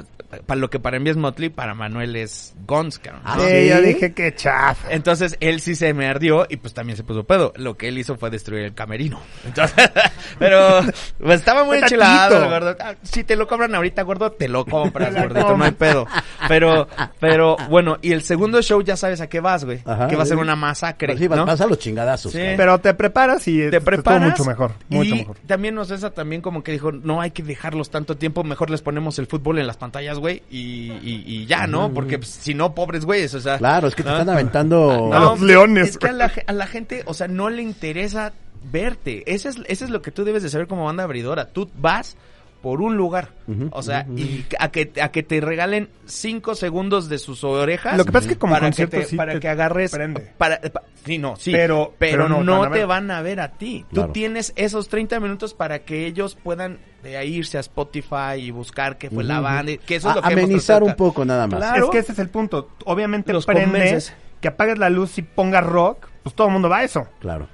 [0.48, 3.22] para lo que para mí es Motley, para Manuel es Guns, cabrón.
[3.26, 3.44] Ah, ¿no?
[3.46, 3.68] ¿sí?
[3.70, 4.92] Yo dije que chafa.
[4.92, 7.54] Entonces, él sí se me ardió y pues también se puso pedo.
[7.58, 9.20] Lo que él hizo fue destruir el camerino.
[9.46, 9.88] Entonces,
[10.40, 10.80] pero
[11.20, 12.76] pues, estaba muy enchilado, gordo.
[12.80, 16.08] Ah, Si te lo cobran ahorita, gordo, te lo compras, gordito, no hay pedo.
[16.48, 16.88] Pero,
[17.20, 19.82] pero, bueno, y el segundo show ya sabes a qué vas, güey.
[19.86, 20.08] Ajá.
[20.08, 21.46] que va a ser una masacre, Sí, vas, ¿no?
[21.46, 22.42] vas a los chingadazos, Sí.
[22.58, 24.55] Pero te preparas y te preparas mucho mejor.
[24.90, 25.38] Mucho y mejor.
[25.46, 28.82] también nos esa también como que dijo no hay que dejarlos tanto tiempo mejor les
[28.82, 32.54] ponemos el fútbol en las pantallas güey y, y, y ya no porque pues, si
[32.54, 34.18] no pobres güeyes o sea Claro, es que te ¿no?
[34.18, 35.14] están aventando...
[35.14, 37.62] A los leones, es que a la, ge- a la gente o sea no le
[37.62, 38.34] interesa
[38.72, 39.24] verte.
[39.32, 41.50] Ese es ese es lo que tú debes de saber como banda abridora.
[41.50, 42.18] Tú vas
[42.66, 43.30] por un lugar
[43.70, 48.06] o sea y a que a que te regalen cinco segundos de sus orejas Lo
[48.06, 50.34] que pasa es que como para que concierto te- sí para te que agarres prende.
[50.36, 52.88] para pa- sí no sí Pero- pero, pero no no, te van a te ver.
[52.88, 54.08] van a ver a ti Claro.
[54.08, 58.50] tú tienes esos 30 minutos para que ellos puedan de ahí irse a Spotify y
[58.50, 61.60] buscar qué fue la banda que eso es lo que amenizar un poco nada más.
[61.60, 61.86] Claro.
[61.86, 62.72] Es que ese es el punto.
[62.86, 64.12] Obviamente Los prende convences.
[64.42, 67.08] que apagues la luz y pongas rock, pues todo el mundo va a eso.
[67.20, 67.48] Claro.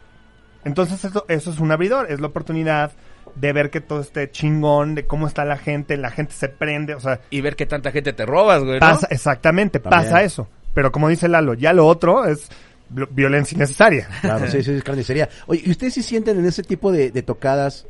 [0.64, 2.94] Entonces eso, eso es un abridor, es la oportunidad
[3.36, 6.94] de ver que todo esté chingón, de cómo está la gente, la gente se prende,
[6.96, 8.80] o sea, y ver qué tanta gente te robas güey ¿no?
[8.80, 10.04] pasa, exactamente, También.
[10.04, 10.48] pasa eso.
[10.74, 12.50] Pero como dice Lalo, ya lo otro es
[12.90, 14.08] vi- violencia innecesaria.
[14.22, 15.28] Claro, sí, sí, es carnicería.
[15.48, 17.86] Oye, ¿y ustedes sí sienten en ese tipo de, de tocadas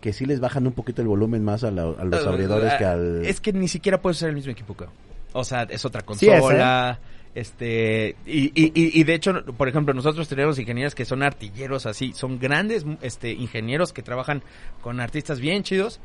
[0.00, 2.84] que sí les bajan un poquito el volumen más a, la- a los abridores que
[2.84, 3.24] al...
[3.24, 4.90] Es que ni siquiera puede ser el mismo equipo, creo.
[5.32, 6.56] O sea, es otra Sí es, ¿eh?
[7.34, 12.12] Este, y, y, y, de hecho, por ejemplo, nosotros tenemos ingenieros que son artilleros así,
[12.12, 14.42] son grandes este, ingenieros que trabajan
[14.82, 15.98] con artistas bien chidos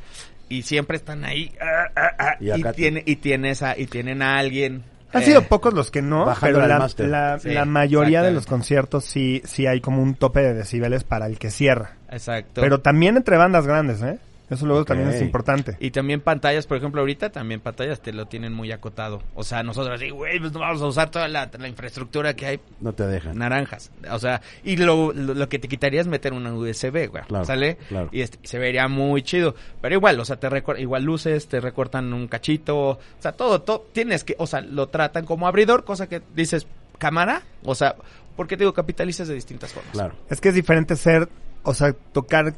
[0.48, 4.38] y siempre están ahí ah, ah, ah, Y tiene, y, tienes a, y tienen a
[4.38, 4.84] alguien.
[5.12, 8.46] Han eh, sido pocos los que no, pero la, la- Sí, la mayoría de los
[8.46, 11.98] conciertos sí, sí hay como un tope de decibeles para el que cierra.
[12.10, 12.62] Exacto.
[12.62, 14.18] Pero también entre bandas grandes, ¿eh?
[14.50, 15.76] Eso luego también es importante.
[15.80, 19.22] Y también pantallas, por ejemplo, ahorita también pantallas te lo tienen muy acotado.
[19.36, 22.46] O sea, nosotros así, güey, pues no vamos a usar toda la, la infraestructura que
[22.46, 23.38] hay No te dejan.
[23.38, 23.92] naranjas.
[24.12, 27.24] O sea, y lo, lo, lo que te quitaría es meter una USB, güey.
[27.28, 27.76] Claro, ¿Sale?
[27.90, 28.10] claro.
[28.12, 29.56] Y este, se vería muy chido.
[29.82, 32.78] Pero igual, o sea, te igual luces, te recortan un cachito.
[32.78, 33.86] O sea, todo, todo.
[33.92, 36.68] Tienes que, o sea, lo tratan como abridor, cosa que dices,
[36.98, 37.42] cámara.
[37.64, 37.96] O sea,
[38.36, 39.92] porque te digo, capitalizas de distintas formas.
[39.92, 40.16] Claro.
[40.30, 41.28] Es que es diferente ser,
[41.64, 42.54] o sea, tocar,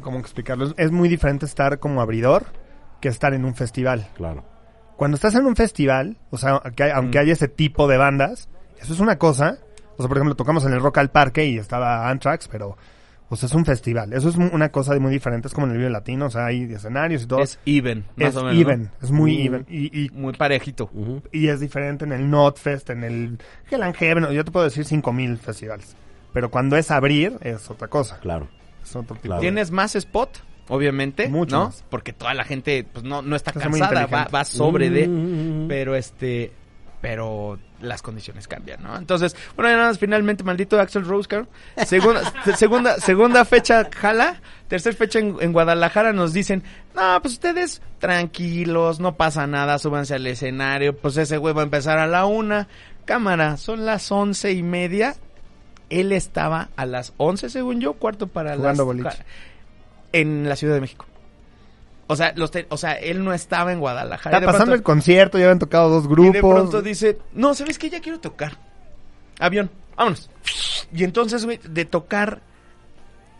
[0.00, 0.72] ¿cómo explicarlo?
[0.76, 2.46] Es- muy diferente estar como abridor
[3.00, 4.08] que estar en un festival.
[4.16, 4.44] Claro.
[4.96, 7.20] Cuando estás en un festival, o sea, que hay- aunque Mm.
[7.22, 8.48] haya ese tipo de bandas,
[8.80, 9.58] eso es una cosa.
[9.96, 12.76] O sea, por ejemplo, tocamos en el Rock al Parque y estaba Anthrax, pero,
[13.28, 14.12] o sea, es un festival.
[14.12, 15.46] Eso es una cosa de muy diferente.
[15.48, 17.40] Es como en el Vive Latino, o sea, hay escenarios y todo.
[17.40, 18.54] Es even, más Es o menos.
[18.54, 18.60] ¿no?
[18.60, 19.46] even, es muy Mm.
[19.46, 19.66] even.
[19.68, 20.90] Y, y, Muy parejito.
[21.32, 23.38] Y es diferente en el Notfest, en el
[23.70, 25.94] Hell and Heaven, yo te puedo decir 5000 festivales.
[26.32, 28.18] Pero cuando es abrir, es otra cosa.
[28.20, 28.48] Claro.
[29.40, 31.64] Tienes más spot, obviamente, Mucho ¿no?
[31.66, 31.84] más.
[31.90, 35.08] Porque toda la gente pues no, no está Es muy cansada, va, va sobre de,
[35.08, 35.68] Mm.
[35.68, 36.52] pero este,
[37.00, 38.96] pero las condiciones cambian, ¿no?
[38.96, 41.48] Entonces, bueno, ya nada más, finalmente, maldito Axel Rose, cabrón.
[41.86, 44.40] Segunda, se- segunda, segunda fecha, jala.
[44.66, 46.64] Tercer fecha en, en Guadalajara nos dicen,
[46.96, 51.64] no, pues ustedes tranquilos, no pasa nada, súbanse al escenario, pues ese güey va a
[51.64, 52.66] empezar a la una.
[53.04, 55.14] Cámara, son las once y media.
[55.90, 58.86] Él estaba a las once, según yo, cuarto para Jugando las...
[59.04, 59.24] boliche.
[60.12, 61.06] En la Ciudad de México.
[62.06, 64.36] O sea, los te- o sea, él no estaba en Guadalajara.
[64.38, 66.32] Está Y pasando pronto- el concierto, ya habían tocado dos y grupos.
[66.32, 67.90] de pronto dice, no, ¿sabes qué?
[67.90, 68.56] Ya quiero tocar.
[69.38, 70.30] Avión, vámonos.
[70.92, 72.40] Y entonces, güey, de tocar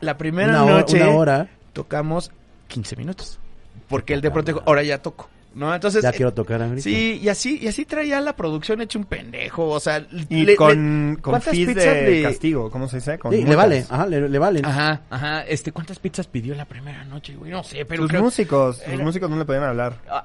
[0.01, 1.49] la primera Una hora, noche, una hora.
[1.73, 2.31] tocamos
[2.69, 3.41] 15 minutos.
[3.89, 5.31] Porque él de pronto dijo, ahora ya toco.
[5.55, 5.75] ¿No?
[5.75, 6.83] Entonces, Ya eh, quiero tocar ahorita.
[6.83, 10.57] sí, y así, y así traía la producción hecho un pendejo, o sea, Y le-
[10.57, 13.19] con, le- con ¿cuántas fees pizzas de le- castigo, ¿cómo se dice?
[13.19, 14.65] Con Sí, le vale, ajá, le, le valen.
[14.65, 17.51] Ajá, ajá, este, ¿cuántas pizzas pidió la primera noche, güey?
[17.51, 19.99] No sé, pero Sus creo- músicos, sus era- músicos no le podían hablar.
[20.11, 20.25] Ah,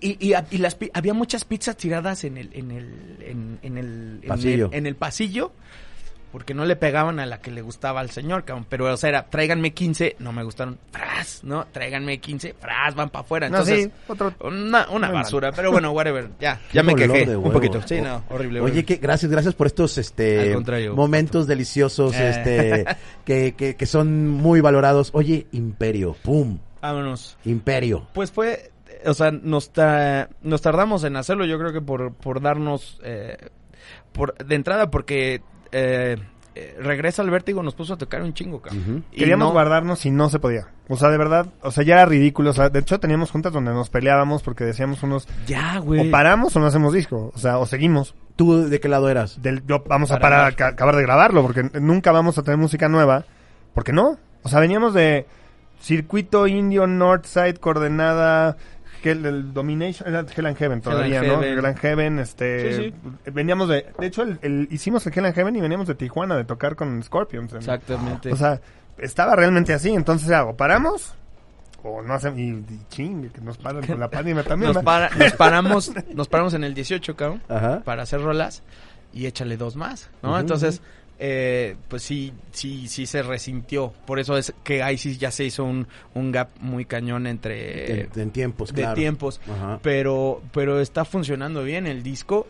[0.00, 3.78] y, y, y las pi- había muchas pizzas tiradas en el en el en, en
[3.78, 4.68] el en Pasillo.
[4.72, 5.52] el- en el pasillo
[6.34, 8.66] porque no le pegaban a la que le gustaba al señor, cabrón.
[8.68, 11.64] Pero, o sea, era, tráiganme 15, no me gustaron, fras, ¿no?
[11.70, 13.48] Tráiganme 15, fras, van para afuera.
[13.48, 14.34] No, Entonces, sí, otro...
[14.42, 16.30] una, basura, pero bueno, whatever.
[16.40, 17.80] Ya, ya me quejé un poquito.
[17.86, 18.58] Sí, no, horrible.
[18.58, 18.84] Oye, horrible.
[18.84, 20.96] que gracias, gracias por estos este Al contrario.
[20.96, 22.30] momentos deliciosos, Eh.
[22.30, 22.84] este
[23.24, 25.10] que, que, que son muy valorados.
[25.12, 27.38] Oye, Imperio, pum, Vámonos.
[27.44, 28.08] Imperio.
[28.12, 28.72] Pues fue,
[29.06, 33.36] o sea, nos, ta- nos tardamos en hacerlo, yo creo que por, por darnos, eh,
[34.10, 35.42] por, de entrada, porque
[35.74, 36.16] eh,
[36.54, 39.04] eh, regresa al vértigo, nos puso a tocar un chingo, cabrón.
[39.10, 40.68] Queríamos no- guardarnos y no se podía.
[40.88, 42.50] O sea, de verdad, o sea, ya era ridículo.
[42.50, 46.06] O sea, de hecho teníamos juntas donde nos peleábamos porque decíamos unos, Ya, güey.
[46.08, 47.32] o paramos o no hacemos disco.
[47.34, 48.14] O sea, o seguimos.
[48.36, 49.42] ¿Tú de qué lado eras?
[49.42, 52.42] Del, yo- vamos a Para parar, a ca- acabar de grabarlo porque nunca vamos a
[52.42, 53.24] tener música nueva.
[53.74, 54.18] ¿Por qué no?
[54.44, 55.26] O sea, veníamos de
[55.80, 58.56] circuito indio, Northside, coordenada,
[59.04, 61.34] Hell, el Domination, era Hell and Heaven todavía, and ¿no?
[61.40, 61.58] Heaven.
[61.58, 62.76] Hell and Heaven, este...
[62.76, 62.94] Sí,
[63.32, 63.86] Veníamos de...
[63.98, 66.74] De hecho, el, el- hicimos el Hell and Heaven y veníamos de Tijuana de tocar
[66.76, 67.52] con Scorpions.
[67.52, 68.32] en- Exactamente.
[68.32, 68.60] O sea,
[68.98, 69.90] estaba realmente así.
[69.94, 71.14] Entonces o paramos
[71.82, 72.38] o no hacemos...
[72.38, 74.72] Y, y ching, que nos paran con la pandemia también.
[74.72, 77.82] nos, para- nos paramos, nos paramos en el 18, cabrón, Ajá.
[77.84, 78.62] para hacer rolas
[79.12, 80.30] y échale dos más, ¿no?
[80.30, 80.80] Ujú, Entonces,
[81.18, 83.92] eh, pues sí, sí, sí se resintió.
[84.06, 88.02] Por eso es que ahí sí ya se hizo un, un gap muy cañón entre...
[88.02, 88.94] en, en tiempos, de claro.
[88.94, 89.40] tiempos.
[89.48, 89.80] Ajá.
[89.82, 92.46] Pero, pero está funcionando bien el disco.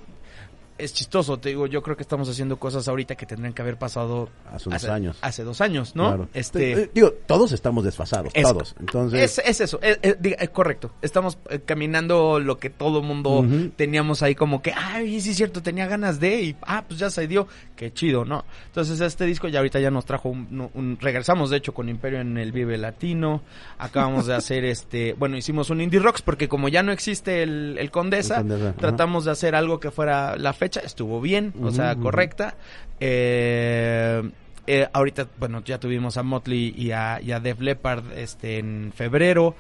[0.77, 3.77] Es chistoso, te digo, yo creo que estamos haciendo cosas ahorita que tendrían que haber
[3.77, 5.17] pasado Hace unos años.
[5.21, 6.09] Hace dos años, ¿no?
[6.09, 6.29] Claro.
[6.35, 8.75] Este Eh, Digo, todos estamos desfasados, Es- todos.
[8.81, 10.91] Entonces, es, es eso, es, es correcto.
[11.01, 13.45] Estamos eh, caminando lo que todo mundo
[13.77, 17.09] teníamos ahí como que, ay, sí es cierto, tenía ganas de y ah, pues ya
[17.09, 17.47] se dio,
[17.77, 18.45] qué chido, ¿no?
[18.67, 22.21] Entonces este disco ya ahorita ya nos trajo un, un- regresamos de hecho con Imperio
[22.21, 23.43] en el Vive Latino,
[23.79, 27.77] acabamos de hacer este, bueno, hicimos un Indie Rocks porque como ya no existe el,
[27.79, 28.77] el Condesa, El Condesa, ajá.
[28.79, 32.55] tratamos de hacer algo que fuera la fecha, estuvo bien, o sea, correcta.
[33.01, 34.23] Eh,
[34.67, 38.93] eh, ahorita, bueno, ya tuvimos a Motley y a, y a Def Leppard este, en
[38.95, 39.55] febrero.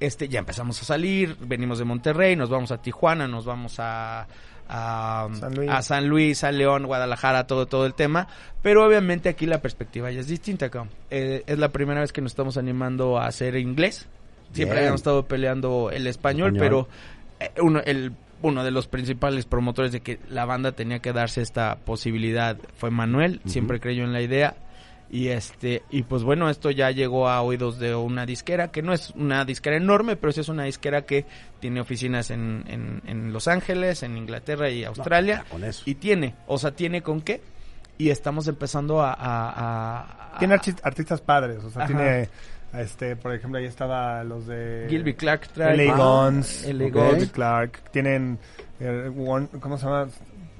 [0.00, 4.26] Este, ya empezamos a salir, venimos de Monterrey, nos vamos a Tijuana, nos vamos a,
[4.68, 5.70] a, San Luis.
[5.70, 8.26] a San Luis, a León, Guadalajara, todo, todo el tema.
[8.60, 10.68] Pero obviamente aquí la perspectiva ya es distinta.
[11.10, 14.08] Eh, es la primera vez que nos estamos animando a hacer inglés.
[14.52, 14.78] Siempre Bien.
[14.78, 16.88] habíamos estado peleando el español, Español.
[17.38, 21.12] pero eh, uno, el, uno de los principales promotores de que la banda tenía que
[21.12, 24.56] darse esta posibilidad fue Manuel, siempre creyó en la idea.
[25.10, 28.92] Y este, y pues bueno, esto ya llegó a oídos de una disquera, que no
[28.92, 31.24] es una disquera enorme, pero sí es una disquera que
[31.60, 35.44] tiene oficinas en, en, en Los Ángeles, en Inglaterra y Australia.
[35.44, 35.82] ya con eso.
[35.86, 37.40] Y tiene, o sea, tiene con qué.
[37.96, 39.16] Y estamos empezando a...
[39.18, 41.86] a- Tiene artis- artistas padres, o sea, Ajá.
[41.94, 42.28] tiene,
[42.74, 44.86] este, por ejemplo, ahí estaba los de...
[44.88, 45.48] Gilby Clark.
[45.56, 45.94] L.A.
[45.94, 46.86] Ah, Guns, L.A.
[46.86, 47.30] Gilby Guns.
[47.32, 48.38] Clark, tienen,
[48.80, 50.08] eh, Warn- ¿cómo se llama?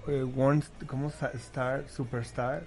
[0.08, 2.62] Eh, Warn- ¿Cómo se Star, Superstar?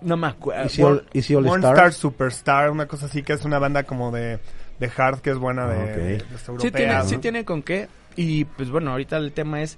[0.00, 0.62] No me acuerdo.
[0.62, 1.78] Easy All, Easy All Warn Stars.
[1.78, 4.38] Star Superstar, una cosa así que es una banda como de,
[4.78, 5.96] de hard que es buena de, Ah, ok.
[5.96, 7.04] de, Sí tiene, ¿no?
[7.04, 7.88] sí tiene con qué.
[8.16, 9.76] Y pues bueno, ahorita el tema es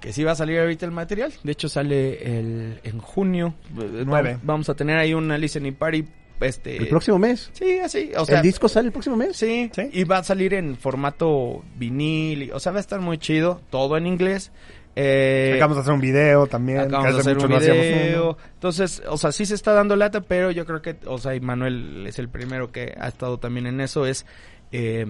[0.00, 1.32] que sí va a salir ahorita el material.
[1.42, 3.54] De hecho sale el, en junio.
[3.78, 4.30] Eh, Nueve.
[4.32, 6.06] Vamos, vamos a tener ahí una listening party.
[6.40, 7.50] Este, El próximo mes.
[7.52, 8.12] Sí, así.
[8.16, 9.36] O sea, ¿El disco sale el próximo mes?
[9.36, 9.82] Sí, Sí.
[9.92, 12.44] y va a salir en formato vinil.
[12.44, 13.60] y- o sea, va a estar muy chido.
[13.70, 14.52] Todo en inglés.
[14.96, 16.78] Eh, Acabamos de hacer un video también.
[16.80, 18.36] Acabamos de hace hacer mucho un video.
[18.54, 21.40] Entonces, o sea, sí se está dando lata, pero yo creo que, o sea, y
[21.40, 24.26] Manuel es el primero que ha estado también en eso, es,
[24.72, 25.06] eh,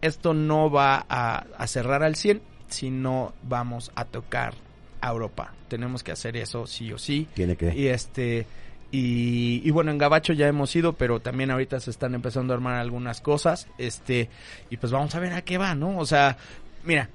[0.00, 4.54] esto no va a, a cerrar al 100, sino vamos a tocar
[5.00, 5.52] a Europa.
[5.68, 7.28] Tenemos que hacer eso sí o sí.
[7.34, 7.72] Tiene que.
[7.74, 8.46] Y este,
[8.92, 12.56] y, y bueno, en Gabacho ya hemos ido, pero también ahorita se están empezando a
[12.56, 14.28] armar algunas cosas, este,
[14.70, 15.96] y pues vamos a ver a qué va, ¿no?
[15.98, 16.36] O sea,
[16.84, 17.08] mira,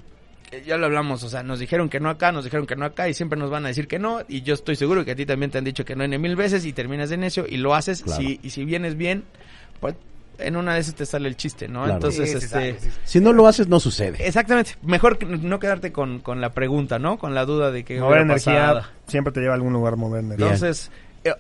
[0.52, 2.86] eh, ya lo hablamos, o sea, nos dijeron que no acá, nos dijeron que no
[2.86, 5.16] acá y siempre nos van a decir que no y yo estoy seguro que a
[5.16, 7.58] ti también te han dicho que no en mil veces y terminas de necio y
[7.58, 8.22] lo haces Claro.
[8.22, 9.24] si, y si vienes bien,
[9.80, 9.96] pues
[10.38, 11.80] en una de esas te sale el chiste, ¿no?
[11.84, 11.94] Claro.
[11.96, 12.48] Entonces, Sí, sí, este...
[12.50, 13.00] sale, sí, sí.
[13.06, 14.18] Si no lo haces, no sucede.
[14.28, 17.18] Exactamente, mejor que no quedarte con, con la pregunta, ¿no?
[17.18, 18.82] Con la duda de que Mover energía pasado.
[19.08, 20.46] siempre te lleva a algún lugar mover energía.
[20.46, 20.92] Entonces,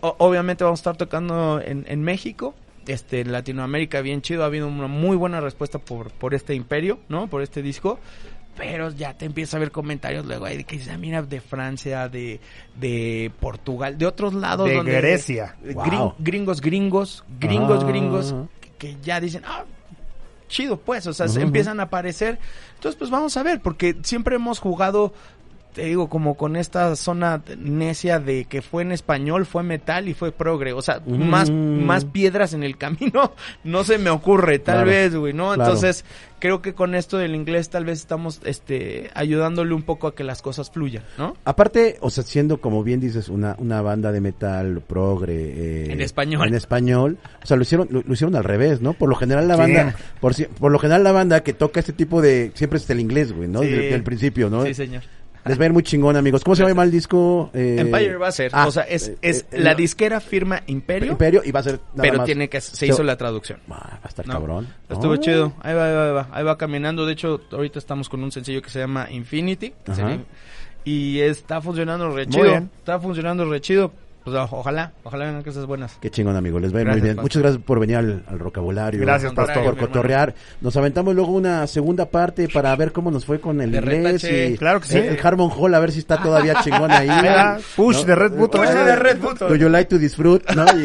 [0.02, 2.56] obviamente vamos a estar tocando en, en México,
[2.88, 6.99] este, en Latinoamérica bien chido, ha habido una muy buena respuesta por, por este imperio,
[7.10, 7.28] ¿no?
[7.28, 7.99] Por este disco.
[8.57, 11.41] Pero ya te empieza a ver comentarios luego ahí de que dicen, "Ah, mira, de
[11.41, 12.40] Francia, de,
[12.80, 14.70] de Portugal, de otros lados.
[14.70, 15.56] De donde- Grecia.
[15.62, 16.14] grin- Wow.
[16.20, 17.88] gringos, gringos, gringos, Ah.
[17.88, 19.66] gringos, que, que ya dicen, ah,
[20.48, 22.40] chido, pues, o sea, se empiezan a aparecer.
[22.76, 25.14] Entonces, pues vamos a ver, porque siempre hemos jugado,
[25.76, 30.14] te digo, como con esta zona necia de que fue en español, fue metal y
[30.14, 30.72] fue progre.
[30.73, 31.18] O sea, Ujú.
[31.18, 33.34] más, más piedras en el camino
[33.65, 35.53] no se me ocurre, tal Claro, vez, güey, ¿no?
[35.53, 35.64] claro.
[35.64, 36.06] Entonces,
[36.39, 40.23] creo que con esto del inglés tal vez estamos, este, ayudándole un poco a que
[40.23, 41.35] las cosas fluyan, ¿no?
[41.43, 45.35] Aparte, o sea, siendo como bien dices, una, una banda de metal progre.
[45.88, 46.47] eh, En español.
[46.47, 47.18] En español.
[47.43, 48.93] O sea, lo hicieron, lo, lo hicieron al revés, ¿no?
[48.93, 49.61] Por lo general la Sí.
[49.61, 52.99] banda, por, por lo general la banda que toca este tipo de, siempre es el
[52.99, 53.61] inglés, güey, ¿no?
[53.61, 53.68] Sí.
[53.68, 54.64] Desde el principio, ¿no?
[54.65, 55.03] Sí, señor.
[55.45, 56.43] Les va a ir muy chingón, amigos.
[56.43, 57.51] ¿Cómo se llama el disco?
[57.53, 60.19] Eh, Empire va a ser, ah, o sea, es, eh, es eh, la no, disquera
[60.19, 63.15] firma Imperio, Imperio y va a ser nada pero más- tiene que, se hizo la
[63.15, 63.59] traducción.
[63.72, 64.67] Va a estar No, cabrón.
[64.89, 65.17] Estuvo Oh.
[65.17, 65.53] chido.
[65.61, 66.27] Ahí va, ahí va, ahí va.
[66.31, 67.05] Ahí va caminando.
[67.05, 69.73] De hecho, ahorita estamos con un sencillo que se llama Infinity.
[69.88, 70.17] Ajá.
[70.84, 72.45] Y está funcionando re chido.
[72.80, 73.91] Está funcionando re chido.
[74.26, 75.97] Pues ojalá, ojalá vengan cosas buenas.
[76.02, 76.60] Qué chingón, amigo.
[76.60, 77.15] Les va muy bien.
[77.15, 77.22] Pastor.
[77.22, 78.99] Muchas gracias por venir al, al vocabulario.
[78.99, 79.64] Gracias, Pastor.
[79.64, 80.34] por cotorrear.
[80.61, 84.23] Nos aventamos luego una segunda parte para ver cómo nos fue con el De inglés
[84.23, 84.97] y Claro que sí.
[84.97, 87.07] el Harmon Hall a ver si está todavía chingón ahí.
[87.76, 88.03] Push ¿No?
[88.06, 88.49] de Red Bull.
[88.49, 89.38] Push de Red Bull.
[89.38, 90.43] Do you like to disfrute?
[90.56, 90.65] ¿no?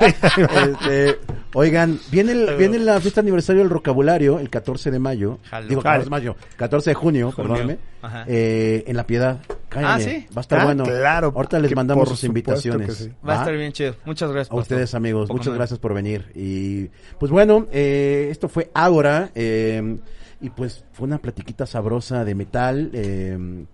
[0.00, 1.18] Este,
[1.54, 5.38] oigan, viene el, viene la fiesta aniversario del vocabulario el 14 de mayo.
[5.50, 5.68] Jalo.
[5.68, 6.04] Digo, Jalo.
[6.04, 7.50] 14 de mayo, 14 de junio, Junio.
[7.52, 7.78] perdóname.
[8.02, 8.24] Ajá.
[8.26, 9.38] Eh, en La Piedad.
[9.84, 10.26] Ah, ¿sí?
[10.34, 10.84] Va a estar Ah, bueno.
[10.84, 12.94] claro, Ahorita les mandamos sus invitaciones.
[12.96, 13.10] sí.
[13.26, 13.94] Va a estar bien chido.
[14.04, 14.48] Muchas gracias.
[14.52, 14.62] A Pastor.
[14.76, 16.30] ustedes, amigos, muchas gracias por venir.
[16.34, 16.86] Y
[17.18, 19.30] pues bueno, eh, esto fue Ágora.
[19.34, 19.98] eh,
[20.40, 22.90] y pues fue una platiquita sabrosa de metal.
[22.92, 23.64] eh,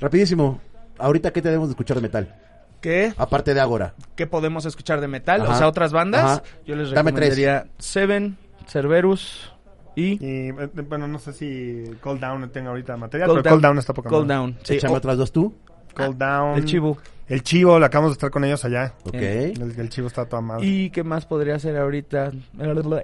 [0.00, 0.60] rapidísimo,
[0.98, 2.34] ahorita, ¿qué tenemos de escuchar de metal?
[2.80, 3.12] ¿Qué?
[3.16, 3.94] Aparte de Ágora.
[4.16, 5.42] ¿Qué podemos escuchar de metal?
[5.42, 5.52] Ajá.
[5.52, 6.24] O sea, otras bandas.
[6.24, 6.42] Ajá.
[6.66, 7.36] Yo les Dame tres.
[7.36, 8.36] recomendaría Seven,
[8.66, 9.51] Cerberus
[9.96, 10.18] y Y
[10.50, 10.52] eh,
[10.88, 14.08] bueno, no sé si Cold Down tenga ahorita material, Cold pero Cold Down está poca
[14.10, 14.28] Cold.
[14.28, 14.58] Down.
[14.62, 15.54] Sí, Échame o- otras dos tú.
[15.94, 16.58] Cold Down.
[16.58, 16.98] El Chivo.
[17.28, 18.94] El Chivo, lo acabamos de estar con ellos allá.
[19.04, 19.14] Ok.
[19.14, 20.66] El, el Chivo está toda madre.
[20.66, 22.32] ¿Y qué más podría ser ahorita?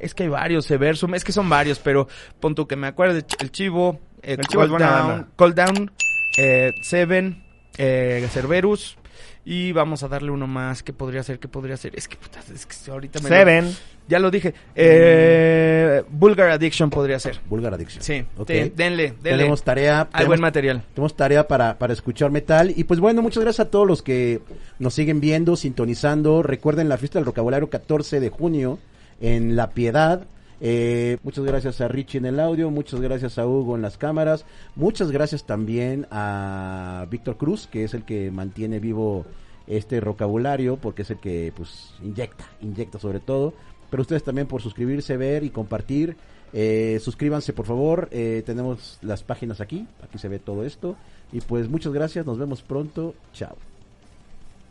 [0.01, 2.09] Es que hay varios, Seversum, es que son varios, pero
[2.41, 5.29] pon tú que me acuerde, el Chivo, eh, El Chivo es Cold, buena Down, banda.
[5.37, 5.91] Cold Down,
[6.39, 7.43] eh, Seven,
[7.79, 8.97] eh, Cerberus,
[9.45, 11.39] y vamos a darle uno más, ¿qué podría ser?
[11.39, 11.95] ¿Qué podría ser?
[11.97, 13.29] Es que, puta, es que ahorita me...
[13.31, 13.77] lo- Seven.
[14.09, 17.41] Ya lo dije, eh, Vulgar Addiction podría ser.
[17.49, 18.03] Vulgar Addiction.
[18.03, 18.47] Sí, Ok.
[18.47, 19.39] te- denle, denle.
[19.39, 20.09] Tenemos tarea.
[20.13, 20.83] Hay buen material.
[20.95, 22.73] Tenemos tarea para, para escuchar metal.
[22.75, 24.41] Y pues bueno, muchas gracias a todos los que
[24.79, 26.43] nos siguen viendo, sintonizando.
[26.43, 28.79] Recuerden la fiesta del vocabulario 14 de junio
[29.21, 30.27] en La Piedad.
[30.61, 34.45] Eh, muchas gracias a Richie en el audio, muchas gracias a Hugo en las cámaras,
[34.75, 39.25] muchas gracias también a Víctor Cruz, que es el que mantiene vivo
[39.69, 43.55] este vocabulario, porque es el que pues inyecta, inyecta sobre todo.
[43.91, 46.17] Pero ustedes también por suscribirse, ver y compartir.
[46.53, 50.97] Eh, suscríbanse por favor, eh, tenemos las páginas aquí, aquí se ve todo esto.
[51.33, 53.57] Y pues muchas gracias, nos vemos pronto, chao.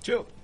[0.01, 0.36] Chill.